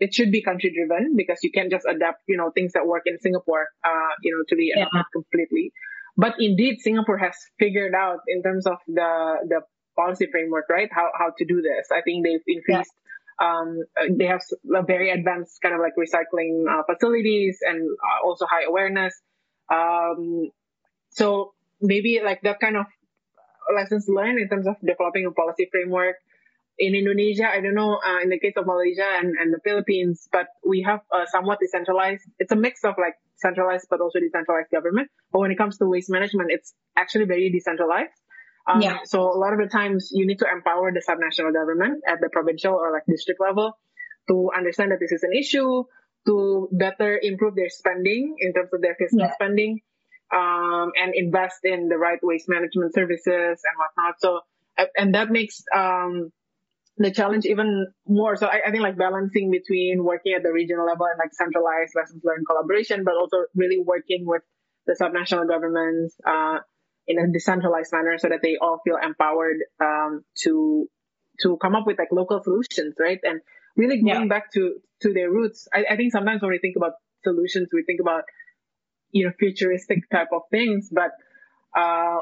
Uh, 0.00 0.04
it 0.04 0.14
should 0.14 0.30
be 0.32 0.42
country 0.42 0.72
driven 0.74 1.14
because 1.16 1.38
you 1.42 1.50
can't 1.50 1.70
just 1.70 1.86
adapt, 1.88 2.22
you 2.26 2.36
know, 2.36 2.50
things 2.50 2.72
that 2.72 2.86
work 2.86 3.02
in 3.06 3.18
Singapore, 3.20 3.68
uh, 3.84 4.14
you 4.22 4.32
know, 4.36 4.44
to 4.48 4.56
the 4.56 4.72
yeah. 4.76 5.02
completely. 5.12 5.72
But 6.16 6.34
indeed, 6.38 6.80
Singapore 6.80 7.18
has 7.18 7.34
figured 7.58 7.94
out 7.94 8.20
in 8.28 8.42
terms 8.42 8.66
of 8.66 8.78
the 8.86 9.36
the 9.48 9.60
policy 9.96 10.26
framework, 10.30 10.66
right? 10.70 10.88
How 10.92 11.10
how 11.16 11.32
to 11.36 11.44
do 11.44 11.62
this. 11.62 11.88
I 11.92 12.02
think 12.02 12.24
they've 12.24 12.42
increased. 12.46 12.92
Yeah. 12.94 13.00
Um, 13.36 13.80
they 14.16 14.26
have 14.26 14.42
a 14.72 14.82
very 14.84 15.10
advanced 15.10 15.60
kind 15.60 15.74
of 15.74 15.80
like 15.80 15.94
recycling 15.98 16.70
uh, 16.70 16.84
facilities 16.84 17.58
and 17.62 17.80
uh, 17.82 18.26
also 18.26 18.46
high 18.46 18.62
awareness. 18.62 19.20
Um, 19.72 20.50
so 21.10 21.52
maybe 21.80 22.20
like 22.24 22.42
that 22.42 22.60
kind 22.60 22.76
of 22.76 22.86
lessons 23.74 24.06
learned 24.08 24.38
in 24.38 24.48
terms 24.48 24.68
of 24.68 24.76
developing 24.86 25.26
a 25.26 25.32
policy 25.32 25.68
framework 25.70 26.16
in 26.78 26.94
Indonesia, 26.94 27.46
I 27.48 27.60
don't 27.60 27.74
know, 27.74 27.98
uh, 28.04 28.20
in 28.22 28.30
the 28.30 28.38
case 28.38 28.54
of 28.56 28.66
Malaysia 28.66 29.06
and, 29.06 29.36
and 29.38 29.52
the 29.52 29.60
Philippines, 29.62 30.28
but 30.32 30.48
we 30.66 30.82
have 30.82 31.00
a 31.12 31.26
somewhat 31.30 31.58
decentralized, 31.60 32.24
it's 32.38 32.52
a 32.52 32.56
mix 32.56 32.82
of 32.84 32.94
like 32.98 33.14
centralized 33.36 33.86
but 33.90 34.00
also 34.00 34.18
decentralized 34.18 34.70
government. 34.70 35.08
But 35.32 35.40
when 35.40 35.50
it 35.50 35.58
comes 35.58 35.78
to 35.78 35.86
waste 35.86 36.10
management, 36.10 36.50
it's 36.50 36.74
actually 36.96 37.26
very 37.26 37.50
decentralized. 37.50 38.18
Um, 38.66 38.80
yeah. 38.80 38.98
So 39.04 39.20
a 39.22 39.38
lot 39.38 39.52
of 39.52 39.60
the 39.60 39.68
times 39.68 40.10
you 40.12 40.26
need 40.26 40.38
to 40.38 40.46
empower 40.50 40.90
the 40.90 41.02
subnational 41.02 41.52
government 41.52 42.02
at 42.08 42.20
the 42.20 42.28
provincial 42.32 42.74
or 42.74 42.92
like 42.92 43.04
district 43.06 43.40
level 43.40 43.78
to 44.28 44.50
understand 44.56 44.90
that 44.90 45.00
this 45.00 45.12
is 45.12 45.22
an 45.22 45.32
issue, 45.32 45.84
to 46.26 46.68
better 46.72 47.20
improve 47.22 47.54
their 47.54 47.68
spending 47.68 48.36
in 48.38 48.54
terms 48.54 48.70
of 48.72 48.80
their 48.80 48.94
fiscal 48.94 49.20
yeah. 49.20 49.34
spending, 49.34 49.82
um, 50.32 50.92
and 50.96 51.12
invest 51.14 51.60
in 51.62 51.88
the 51.88 51.98
right 51.98 52.18
waste 52.22 52.48
management 52.48 52.94
services 52.94 53.60
and 53.62 53.74
whatnot. 53.76 54.14
So, 54.18 54.40
and 54.96 55.14
that 55.14 55.30
makes, 55.30 55.62
um, 55.74 56.32
the 56.96 57.10
challenge 57.10 57.44
even 57.46 57.88
more. 58.06 58.36
So 58.36 58.46
I, 58.46 58.60
I, 58.66 58.70
think 58.70 58.82
like 58.82 58.96
balancing 58.96 59.50
between 59.50 60.04
working 60.04 60.34
at 60.34 60.42
the 60.42 60.52
regional 60.52 60.86
level 60.86 61.06
and 61.06 61.18
like 61.18 61.34
centralized 61.34 61.94
lessons 61.96 62.22
learned 62.24 62.46
collaboration, 62.46 63.04
but 63.04 63.14
also 63.14 63.46
really 63.54 63.78
working 63.84 64.24
with 64.26 64.42
the 64.86 64.96
subnational 65.00 65.48
governments 65.48 66.14
uh, 66.24 66.58
in 67.06 67.18
a 67.18 67.30
decentralized 67.32 67.92
manner 67.92 68.16
so 68.18 68.28
that 68.28 68.40
they 68.42 68.56
all 68.60 68.80
feel 68.84 68.96
empowered 68.96 69.58
um, 69.80 70.24
to 70.42 70.88
to 71.40 71.56
come 71.56 71.74
up 71.74 71.84
with 71.86 71.98
like 71.98 72.12
local 72.12 72.40
solutions, 72.42 72.94
right? 73.00 73.18
And 73.24 73.40
really 73.76 74.00
going 74.00 74.22
yeah. 74.22 74.26
back 74.28 74.52
to 74.52 74.76
to 75.02 75.12
their 75.12 75.30
roots. 75.30 75.66
I, 75.72 75.84
I 75.90 75.96
think 75.96 76.12
sometimes 76.12 76.42
when 76.42 76.52
we 76.52 76.58
think 76.58 76.76
about 76.76 76.92
solutions, 77.24 77.68
we 77.72 77.82
think 77.82 78.00
about 78.00 78.22
you 79.10 79.26
know 79.26 79.32
futuristic 79.38 80.08
type 80.10 80.28
of 80.32 80.42
things, 80.50 80.90
but 80.92 81.10
uh, 81.76 82.18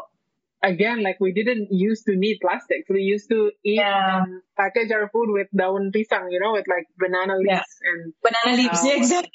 again, 0.62 1.02
like 1.02 1.18
we 1.20 1.32
didn't 1.32 1.68
used 1.70 2.06
to 2.06 2.16
need 2.16 2.38
plastics. 2.40 2.88
We 2.88 3.00
used 3.00 3.28
to 3.30 3.50
eat 3.64 3.76
yeah. 3.76 4.22
and 4.22 4.42
package 4.56 4.90
our 4.92 5.08
food 5.08 5.28
with 5.30 5.48
daun 5.56 5.90
pisang, 5.94 6.30
you 6.30 6.40
know, 6.40 6.52
with 6.52 6.66
like 6.68 6.86
banana 6.98 7.36
leaves 7.36 7.48
yeah. 7.48 7.90
and 7.90 8.14
banana 8.22 8.56
leaves. 8.56 8.80
Uh, 8.80 8.86
yeah, 8.86 8.96
exactly. 8.96 9.32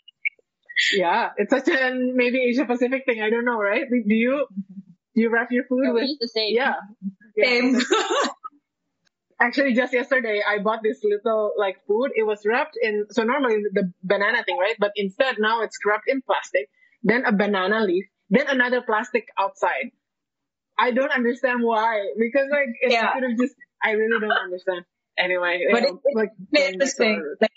Yeah, 0.96 1.30
it's 1.38 1.50
such 1.50 1.68
a 1.70 1.92
maybe 1.94 2.40
Asia 2.50 2.66
Pacific 2.66 3.04
thing. 3.06 3.22
I 3.22 3.30
don't 3.30 3.46
know, 3.46 3.60
right? 3.60 3.84
Do 3.90 4.14
you 4.14 4.46
do 5.16 5.22
you 5.22 5.30
wrap 5.30 5.52
your 5.52 5.66
food 5.66 5.84
no, 5.84 5.94
with? 5.94 6.08
the 6.20 6.28
same. 6.28 6.56
Yeah. 6.56 6.76
Same. 7.38 7.80
Actually, 9.40 9.74
just 9.74 9.94
yesterday, 9.94 10.42
I 10.48 10.60
bought 10.60 10.82
this 10.84 11.00
little 11.04 11.54
like 11.58 11.78
food. 11.88 12.12
It 12.16 12.26
was 12.26 12.42
wrapped 12.46 12.78
in 12.82 13.06
so 13.10 13.24
normally 13.24 13.64
the 13.74 13.92
banana 14.04 14.44
thing, 14.44 14.58
right? 14.58 14.76
But 14.80 14.92
instead 14.96 15.36
now 15.40 15.62
it's 15.62 15.78
wrapped 15.86 16.08
in 16.08 16.22
plastic, 16.22 16.70
then 17.04 17.26
a 17.26 17.32
banana 17.32 17.82
leaf, 17.82 18.06
then 18.30 18.48
another 18.48 18.82
plastic 18.82 19.28
outside 19.38 19.92
I 20.78 20.92
don't 20.92 21.12
understand 21.12 21.64
why 21.64 22.12
because 22.18 22.48
like 22.52 22.70
it 22.82 22.92
yeah. 22.92 23.14
could 23.14 23.24
have 23.24 23.38
just 23.38 23.56
I 23.84 23.92
really 23.92 24.20
don't 24.20 24.32
understand. 24.32 24.86
Anyway, 25.18 25.66
but 25.72 25.84
know, 25.84 26.02
it's 26.04 26.16
like 26.16 26.30
interesting. 26.56 27.36
Like, 27.42 27.52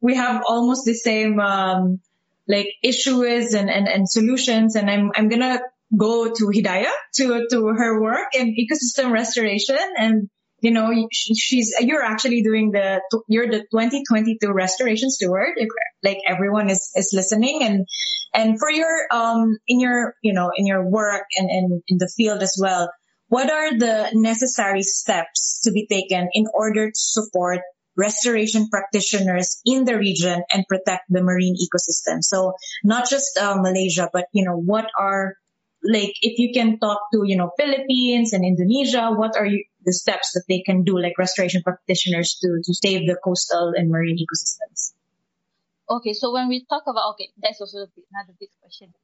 we 0.00 0.14
have 0.14 0.42
almost 0.48 0.84
the 0.84 0.94
same 0.94 1.40
um, 1.40 2.00
like 2.46 2.68
issues 2.82 3.54
and, 3.54 3.70
and, 3.70 3.88
and 3.88 4.08
solutions, 4.08 4.76
and 4.76 4.88
I'm 4.88 5.10
I'm 5.14 5.28
gonna 5.28 5.60
go 5.96 6.32
to 6.32 6.44
Hidayah 6.46 6.92
to 7.16 7.46
to 7.50 7.66
her 7.66 8.00
work 8.00 8.34
in 8.34 8.54
ecosystem 8.56 9.10
restoration 9.12 9.78
and 9.96 10.30
you 10.62 10.70
know, 10.70 11.08
she's, 11.12 11.74
you're 11.80 12.02
actually 12.02 12.42
doing 12.42 12.70
the, 12.70 13.00
you're 13.28 13.48
the 13.48 13.60
2022 13.60 14.52
restoration 14.52 15.10
steward. 15.10 15.50
Like 16.02 16.18
everyone 16.26 16.70
is, 16.70 16.90
is 16.94 17.12
listening 17.12 17.62
and, 17.62 17.86
and 18.34 18.58
for 18.58 18.70
your, 18.70 19.06
um, 19.10 19.58
in 19.66 19.80
your, 19.80 20.14
you 20.22 20.32
know, 20.32 20.50
in 20.54 20.66
your 20.66 20.88
work 20.88 21.24
and, 21.36 21.50
and 21.50 21.82
in 21.88 21.98
the 21.98 22.08
field 22.16 22.42
as 22.42 22.56
well, 22.60 22.90
what 23.28 23.50
are 23.50 23.78
the 23.78 24.10
necessary 24.12 24.82
steps 24.82 25.60
to 25.64 25.72
be 25.72 25.86
taken 25.86 26.28
in 26.32 26.44
order 26.52 26.88
to 26.88 26.94
support 26.94 27.60
restoration 27.96 28.68
practitioners 28.68 29.60
in 29.64 29.84
the 29.84 29.96
region 29.96 30.42
and 30.52 30.64
protect 30.68 31.04
the 31.08 31.22
marine 31.22 31.56
ecosystem? 31.56 32.22
So 32.22 32.52
not 32.84 33.08
just 33.08 33.38
uh, 33.38 33.56
Malaysia, 33.56 34.10
but 34.12 34.26
you 34.32 34.44
know, 34.44 34.56
what 34.56 34.86
are 34.98 35.34
like 35.82 36.12
if 36.20 36.38
you 36.38 36.52
can 36.54 36.78
talk 36.78 37.00
to 37.12 37.22
you 37.24 37.36
know 37.36 37.50
Philippines 37.58 38.32
and 38.32 38.44
Indonesia, 38.44 39.10
what 39.10 39.36
are 39.36 39.46
you, 39.46 39.64
the 39.84 39.92
steps 39.92 40.32
that 40.34 40.44
they 40.48 40.62
can 40.64 40.84
do, 40.84 40.98
like 40.98 41.18
restoration 41.18 41.62
practitioners, 41.62 42.38
to 42.40 42.48
to 42.64 42.72
save 42.74 43.06
the 43.06 43.16
coastal 43.24 43.72
and 43.76 43.90
marine 43.90 44.16
ecosystems? 44.16 44.94
Okay, 45.90 46.14
so 46.14 46.32
when 46.32 46.48
we 46.48 46.64
talk 46.70 46.84
about 46.86 47.12
okay, 47.14 47.28
that's 47.42 47.60
also 47.60 47.84
another 47.84 48.34
big 48.38 48.48
question. 48.62 48.94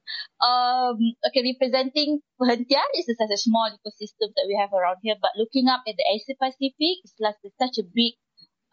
Um, 0.41 0.97
okay, 1.27 1.43
representing 1.43 2.21
Perhentian 2.39 2.89
is 2.97 3.11
such 3.11 3.35
a 3.35 3.37
small 3.37 3.69
ecosystem 3.69 4.33
that 4.33 4.47
we 4.47 4.57
have 4.59 4.73
around 4.73 4.99
here, 5.03 5.17
but 5.21 5.37
looking 5.37 5.69
up 5.69 5.83
at 5.87 5.97
the 5.99 6.07
Asia 6.07 6.39
Pacific, 6.39 7.03
it's 7.05 7.19
like 7.21 7.37
such 7.61 7.77
a 7.79 7.85
big 7.85 8.15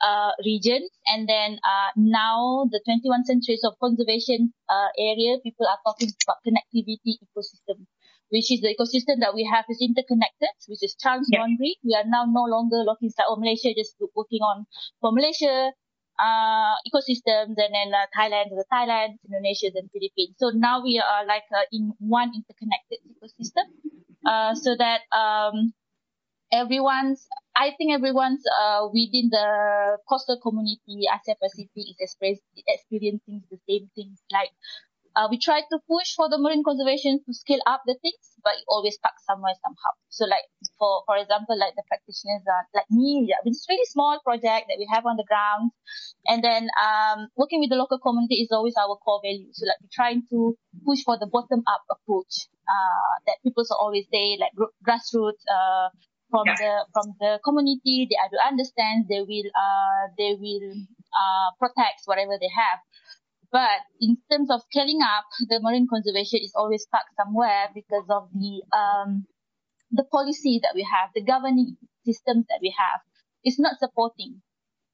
uh, 0.02 0.32
region. 0.46 0.88
And 1.08 1.28
then 1.28 1.60
uh, 1.64 1.92
now 1.96 2.68
the 2.72 2.82
21 2.86 3.26
centuries 3.26 3.64
of 3.64 3.74
conservation 3.80 4.54
uh, 4.70 4.90
area, 5.00 5.38
people 5.44 5.68
are 5.68 5.80
talking 5.86 6.12
about 6.24 6.44
connectivity 6.46 7.20
ecosystem 7.20 7.88
which 8.30 8.52
is 8.52 8.62
the 8.62 8.74
ecosystem 8.74 9.22
that 9.22 9.34
we 9.34 9.46
have 9.46 9.66
is 9.70 9.80
interconnected, 9.82 10.54
which 10.68 10.82
is 10.82 10.96
transboundary. 10.98 11.78
Yeah. 11.82 11.86
We 11.86 11.94
are 12.00 12.08
now 12.08 12.26
no 12.26 12.46
longer 12.46 12.82
looking 12.86 13.12
at 13.18 13.26
oh, 13.30 13.38
Malaysia, 13.38 13.74
just 13.76 13.96
working 14.16 14.42
on 14.42 14.66
for 15.02 15.12
Malaysia 15.12 15.72
uh, 16.20 16.76
ecosystems 16.88 17.56
and 17.58 17.74
then 17.74 17.92
uh, 17.94 18.08
Thailand 18.16 18.50
the 18.50 18.66
Thailand, 18.72 19.20
Indonesia 19.28 19.72
and 19.76 19.90
Philippines. 19.92 20.36
So 20.38 20.52
now 20.56 20.84
we 20.84 21.00
are 21.00 21.26
like 21.26 21.48
uh, 21.54 21.68
in 21.72 21.94
one 22.00 22.32
interconnected 22.34 23.00
ecosystem 23.06 23.68
uh, 24.26 24.56
so 24.56 24.76
that 24.78 25.02
um, 25.12 25.74
everyone's, 26.52 27.28
I 27.56 27.72
think 27.78 27.94
everyone's 27.94 28.44
uh, 28.48 28.88
within 28.88 29.30
the 29.30 29.98
coastal 30.10 30.40
community, 30.42 31.08
Asia 31.08 31.36
Pacific 31.42 31.72
is 31.76 32.16
experiencing 32.68 33.44
the 33.52 33.60
same 33.68 33.90
things 33.96 34.20
like 34.32 34.52
uh, 35.16 35.28
we 35.32 35.40
try 35.40 35.62
to 35.62 35.78
push 35.88 36.14
for 36.16 36.30
the 36.30 36.38
marine 36.38 36.64
conservation 36.64 37.24
to 37.26 37.34
scale 37.34 37.64
up 37.66 37.82
the 37.86 37.96
things, 38.02 38.36
but 38.44 38.54
it 38.60 38.66
always 38.68 38.96
stuck 38.96 39.16
somewhere 39.24 39.54
somehow. 39.64 39.96
So 40.10 40.26
like 40.26 40.44
for 40.78 41.04
for 41.08 41.16
example, 41.18 41.58
like 41.58 41.76
the 41.76 41.84
practitioners 41.88 42.44
are 42.48 42.68
like 42.76 42.90
me, 42.92 43.26
yeah, 43.28 43.40
with 43.44 43.56
this 43.56 43.66
really 43.70 43.88
small 43.88 44.20
project 44.24 44.68
that 44.68 44.78
we 44.78 44.88
have 44.92 45.06
on 45.06 45.16
the 45.16 45.24
ground, 45.24 45.72
and 46.28 46.44
then 46.44 46.68
um, 46.76 47.28
working 47.36 47.60
with 47.64 47.70
the 47.70 47.80
local 47.80 48.00
community 48.00 48.44
is 48.44 48.52
always 48.52 48.76
our 48.76 49.00
core 49.00 49.22
value. 49.24 49.48
So 49.54 49.66
like 49.66 49.80
we're 49.82 49.96
trying 49.96 50.28
to 50.36 50.58
push 50.86 51.04
for 51.08 51.18
the 51.18 51.28
bottom 51.32 51.64
up 51.64 51.88
approach 51.90 52.52
uh, 52.68 53.16
that 53.28 53.40
people 53.44 53.64
always 53.80 54.06
say 54.12 54.38
like 54.40 54.52
grassroots. 54.84 55.44
Uh, 55.48 55.90
from 56.32 56.48
yeah. 56.48 56.56
the 56.58 56.72
from 56.92 57.14
the 57.20 57.40
community, 57.46 58.08
they 58.10 58.18
will 58.32 58.44
understand. 58.44 59.06
They 59.08 59.22
will 59.22 59.50
uh 59.56 60.12
they 60.18 60.36
will 60.36 60.74
uh 61.14 61.50
protect 61.60 62.04
whatever 62.06 62.36
they 62.42 62.50
have. 62.50 62.80
But 63.52 63.82
in 64.02 64.18
terms 64.32 64.50
of 64.50 64.62
scaling 64.70 65.00
up, 65.04 65.26
the 65.50 65.60
marine 65.62 65.88
conservation 65.90 66.40
is 66.44 66.54
always 66.56 66.84
stuck 66.84 67.06
somewhere 67.18 67.70
because 67.74 68.06
of 68.10 68.30
the 68.34 68.64
um, 68.76 69.26
the 69.92 70.04
policy 70.04 70.60
that 70.64 70.74
we 70.76 70.84
have, 70.84 71.12
the 71.14 71.24
governing 71.24 71.78
systems 72.06 72.46
that 72.50 72.60
we 72.62 72.74
have, 72.78 73.02
is 73.44 73.60
not 73.60 73.80
supporting. 73.80 74.42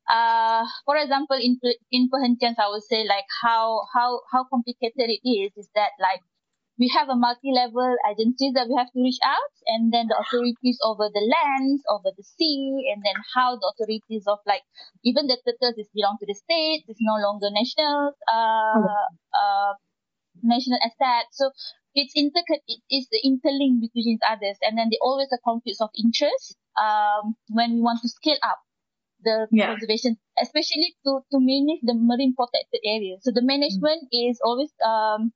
Uh, 0.10 0.66
for 0.86 0.98
example, 0.98 1.38
in 1.40 1.60
in 1.92 2.10
I 2.12 2.70
would 2.70 2.84
say 2.84 3.06
like 3.08 3.26
how 3.42 3.84
how 3.94 4.22
how 4.32 4.44
complicated 4.46 5.08
it 5.10 5.22
is 5.28 5.52
is 5.56 5.70
that 5.76 5.92
like 6.00 6.22
we 6.82 6.88
have 6.90 7.10
a 7.10 7.16
multi-level 7.16 7.96
agencies 8.10 8.54
that 8.58 8.68
we 8.68 8.76
have 8.76 8.92
to 8.92 9.02
reach 9.02 9.22
out 9.24 9.54
and 9.68 9.94
then 9.94 10.08
the 10.10 10.18
authorities 10.18 10.80
over 10.84 11.08
the 11.14 11.22
lands 11.36 11.84
over 11.94 12.10
the 12.18 12.26
sea 12.26 12.90
and 12.92 13.04
then 13.06 13.18
how 13.36 13.56
the 13.56 13.68
authorities 13.72 14.26
of 14.28 14.40
like 14.48 14.64
even 15.06 15.28
the 15.28 15.38
turtles 15.46 15.78
is 15.78 15.90
belong 15.94 16.18
to 16.20 16.26
the 16.26 16.34
state 16.34 16.84
it's 16.90 17.06
no 17.06 17.16
longer 17.22 17.50
national 17.54 18.14
uh, 18.26 19.06
uh, 19.38 19.74
national 20.44 20.80
asset 20.84 21.26
so 21.32 21.52
it's 21.94 22.14
inter 22.16 22.42
it 22.68 22.82
is 22.90 23.08
the 23.12 23.22
interlink 23.30 23.82
between 23.86 24.20
others 24.28 24.58
and 24.62 24.78
then 24.78 24.90
there 24.90 25.04
always 25.04 25.30
a 25.34 25.40
conflicts 25.46 25.82
of 25.82 25.90
interest 25.98 26.58
um, 26.82 27.36
when 27.50 27.74
we 27.76 27.82
want 27.82 28.00
to 28.02 28.10
scale 28.10 28.40
up 28.44 28.60
the 29.24 29.48
Yeah. 29.52 29.68
conservation, 29.68 30.18
especially 30.42 30.96
to, 31.06 31.22
to 31.32 31.38
manage 31.40 31.82
the 31.84 31.94
marine 31.94 32.34
protected 32.36 32.82
area. 32.86 33.18
So 33.22 33.32
the 33.34 33.42
management 33.44 34.10
is 34.12 34.40
always 34.44 34.72
um 34.86 35.32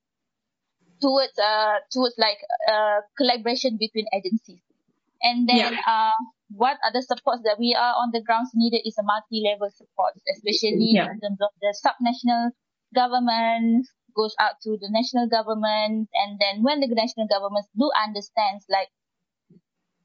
towards 1.00 1.38
uh 1.38 1.78
towards 1.92 2.14
like 2.18 2.38
uh 2.68 3.00
collaboration 3.16 3.76
between 3.78 4.06
agencies. 4.14 4.60
And 5.22 5.48
then 5.48 5.74
Yeah. 5.74 5.80
uh 5.86 6.18
what 6.50 6.78
other 6.86 7.02
supports 7.02 7.42
that 7.44 7.58
we 7.58 7.74
are 7.74 7.94
on 7.94 8.10
the 8.12 8.22
grounds 8.22 8.50
needed 8.54 8.82
is 8.86 8.96
a 8.98 9.02
multi-level 9.02 9.70
support, 9.70 10.14
especially 10.30 10.94
Yeah. 10.94 11.10
in 11.10 11.20
terms 11.20 11.40
of 11.40 11.50
the 11.60 11.74
subnational 11.84 12.50
governments 12.94 13.90
goes 14.16 14.34
out 14.40 14.56
to 14.62 14.78
the 14.80 14.88
national 14.90 15.28
government 15.28 16.08
and 16.14 16.38
then 16.40 16.62
when 16.62 16.80
the 16.80 16.88
national 16.88 17.26
governments 17.28 17.68
do 17.76 17.90
understands 18.00 18.64
like 18.70 18.88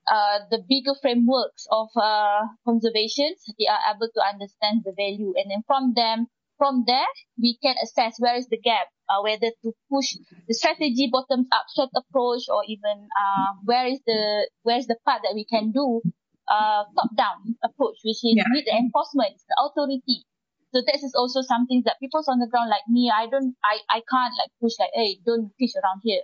uh, 0.07 0.39
the 0.49 0.59
bigger 0.67 0.93
frameworks 1.01 1.67
of 1.71 1.89
uh, 1.95 2.41
conservation, 2.65 3.33
they 3.59 3.67
are 3.67 3.79
able 3.93 4.09
to 4.13 4.21
understand 4.21 4.81
the 4.83 4.91
value. 4.93 5.33
And 5.37 5.49
then 5.49 5.63
from 5.65 5.93
them, 5.95 6.27
from 6.61 6.83
there, 6.85 7.09
we 7.41 7.57
can 7.57 7.73
assess 7.81 8.21
where 8.21 8.37
is 8.37 8.45
the 8.53 8.61
gap, 8.61 8.85
uh, 9.09 9.17
whether 9.25 9.49
to 9.65 9.73
push 9.89 10.13
the 10.45 10.53
strategy 10.53 11.09
bottoms 11.11 11.49
up 11.49 11.65
short 11.75 11.89
approach 11.97 12.45
or 12.53 12.61
even 12.69 13.09
uh, 13.17 13.57
where 13.65 13.87
is 13.89 13.97
the 14.05 14.45
where 14.61 14.77
is 14.77 14.85
the 14.85 14.97
part 15.03 15.25
that 15.25 15.33
we 15.33 15.41
can 15.43 15.71
do 15.73 16.05
uh, 16.45 16.85
top 16.93 17.09
down 17.17 17.57
approach, 17.65 17.97
which 18.05 18.21
is 18.21 18.37
Yeah. 18.37 18.45
need 18.53 18.65
the 18.69 18.77
enforcement, 18.77 19.41
the 19.49 19.57
authority. 19.57 20.21
So 20.69 20.85
this 20.85 21.01
is 21.01 21.17
also 21.17 21.41
something 21.41 21.81
that 21.89 21.97
people 21.99 22.21
on 22.29 22.37
the 22.37 22.47
ground 22.47 22.69
like 22.69 22.85
me, 22.87 23.09
I 23.09 23.25
don't, 23.25 23.57
I, 23.65 23.81
I 23.89 23.99
can't 24.05 24.33
like 24.37 24.53
push 24.61 24.77
like, 24.79 24.93
hey, 24.93 25.17
don't 25.25 25.49
fish 25.57 25.73
around 25.75 26.01
here. 26.05 26.21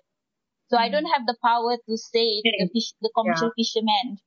So 0.70 0.78
I 0.78 0.90
don't 0.94 1.10
have 1.16 1.26
the 1.26 1.36
power 1.44 1.76
to 1.78 1.94
say 1.98 2.42
to 2.46 2.52
the 2.60 2.70
fish, 2.72 2.94
the 3.02 3.10
commercial 3.16 3.50
fishermen. 3.58 4.20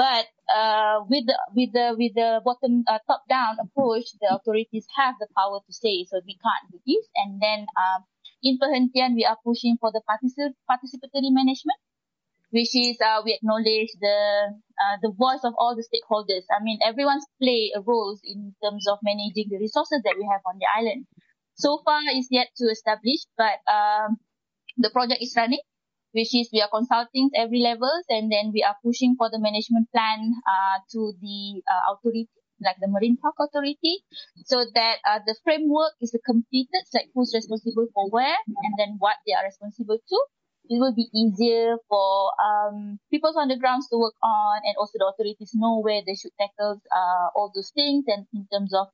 But 0.00 0.32
uh, 0.48 1.04
with 1.12 1.28
the 1.28 1.36
with 1.52 1.70
the 1.76 1.92
with 1.92 2.14
the 2.16 2.40
bottom 2.40 2.84
uh, 2.88 3.04
top 3.04 3.28
down 3.28 3.60
approach, 3.60 4.16
the 4.16 4.32
authorities 4.32 4.86
have 4.96 5.16
the 5.20 5.28
power 5.36 5.60
to 5.60 5.72
say 5.76 6.08
so 6.08 6.24
we 6.24 6.40
can't 6.40 6.64
do 6.72 6.80
this. 6.88 7.04
And 7.20 7.36
then 7.36 7.68
um, 7.76 8.08
in 8.42 8.56
Perhentian, 8.56 9.12
we 9.12 9.28
are 9.28 9.36
pushing 9.44 9.76
for 9.76 9.92
the 9.92 10.00
particip- 10.08 10.56
participatory 10.64 11.28
management, 11.28 11.76
which 12.48 12.72
is 12.72 12.96
uh, 13.04 13.20
we 13.20 13.36
acknowledge 13.36 13.92
the 14.00 14.56
uh, 14.80 14.96
the 15.04 15.12
voice 15.12 15.44
of 15.44 15.52
all 15.60 15.76
the 15.76 15.84
stakeholders. 15.84 16.48
I 16.48 16.64
mean, 16.64 16.78
everyone's 16.80 17.28
play 17.36 17.68
a 17.76 17.84
role 17.84 18.16
in 18.24 18.56
terms 18.64 18.88
of 18.88 19.04
managing 19.04 19.52
the 19.52 19.60
resources 19.60 20.00
that 20.08 20.16
we 20.16 20.24
have 20.32 20.40
on 20.48 20.56
the 20.56 20.68
island. 20.80 21.04
So 21.60 21.76
far, 21.84 22.00
is 22.16 22.28
yet 22.30 22.48
to 22.56 22.72
establish, 22.72 23.28
but 23.36 23.60
um, 23.68 24.16
the 24.78 24.88
project 24.88 25.20
is 25.20 25.36
running 25.36 25.60
which 26.12 26.34
is 26.34 26.50
we 26.52 26.60
are 26.60 26.70
consulting 26.72 27.30
every 27.34 27.60
levels 27.60 28.04
and 28.08 28.30
then 28.30 28.50
we 28.52 28.62
are 28.62 28.76
pushing 28.84 29.14
for 29.16 29.30
the 29.30 29.38
management 29.38 29.88
plan 29.92 30.34
uh, 30.46 30.78
to 30.90 31.12
the 31.20 31.62
uh, 31.70 31.92
authority 31.94 32.28
like 32.62 32.76
the 32.80 32.88
marine 32.88 33.16
park 33.16 33.34
authority. 33.40 34.04
So 34.44 34.64
that 34.74 34.98
uh, 35.08 35.20
the 35.26 35.36
framework 35.44 35.92
is 36.00 36.14
completed 36.24 36.84
like 36.94 37.08
who's 37.14 37.32
responsible 37.34 37.88
for 37.94 38.10
where 38.10 38.36
and 38.46 38.74
then 38.78 38.96
what 38.98 39.16
they 39.26 39.32
are 39.32 39.44
responsible 39.44 39.98
to. 39.98 40.18
It 40.70 40.78
will 40.78 40.94
be 40.94 41.10
easier 41.10 41.78
for 41.88 42.30
um, 42.38 43.00
people 43.10 43.34
on 43.36 43.48
the 43.48 43.58
grounds 43.58 43.88
to 43.90 43.98
work 43.98 44.14
on 44.22 44.60
and 44.62 44.76
also 44.78 44.98
the 44.98 45.10
authorities 45.10 45.50
know 45.54 45.80
where 45.80 46.02
they 46.06 46.14
should 46.14 46.30
tackle 46.38 46.80
uh, 46.94 47.26
all 47.34 47.50
those 47.52 47.72
things 47.74 48.04
and 48.06 48.26
in 48.32 48.46
terms 48.52 48.72
of 48.72 48.86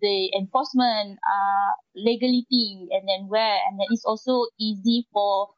the 0.00 0.32
enforcement 0.32 1.18
uh, 1.20 1.70
legality 1.94 2.88
and 2.90 3.04
then 3.06 3.28
where. 3.28 3.58
And 3.68 3.78
then 3.78 3.88
it's 3.90 4.06
also 4.06 4.46
easy 4.58 5.06
for 5.12 5.48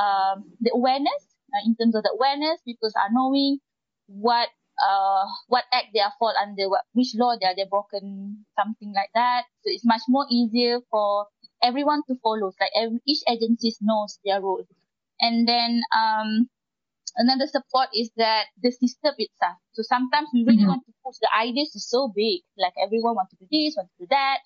um, 0.00 0.44
the 0.60 0.70
awareness 0.74 1.22
uh, 1.54 1.62
in 1.66 1.76
terms 1.76 1.94
of 1.94 2.02
the 2.02 2.12
awareness 2.14 2.60
people 2.64 2.90
are 2.96 3.10
knowing 3.12 3.58
what 4.06 4.48
uh 4.82 5.24
what 5.48 5.64
act 5.72 5.86
they 5.92 6.00
are 6.00 6.12
fall 6.18 6.32
under 6.40 6.68
what 6.68 6.82
which 6.92 7.14
law 7.16 7.34
they 7.40 7.46
are 7.46 7.54
they 7.56 7.66
broken 7.68 8.44
something 8.58 8.92
like 8.94 9.10
that. 9.14 9.44
So 9.62 9.70
it's 9.72 9.84
much 9.84 10.02
more 10.08 10.26
easier 10.30 10.80
for 10.90 11.26
everyone 11.62 12.02
to 12.08 12.14
follow. 12.22 12.52
Like 12.60 12.72
every, 12.76 13.00
each 13.06 13.22
agency 13.28 13.74
knows 13.80 14.18
their 14.24 14.40
role. 14.40 14.64
And 15.20 15.48
then 15.48 15.82
um 15.94 16.48
another 17.16 17.46
support 17.46 17.88
is 17.94 18.10
that 18.16 18.46
the 18.62 18.70
system 18.70 19.14
itself. 19.18 19.58
So 19.72 19.82
sometimes 19.82 20.28
we 20.32 20.44
really 20.44 20.64
Mhm. 20.64 20.68
want 20.68 20.84
to 20.86 20.92
push. 21.04 21.16
The 21.20 21.30
ideas 21.34 21.74
is 21.74 21.88
so 21.88 22.08
big. 22.08 22.42
Like 22.56 22.74
everyone 22.82 23.14
wants 23.16 23.32
to 23.32 23.38
do 23.40 23.46
this 23.50 23.76
wants 23.76 23.92
to 23.98 24.04
do 24.04 24.08
that. 24.10 24.40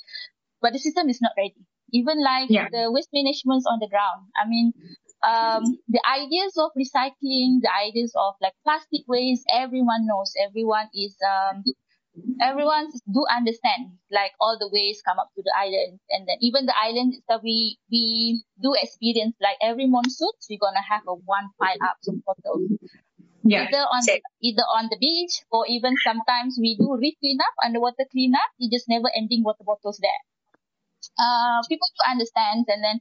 But 0.61 0.73
the 0.73 0.79
system 0.79 1.09
is 1.09 1.21
not 1.21 1.33
ready. 1.37 1.67
Even 1.93 2.23
like 2.23 2.51
Yeah. 2.51 2.69
the 2.71 2.91
waste 2.91 3.11
management 3.13 3.65
on 3.69 3.79
the 3.81 3.89
ground. 3.89 4.29
I 4.37 4.49
mean 4.49 4.73
um, 5.23 5.79
the 5.89 6.03
ideas 6.03 6.59
of 6.59 6.71
recycling, 6.75 7.63
the 7.63 7.71
ideas 7.71 8.13
of 8.17 8.35
like 8.43 8.55
plastic 8.65 9.03
waste, 9.07 9.47
everyone 9.53 10.07
knows, 10.07 10.35
everyone 10.35 10.89
is, 10.95 11.15
um, 11.23 11.63
everyone 12.43 12.91
do 13.07 13.25
understand 13.31 13.99
like 14.11 14.33
all 14.41 14.59
the 14.59 14.69
waste 14.73 15.05
come 15.07 15.19
up 15.19 15.31
to 15.37 15.43
the 15.43 15.55
island. 15.57 16.01
And 16.11 16.27
then 16.27 16.37
even 16.41 16.67
the 16.67 16.75
island 16.75 17.15
that 17.29 17.43
we, 17.43 17.79
we 17.91 18.43
do 18.61 18.75
experience 18.75 19.37
like 19.41 19.57
every 19.63 19.87
monsoon, 19.87 20.35
we're 20.51 20.59
going 20.59 20.75
to 20.75 20.87
have 20.91 21.03
a 21.07 21.15
one 21.15 21.51
pile 21.61 21.79
up 21.87 21.97
of 22.07 22.25
bottles. 22.25 22.67
Yeah. 23.45 23.67
Either 23.67 23.83
on 23.91 24.03
the, 24.07 24.23
either 24.43 24.67
on 24.75 24.87
the 24.91 24.99
beach 24.99 25.43
or 25.51 25.67
even 25.67 25.95
sometimes 26.05 26.59
we 26.61 26.77
do 26.77 26.97
reef 26.99 27.15
cleanup, 27.21 27.55
underwater 27.63 28.07
cleanup, 28.11 28.51
it 28.59 28.71
just 28.71 28.89
never 28.89 29.11
ending 29.15 29.43
water 29.43 29.65
bottles 29.67 29.99
there. 30.03 30.23
Uh, 31.19 31.63
people 31.69 31.87
to 31.99 32.11
understand 32.11 32.67
and 32.69 32.83
then 32.83 33.01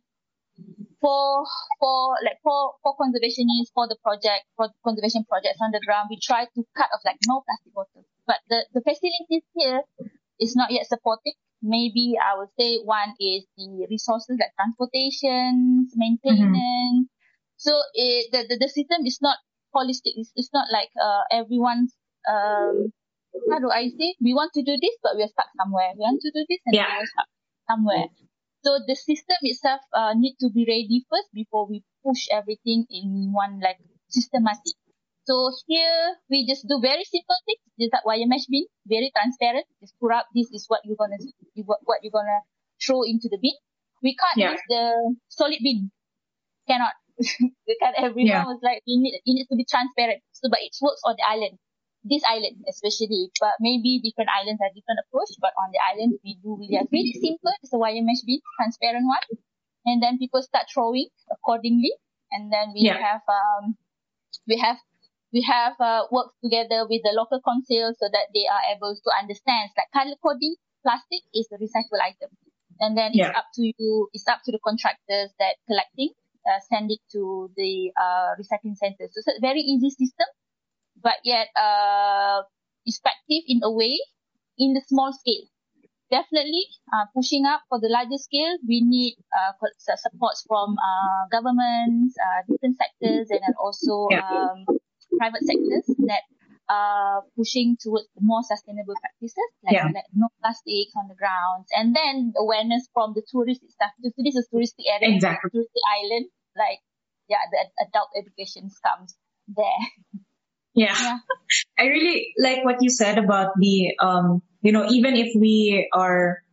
for 1.01 1.43
for 1.81 2.15
like 2.23 2.37
for 2.45 2.77
for 2.85 2.93
conservationists 2.95 3.73
for 3.73 3.87
the 3.89 3.97
project 4.05 4.45
for 4.55 4.69
conservation 4.85 5.25
projects 5.27 5.57
on 5.59 5.71
the 5.73 5.81
ground 5.85 6.07
we 6.09 6.17
try 6.21 6.45
to 6.45 6.61
cut 6.77 6.87
off 6.93 7.01
like 7.03 7.17
no 7.27 7.41
plastic 7.45 7.73
bottles. 7.73 8.05
But 8.27 8.39
the 8.47 8.65
the 8.73 8.81
facilities 8.81 9.43
here 9.57 9.81
is 10.39 10.55
not 10.55 10.71
yet 10.71 10.85
supporting 10.87 11.33
maybe 11.61 12.17
i 12.17 12.33
would 12.37 12.49
say 12.57 12.81
one 12.81 13.13
is 13.21 13.45
the 13.57 13.85
resources 13.89 14.37
like 14.39 14.49
transportation 14.57 15.85
maintenance. 15.95 17.07
So 17.57 17.77
it 17.93 18.31
the, 18.31 18.45
the 18.49 18.57
the 18.57 18.69
system 18.69 19.05
is 19.05 19.19
not 19.21 19.37
holistic. 19.75 20.17
It's, 20.17 20.31
it's 20.35 20.49
not 20.53 20.67
like 20.73 20.89
uh 20.97 21.23
everyone's 21.31 21.93
um 22.29 22.89
how 23.49 23.59
do 23.59 23.69
i 23.69 23.89
say? 23.89 24.15
We 24.21 24.33
want 24.33 24.53
to 24.53 24.63
do 24.63 24.77
this 24.81 24.95
but 25.03 25.13
we're 25.15 25.27
stuck 25.29 25.49
somewhere. 25.57 25.93
We 25.93 26.01
want 26.01 26.21
to 26.21 26.31
do 26.33 26.45
this 26.49 26.59
and 26.65 26.75
Yeah. 26.75 26.89
we're 26.97 27.05
stuck 27.05 27.29
somewhere 27.69 28.05
so 28.63 28.79
the 28.87 28.95
system 28.95 29.37
itself 29.41 29.81
uh, 29.93 30.13
need 30.15 30.35
to 30.39 30.49
be 30.53 30.65
ready 30.67 31.05
first 31.09 31.29
before 31.33 31.67
we 31.67 31.83
push 32.05 32.27
everything 32.31 32.85
in 32.89 33.31
one 33.33 33.59
like 33.59 33.77
systematic. 34.09 34.75
So 35.25 35.51
here 35.67 36.17
we 36.29 36.45
just 36.47 36.67
do 36.67 36.79
very 36.81 37.03
simple 37.05 37.37
things. 37.45 37.61
Just 37.79 37.93
like 37.93 38.05
wire 38.05 38.25
mesh 38.27 38.45
bin, 38.49 38.65
very 38.85 39.11
transparent. 39.15 39.65
Just 39.81 39.95
put 39.99 40.11
up 40.13 40.27
this 40.35 40.49
is 40.51 40.65
what 40.67 40.81
you're 40.85 40.97
gonna 40.99 41.17
what 41.85 41.99
you're 42.03 42.11
gonna 42.13 42.41
throw 42.83 43.03
into 43.03 43.29
the 43.29 43.37
bin. 43.41 43.55
We 44.03 44.15
can't 44.17 44.37
Yeah. 44.37 44.51
use 44.53 44.63
the 44.67 45.15
solid 45.29 45.59
bin. 45.61 45.91
Cannot. 46.67 46.93
because 47.67 47.93
everyone 47.97 48.27
Yeah. 48.27 48.45
was 48.45 48.59
like 48.63 48.81
it, 48.85 48.97
need, 48.97 49.13
it 49.15 49.23
needs 49.25 49.49
to 49.49 49.55
be 49.55 49.65
transparent. 49.69 50.21
So 50.33 50.49
but 50.49 50.59
it 50.61 50.73
works 50.81 51.01
on 51.05 51.15
the 51.17 51.25
island. 51.27 51.57
This 52.03 52.23
island 52.27 52.65
especially, 52.67 53.29
but 53.39 53.53
maybe 53.59 54.01
different 54.01 54.29
islands 54.33 54.61
have 54.61 54.73
different 54.73 55.01
approach. 55.05 55.29
But 55.39 55.53
on 55.57 55.69
the 55.71 55.81
island, 55.81 56.17
we 56.23 56.37
do 56.41 56.57
really 56.57 56.75
have 56.77 56.89
really 56.91 57.13
simple. 57.13 57.53
It's 57.61 57.73
a 57.73 57.77
wire 57.77 58.01
mesh 58.01 58.25
bin, 58.25 58.41
transparent 58.57 59.05
one, 59.05 59.37
and 59.85 60.01
then 60.01 60.17
people 60.17 60.41
start 60.41 60.65
throwing 60.73 61.09
accordingly. 61.29 61.93
And 62.31 62.51
then 62.51 62.73
we 62.73 62.89
Yeah. 62.89 62.97
have 62.97 63.21
um, 63.29 63.77
we 64.47 64.57
have 64.57 64.77
we 65.33 65.41
have 65.43 65.75
uh, 65.79 66.05
worked 66.11 66.35
together 66.43 66.85
with 66.89 67.01
the 67.03 67.13
local 67.15 67.41
council 67.41 67.93
so 67.97 68.05
that 68.11 68.27
they 68.33 68.45
are 68.47 68.63
able 68.75 68.95
to 68.95 69.09
understand 69.17 69.69
like 69.77 69.89
color 69.93 70.15
coding 70.23 70.55
plastic 70.83 71.21
is 71.33 71.47
a 71.53 71.57
recyclable 71.57 72.01
item 72.03 72.29
and 72.79 72.97
then 72.97 73.11
it's 73.13 73.29
up 73.37 73.45
to 73.53 73.61
you 73.77 74.09
it's 74.13 74.27
up 74.27 74.41
to 74.45 74.51
the 74.51 74.59
contractors 74.65 75.29
that 75.39 75.55
collecting 75.67 76.09
uh, 76.49 76.59
send 76.69 76.89
it 76.91 76.99
to 77.11 77.49
the 77.55 77.91
uh, 77.95 78.33
recycling 78.41 78.75
centers 78.75 79.13
so 79.13 79.21
it's 79.21 79.27
a 79.37 79.39
very 79.41 79.61
easy 79.61 79.89
system 79.89 80.27
but 81.03 81.17
yet 81.23 81.47
uh, 81.55 82.41
effective 82.85 83.43
in 83.47 83.61
a 83.63 83.71
way 83.71 83.97
in 84.57 84.73
the 84.73 84.81
small 84.87 85.11
scale 85.13 85.45
definitely 86.11 86.65
uh, 86.93 87.05
pushing 87.15 87.45
up 87.45 87.61
for 87.69 87.79
the 87.79 87.87
larger 87.89 88.17
scale 88.17 88.57
we 88.67 88.81
need 88.83 89.15
uh, 89.33 89.53
co- 89.59 89.73
su- 89.77 89.97
supports 89.97 90.43
from 90.47 90.75
uh, 90.77 91.23
governments 91.31 92.15
uh, 92.19 92.41
different 92.47 92.77
sectors 92.77 93.31
and 93.31 93.41
then 93.43 93.55
also 93.61 94.11
um, 94.13 94.67
private 95.17 95.43
sectors 95.45 95.85
that 96.07 96.23
are 96.69 97.23
pushing 97.35 97.77
towards 97.79 98.07
more 98.19 98.43
sustainable 98.43 98.95
practices 99.01 99.49
like, 99.63 99.75
Yeah. 99.75 99.87
like 99.93 100.07
no 100.13 100.27
plastics 100.41 100.93
on 100.95 101.07
the 101.07 101.15
grounds 101.15 101.67
and 101.75 101.95
then 101.95 102.33
awareness 102.37 102.87
from 102.93 103.13
the 103.15 103.23
tourist 103.31 103.61
itself 103.63 103.91
because 104.01 104.13
this 104.17 104.35
is 104.35 104.45
a 104.45 104.47
touristic 104.55 104.87
area 104.87 105.15
Exactly. 105.15 105.49
touristic 105.53 105.83
island 106.03 106.25
like 106.55 106.79
yeah 107.27 107.43
the 107.51 107.59
adult 107.87 108.09
education 108.19 108.69
comes 108.85 109.15
there 109.47 109.81
Yeah. 110.73 110.95
Yeah. 110.97 111.17
I 111.79 111.83
really 111.83 112.33
like 112.37 112.63
what 112.63 112.77
you 112.81 112.89
said 112.89 113.17
about 113.17 113.51
the, 113.59 113.95
um, 113.99 114.41
you 114.61 114.71
know, 114.71 114.87
even 114.89 115.15
if 115.15 115.29
we 115.35 115.89
are 115.93 116.43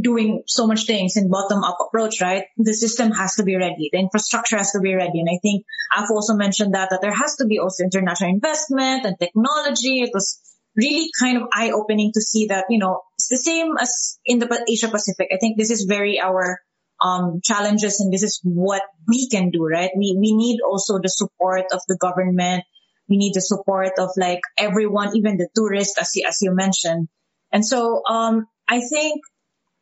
doing 0.00 0.42
so 0.46 0.66
much 0.66 0.86
things 0.86 1.16
in 1.16 1.30
bottom 1.30 1.64
up 1.64 1.78
approach, 1.80 2.20
right? 2.20 2.44
The 2.56 2.72
system 2.72 3.10
has 3.10 3.36
to 3.36 3.42
be 3.42 3.56
ready. 3.56 3.90
The 3.92 3.98
infrastructure 3.98 4.56
has 4.56 4.70
to 4.72 4.80
be 4.80 4.94
ready. 4.94 5.20
And 5.20 5.28
I 5.28 5.38
think 5.42 5.64
I've 5.94 6.10
also 6.10 6.34
mentioned 6.34 6.74
that, 6.74 6.90
that 6.90 7.00
there 7.02 7.14
has 7.14 7.36
to 7.36 7.46
be 7.46 7.58
also 7.58 7.82
international 7.82 8.30
investment 8.30 9.04
and 9.04 9.18
technology. 9.18 10.00
It 10.00 10.10
was 10.14 10.40
really 10.76 11.10
kind 11.18 11.36
of 11.38 11.48
eye 11.52 11.70
opening 11.70 12.12
to 12.14 12.20
see 12.20 12.46
that, 12.46 12.66
you 12.70 12.78
know, 12.78 13.02
it's 13.16 13.28
the 13.28 13.36
same 13.36 13.72
as 13.80 14.18
in 14.24 14.38
the 14.38 14.64
Asia 14.68 14.88
Pacific. 14.88 15.28
I 15.32 15.38
think 15.38 15.58
this 15.58 15.70
is 15.70 15.84
very 15.84 16.20
our 16.20 16.60
um, 17.02 17.40
challenges 17.42 18.00
and 18.00 18.12
this 18.12 18.22
is 18.22 18.40
what 18.44 18.82
we 19.08 19.28
can 19.28 19.50
do, 19.50 19.66
right? 19.66 19.90
We, 19.96 20.16
we 20.18 20.34
need 20.34 20.60
also 20.60 20.98
the 21.02 21.08
support 21.08 21.66
of 21.72 21.80
the 21.88 21.96
government. 21.96 22.64
We 23.08 23.16
need 23.18 23.34
the 23.34 23.40
support 23.40 23.92
of 23.98 24.10
like 24.16 24.40
everyone, 24.58 25.16
even 25.16 25.36
the 25.36 25.48
tourists, 25.54 25.98
as 25.98 26.10
you, 26.14 26.24
as 26.26 26.38
you 26.40 26.54
mentioned. 26.54 27.08
And 27.52 27.64
so, 27.64 28.02
um, 28.08 28.46
I 28.68 28.80
think 28.80 29.20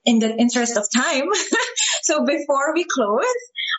in 0.05 0.19
the 0.19 0.35
interest 0.37 0.77
of 0.77 0.87
time, 0.95 1.25
so 2.03 2.25
before 2.25 2.75
we 2.75 2.85
close, 2.85 3.25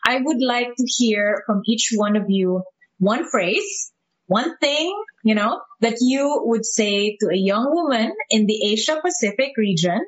I 0.06 0.20
would 0.22 0.42
like 0.42 0.70
to 0.78 0.86
hear 0.98 1.44
from 1.46 1.62
each 1.66 1.92
one 1.96 2.16
of 2.16 2.26
you 2.30 2.64
one 3.00 3.28
phrase, 3.30 3.92
one 4.28 4.58
thing, 4.58 4.94
you 5.24 5.36
know, 5.36 5.62
that 5.82 5.98
you 6.00 6.42
would 6.46 6.66
say 6.66 7.18
to 7.20 7.30
a 7.30 7.36
young 7.38 7.68
woman 7.70 8.14
in 8.30 8.46
the 8.46 8.60
Asia 8.72 9.00
Pacific 9.04 9.52
region 9.58 10.00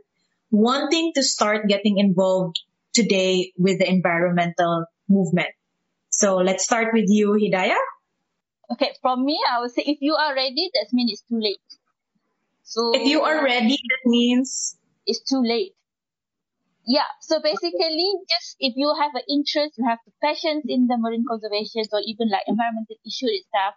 wanting 0.52 1.12
to 1.16 1.24
start 1.24 1.68
getting 1.68 1.98
involved 1.98 2.60
today 2.94 3.52
with 3.58 3.80
the 3.80 3.90
environmental 3.90 4.86
movement. 5.10 5.50
So 6.10 6.38
let's 6.38 6.64
start 6.64 6.94
with 6.94 7.06
you, 7.10 7.32
Hidayah. 7.32 7.76
Okay, 8.72 8.94
from 9.02 9.26
me, 9.26 9.40
I 9.52 9.60
would 9.60 9.72
say 9.72 9.84
if 9.86 10.00
you 10.02 10.16
are 10.16 10.34
ready, 10.34 10.72
that 10.74 10.88
means 10.92 11.12
it's 11.14 11.22
too 11.30 11.40
late. 11.40 11.60
So 12.64 12.92
if 12.96 13.08
you 13.08 13.22
are 13.22 13.44
ready, 13.44 13.78
that 13.78 14.10
means 14.10 14.76
it's 15.06 15.22
too 15.22 15.42
late. 15.42 15.74
Yeah, 16.88 17.10
so 17.22 17.42
basically, 17.42 18.14
just 18.30 18.58
if 18.60 18.74
you 18.76 18.94
have 19.00 19.12
an 19.16 19.26
interest, 19.30 19.78
you 19.78 19.86
have 19.88 20.00
the 20.06 20.14
passions 20.22 20.66
in 20.68 20.88
the 20.88 20.98
marine 20.98 21.26
conservation 21.28 21.84
or 21.92 22.02
even 22.06 22.30
like 22.30 22.44
environmental 22.48 22.98
issue 23.06 23.30
itself, 23.30 23.74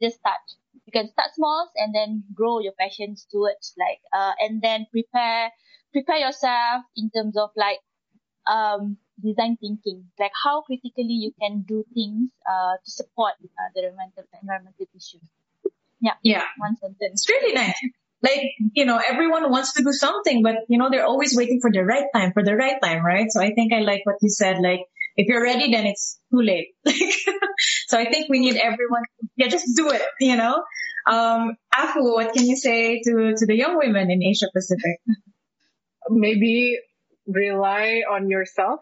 just 0.00 0.18
start. 0.18 0.42
You 0.86 0.92
can 0.92 1.10
start 1.10 1.34
small 1.34 1.70
and 1.76 1.94
then 1.94 2.24
grow 2.34 2.60
your 2.60 2.72
passions 2.78 3.26
towards 3.30 3.74
like, 3.78 3.98
uh, 4.12 4.32
and 4.38 4.62
then 4.62 4.86
prepare, 4.90 5.50
prepare 5.92 6.18
yourself 6.18 6.84
in 6.96 7.10
terms 7.10 7.36
of 7.36 7.50
like 7.56 7.78
um, 8.46 8.96
design 9.22 9.56
thinking, 9.60 10.04
like 10.18 10.32
how 10.44 10.62
critically 10.62 11.16
you 11.24 11.32
can 11.40 11.62
do 11.62 11.84
things 11.94 12.30
uh, 12.46 12.76
to 12.84 12.90
support 12.90 13.34
uh, 13.42 13.70
the 13.74 13.86
environmental, 13.86 14.24
environmental 14.40 14.86
issues. 14.94 15.22
Yeah. 16.00 16.14
Yeah. 16.22 16.44
One 16.58 16.76
sentence. 16.76 17.22
It's 17.22 17.28
really 17.28 17.54
nice. 17.54 17.78
Like, 18.22 18.42
you 18.74 18.84
know, 18.84 19.00
everyone 19.04 19.50
wants 19.50 19.74
to 19.74 19.82
do 19.82 19.92
something, 19.92 20.42
but, 20.42 20.56
you 20.68 20.78
know, 20.78 20.90
they're 20.90 21.06
always 21.06 21.36
waiting 21.36 21.60
for 21.60 21.70
the 21.72 21.84
right 21.84 22.06
time, 22.14 22.32
for 22.32 22.44
the 22.44 22.54
right 22.54 22.76
time, 22.82 23.04
right? 23.04 23.26
So 23.30 23.40
I 23.40 23.52
think 23.52 23.72
I 23.72 23.80
like 23.80 24.02
what 24.04 24.16
you 24.22 24.28
said. 24.28 24.58
Like, 24.62 24.80
if 25.16 25.26
you're 25.26 25.42
ready, 25.42 25.70
then 25.72 25.86
it's 25.86 26.18
too 26.30 26.40
late. 26.40 26.68
so 27.88 27.98
I 27.98 28.08
think 28.10 28.28
we 28.30 28.38
need 28.38 28.56
everyone, 28.56 29.02
yeah, 29.36 29.48
just 29.48 29.76
do 29.76 29.90
it, 29.90 30.02
you 30.20 30.36
know? 30.36 30.62
Um, 31.06 31.56
Afu, 31.74 32.14
what 32.14 32.32
can 32.32 32.46
you 32.46 32.56
say 32.56 33.00
to, 33.02 33.34
to 33.36 33.46
the 33.46 33.56
young 33.56 33.76
women 33.76 34.10
in 34.10 34.22
Asia 34.22 34.46
Pacific? 34.54 35.00
Maybe 36.08 36.78
rely 37.26 38.02
on 38.08 38.28
yourself 38.28 38.80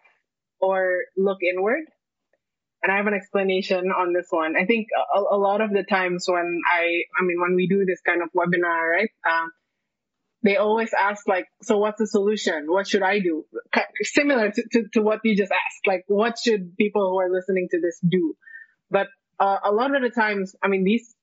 or 0.61 1.05
look 1.17 1.39
inward. 1.43 1.85
And 2.83 2.91
I 2.91 2.97
have 2.97 3.07
an 3.07 3.15
explanation 3.15 3.91
on 3.91 4.15
this 4.15 4.29
one. 4.31 4.57
I 4.57 4.65
think 4.65 4.89
a, 5.15 5.19
a 5.19 5.37
lot 5.37 5.61
of 5.61 5.71
the 5.71 5.83
times 5.83 6.25
when 6.27 6.61
I, 6.67 7.03
I 7.19 7.23
mean, 7.23 7.39
when 7.41 7.55
we 7.55 7.67
do 7.69 7.85
this 7.85 8.01
kind 8.01 8.23
of 8.23 8.31
webinar, 8.33 8.91
right? 8.91 9.11
Um, 9.29 9.51
they 10.43 10.57
always 10.57 10.93
ask 10.99 11.29
like, 11.29 11.47
so 11.61 11.77
what's 11.77 11.99
the 11.99 12.07
solution? 12.07 12.65
What 12.69 12.87
should 12.89 13.03
I 13.03 13.21
do? 13.21 13.45
Similar 14.03 14.51
to, 14.53 14.63
to, 14.73 14.89
to 14.95 15.03
what 15.03 15.21
you 15.25 15.37
just 15.37 15.53
asked, 15.53 15.87
like 15.87 16.05
what 16.07 16.39
should 16.43 16.77
people 16.79 17.11
who 17.11 17.21
are 17.21 17.31
listening 17.31 17.69
to 17.73 17.81
this 17.81 18.01
do? 18.01 18.35
But 18.91 19.09
uh, 19.39 19.59
a 19.63 19.73
lot 19.73 19.95
of 19.95 20.01
the 20.01 20.09
times, 20.09 20.57
I 20.63 20.69
mean, 20.69 20.85
these, 20.85 21.15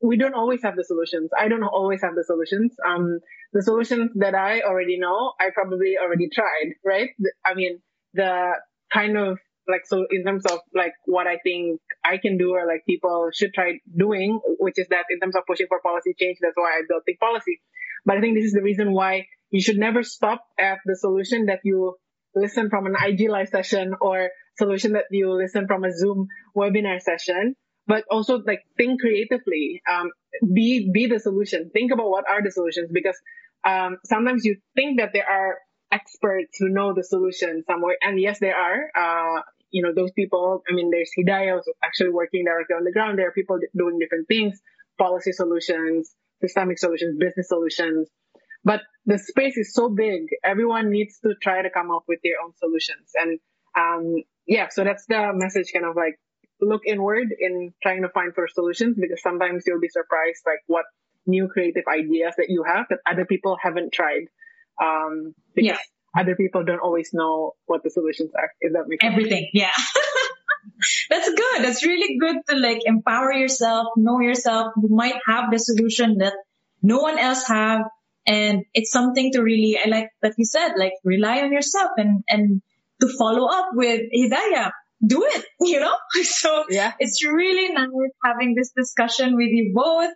we 0.00 0.16
don't 0.16 0.34
always 0.34 0.62
have 0.62 0.76
the 0.76 0.84
solutions. 0.84 1.30
I 1.36 1.48
don't 1.48 1.64
always 1.64 2.02
have 2.02 2.14
the 2.14 2.24
solutions. 2.24 2.76
Um, 2.86 3.18
the 3.52 3.62
solutions 3.62 4.10
that 4.16 4.34
I 4.34 4.60
already 4.60 4.98
know, 4.98 5.32
I 5.40 5.50
probably 5.52 5.96
already 6.00 6.28
tried, 6.28 6.74
right? 6.84 7.10
I 7.44 7.54
mean, 7.54 7.80
the 8.14 8.52
kind 8.92 9.16
of 9.16 9.38
like, 9.68 9.86
so 9.86 10.06
in 10.10 10.24
terms 10.24 10.44
of 10.46 10.60
like 10.74 10.92
what 11.06 11.26
I 11.26 11.38
think 11.42 11.80
I 12.04 12.18
can 12.18 12.36
do 12.36 12.52
or 12.52 12.66
like 12.66 12.84
people 12.86 13.30
should 13.32 13.54
try 13.54 13.78
doing, 13.96 14.40
which 14.58 14.78
is 14.78 14.88
that 14.88 15.06
in 15.10 15.20
terms 15.20 15.36
of 15.36 15.44
pushing 15.46 15.66
for 15.68 15.80
policy 15.80 16.14
change, 16.18 16.38
that's 16.40 16.56
why 16.56 16.78
I 16.78 16.82
built 16.88 17.04
Think 17.06 17.18
Policy. 17.18 17.60
But 18.04 18.18
I 18.18 18.20
think 18.20 18.36
this 18.36 18.44
is 18.44 18.52
the 18.52 18.62
reason 18.62 18.92
why 18.92 19.26
you 19.50 19.62
should 19.62 19.78
never 19.78 20.02
stop 20.02 20.44
at 20.58 20.78
the 20.84 20.96
solution 20.96 21.46
that 21.46 21.60
you 21.64 21.96
listen 22.34 22.68
from 22.68 22.86
an 22.86 22.96
IG 23.00 23.30
live 23.30 23.48
session 23.48 23.94
or 24.00 24.28
solution 24.58 24.92
that 24.92 25.04
you 25.10 25.32
listen 25.32 25.66
from 25.66 25.84
a 25.84 25.92
Zoom 25.92 26.28
webinar 26.56 27.00
session, 27.00 27.54
but 27.86 28.04
also 28.10 28.38
like 28.38 28.62
think 28.76 29.00
creatively. 29.00 29.82
Um, 29.90 30.10
be, 30.52 30.90
be 30.92 31.06
the 31.06 31.20
solution. 31.20 31.70
Think 31.72 31.92
about 31.92 32.10
what 32.10 32.28
are 32.28 32.42
the 32.42 32.50
solutions 32.50 32.90
because 32.92 33.16
um, 33.64 33.98
sometimes 34.04 34.44
you 34.44 34.56
think 34.74 35.00
that 35.00 35.10
there 35.12 35.28
are 35.28 35.58
experts 35.94 36.56
who 36.58 36.68
know 36.68 36.92
the 36.92 37.04
solution 37.04 37.62
somewhere, 37.66 37.96
and 38.02 38.20
yes, 38.20 38.38
there 38.40 38.56
are. 38.56 38.80
Uh, 38.94 39.42
you 39.70 39.82
know, 39.82 39.92
those 39.94 40.12
people. 40.12 40.62
I 40.70 40.72
mean, 40.72 40.90
there's 40.90 41.10
Hidayah 41.18 41.60
actually 41.82 42.10
working 42.10 42.44
directly 42.44 42.76
on 42.76 42.84
the 42.84 42.92
ground. 42.92 43.18
There 43.18 43.26
are 43.26 43.32
people 43.32 43.58
doing 43.76 43.98
different 43.98 44.28
things, 44.28 44.60
policy 44.98 45.32
solutions, 45.32 46.14
systemic 46.40 46.78
solutions, 46.78 47.16
business 47.18 47.48
solutions. 47.48 48.08
But 48.64 48.80
the 49.04 49.18
space 49.18 49.56
is 49.56 49.74
so 49.74 49.88
big. 49.88 50.28
Everyone 50.44 50.90
needs 50.90 51.18
to 51.20 51.34
try 51.42 51.62
to 51.62 51.70
come 51.70 51.90
up 51.90 52.04
with 52.08 52.20
their 52.22 52.34
own 52.44 52.52
solutions. 52.56 53.10
And, 53.14 53.38
um, 53.76 54.22
yeah, 54.46 54.68
so 54.70 54.84
that's 54.84 55.06
the 55.06 55.32
message 55.34 55.72
kind 55.72 55.84
of 55.84 55.96
like 55.96 56.18
look 56.60 56.82
inward 56.86 57.28
in 57.38 57.74
trying 57.82 58.02
to 58.02 58.08
find 58.08 58.34
for 58.34 58.46
solutions 58.48 58.96
because 58.98 59.20
sometimes 59.22 59.64
you'll 59.66 59.80
be 59.80 59.88
surprised 59.88 60.42
like 60.46 60.60
what 60.66 60.84
new 61.26 61.48
creative 61.48 61.84
ideas 61.88 62.34
that 62.38 62.48
you 62.48 62.62
have 62.62 62.86
that 62.90 63.00
other 63.06 63.24
people 63.24 63.56
haven't 63.60 63.92
tried. 63.92 64.26
Um, 64.82 65.34
because 65.54 65.78
yeah. 65.78 66.20
other 66.20 66.36
people 66.36 66.64
don't 66.64 66.80
always 66.80 67.10
know 67.12 67.52
what 67.66 67.82
the 67.82 67.90
solutions 67.90 68.30
are, 68.36 68.50
if 68.60 68.72
that 68.72 68.84
makes 68.86 69.04
Everything, 69.04 69.50
sense. 69.52 69.54
yeah. 69.54 69.70
That's 71.10 71.28
good. 71.28 71.64
That's 71.64 71.84
really 71.84 72.18
good 72.18 72.36
to 72.48 72.56
like 72.56 72.80
empower 72.84 73.32
yourself, 73.32 73.88
know 73.96 74.20
yourself. 74.20 74.72
You 74.82 74.88
might 74.88 75.16
have 75.26 75.50
the 75.50 75.58
solution 75.58 76.18
that 76.18 76.34
no 76.82 76.98
one 76.98 77.18
else 77.18 77.46
have. 77.48 77.82
And 78.26 78.64
it's 78.72 78.90
something 78.90 79.32
to 79.32 79.42
really, 79.42 79.78
I 79.78 79.88
like 79.88 80.08
that 80.22 80.34
you 80.38 80.46
said, 80.46 80.72
like 80.78 80.94
rely 81.04 81.42
on 81.42 81.52
yourself 81.52 81.90
and, 81.98 82.24
and 82.28 82.62
to 83.00 83.08
follow 83.18 83.46
up 83.46 83.70
with 83.74 84.00
Hidayah 84.16 84.70
do 85.06 85.24
it, 85.24 85.44
you 85.60 85.80
know? 85.80 85.94
So 86.22 86.64
yeah. 86.68 86.92
it's 86.98 87.24
really 87.24 87.72
nice 87.72 87.88
having 88.24 88.54
this 88.54 88.72
discussion 88.76 89.36
with 89.36 89.48
you 89.50 89.72
both. 89.74 90.10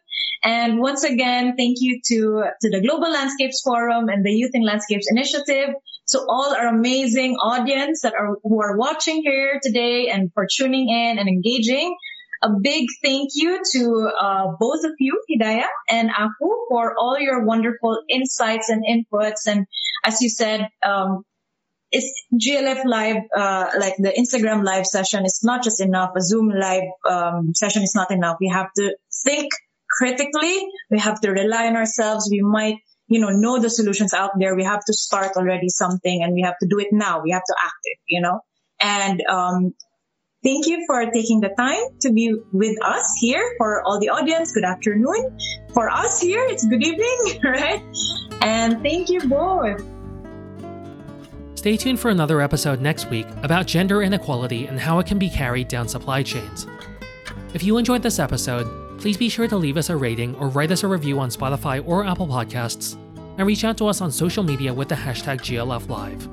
And 0.44 0.78
once 0.78 1.04
again, 1.04 1.54
thank 1.56 1.78
you 1.80 2.00
to, 2.06 2.44
to 2.62 2.70
the 2.70 2.80
Global 2.80 3.10
Landscapes 3.10 3.62
Forum 3.64 4.08
and 4.08 4.24
the 4.24 4.30
Youth 4.30 4.52
in 4.54 4.64
Landscapes 4.64 5.06
Initiative. 5.10 5.74
So 6.06 6.24
all 6.28 6.54
our 6.54 6.68
amazing 6.68 7.36
audience 7.36 8.02
that 8.02 8.14
are, 8.14 8.36
who 8.42 8.62
are 8.62 8.78
watching 8.78 9.22
here 9.22 9.60
today 9.62 10.08
and 10.08 10.32
for 10.32 10.46
tuning 10.50 10.88
in 10.88 11.18
and 11.18 11.28
engaging. 11.28 11.96
A 12.40 12.50
big 12.62 12.86
thank 13.02 13.30
you 13.34 13.60
to 13.72 14.10
uh, 14.18 14.46
both 14.60 14.84
of 14.84 14.92
you, 15.00 15.20
Hidayah 15.28 15.66
and 15.90 16.08
Afu, 16.08 16.48
for 16.70 16.94
all 16.96 17.18
your 17.18 17.44
wonderful 17.44 18.00
insights 18.08 18.68
and 18.68 18.84
inputs. 18.86 19.48
And 19.48 19.66
as 20.04 20.22
you 20.22 20.28
said, 20.28 20.68
um, 20.86 21.24
it's 21.90 22.12
GLF 22.34 22.84
live, 22.84 23.22
uh, 23.34 23.66
like 23.78 23.94
the 23.98 24.10
Instagram 24.10 24.64
live 24.64 24.86
session 24.86 25.24
is 25.24 25.40
not 25.42 25.62
just 25.62 25.80
enough. 25.80 26.10
A 26.16 26.20
Zoom 26.20 26.50
live, 26.50 26.84
um, 27.08 27.54
session 27.54 27.82
is 27.82 27.94
not 27.94 28.10
enough. 28.10 28.36
We 28.40 28.48
have 28.48 28.68
to 28.76 28.94
think 29.24 29.50
critically. 29.98 30.66
We 30.90 30.98
have 30.98 31.20
to 31.22 31.30
rely 31.30 31.66
on 31.66 31.76
ourselves. 31.76 32.28
We 32.30 32.42
might, 32.42 32.76
you 33.08 33.20
know, 33.20 33.30
know 33.30 33.58
the 33.58 33.70
solutions 33.70 34.12
out 34.12 34.32
there. 34.38 34.54
We 34.54 34.64
have 34.64 34.84
to 34.84 34.92
start 34.92 35.32
already 35.36 35.68
something 35.68 36.22
and 36.22 36.34
we 36.34 36.42
have 36.42 36.58
to 36.60 36.68
do 36.68 36.78
it 36.78 36.88
now. 36.92 37.22
We 37.22 37.30
have 37.30 37.44
to 37.44 37.54
act 37.62 37.80
it, 37.84 37.98
you 38.06 38.20
know, 38.20 38.40
and, 38.80 39.22
um, 39.28 39.74
Thank 40.44 40.68
you 40.68 40.84
for 40.86 41.04
taking 41.10 41.40
the 41.40 41.48
time 41.48 41.82
to 42.02 42.12
be 42.12 42.32
with 42.52 42.78
us 42.80 43.12
here. 43.18 43.42
For 43.58 43.82
all 43.82 43.98
the 43.98 44.10
audience, 44.10 44.52
good 44.52 44.62
afternoon. 44.62 45.36
For 45.74 45.90
us 45.90 46.20
here, 46.20 46.46
it's 46.48 46.64
good 46.64 46.80
evening, 46.80 47.40
right? 47.44 47.82
And 48.40 48.80
thank 48.80 49.10
you 49.10 49.18
both. 49.28 49.82
Stay 51.58 51.76
tuned 51.76 51.98
for 51.98 52.12
another 52.12 52.40
episode 52.40 52.80
next 52.80 53.10
week 53.10 53.26
about 53.42 53.66
gender 53.66 54.00
inequality 54.00 54.66
and 54.66 54.78
how 54.78 55.00
it 55.00 55.06
can 55.06 55.18
be 55.18 55.28
carried 55.28 55.66
down 55.66 55.88
supply 55.88 56.22
chains. 56.22 56.68
If 57.52 57.64
you 57.64 57.78
enjoyed 57.78 58.00
this 58.00 58.20
episode, 58.20 59.00
please 59.00 59.16
be 59.16 59.28
sure 59.28 59.48
to 59.48 59.56
leave 59.56 59.76
us 59.76 59.90
a 59.90 59.96
rating 59.96 60.36
or 60.36 60.50
write 60.50 60.70
us 60.70 60.84
a 60.84 60.86
review 60.86 61.18
on 61.18 61.30
Spotify 61.30 61.84
or 61.84 62.06
Apple 62.06 62.28
Podcasts, 62.28 62.94
and 63.38 63.44
reach 63.44 63.64
out 63.64 63.76
to 63.78 63.88
us 63.88 64.00
on 64.00 64.12
social 64.12 64.44
media 64.44 64.72
with 64.72 64.88
the 64.88 64.94
hashtag 64.94 65.40
GLFLive. 65.40 66.26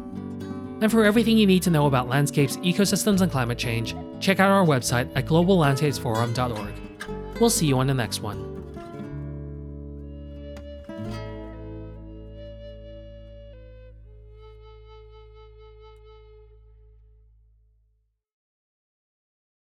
And 0.84 0.92
for 0.92 1.04
everything 1.04 1.40
you 1.40 1.48
need 1.48 1.64
to 1.64 1.72
know 1.72 1.88
about 1.88 2.08
landscapes, 2.08 2.58
ecosystems, 2.58 3.22
and 3.22 3.32
climate 3.32 3.58
change, 3.58 3.96
check 4.20 4.40
out 4.40 4.52
our 4.52 4.64
website 4.64 5.10
at 5.16 5.26
globallandscapesforum.org. 5.26 7.40
We'll 7.40 7.50
see 7.50 7.66
you 7.66 7.80
on 7.80 7.88
the 7.88 7.96
next 7.96 8.22
one. 8.22 8.55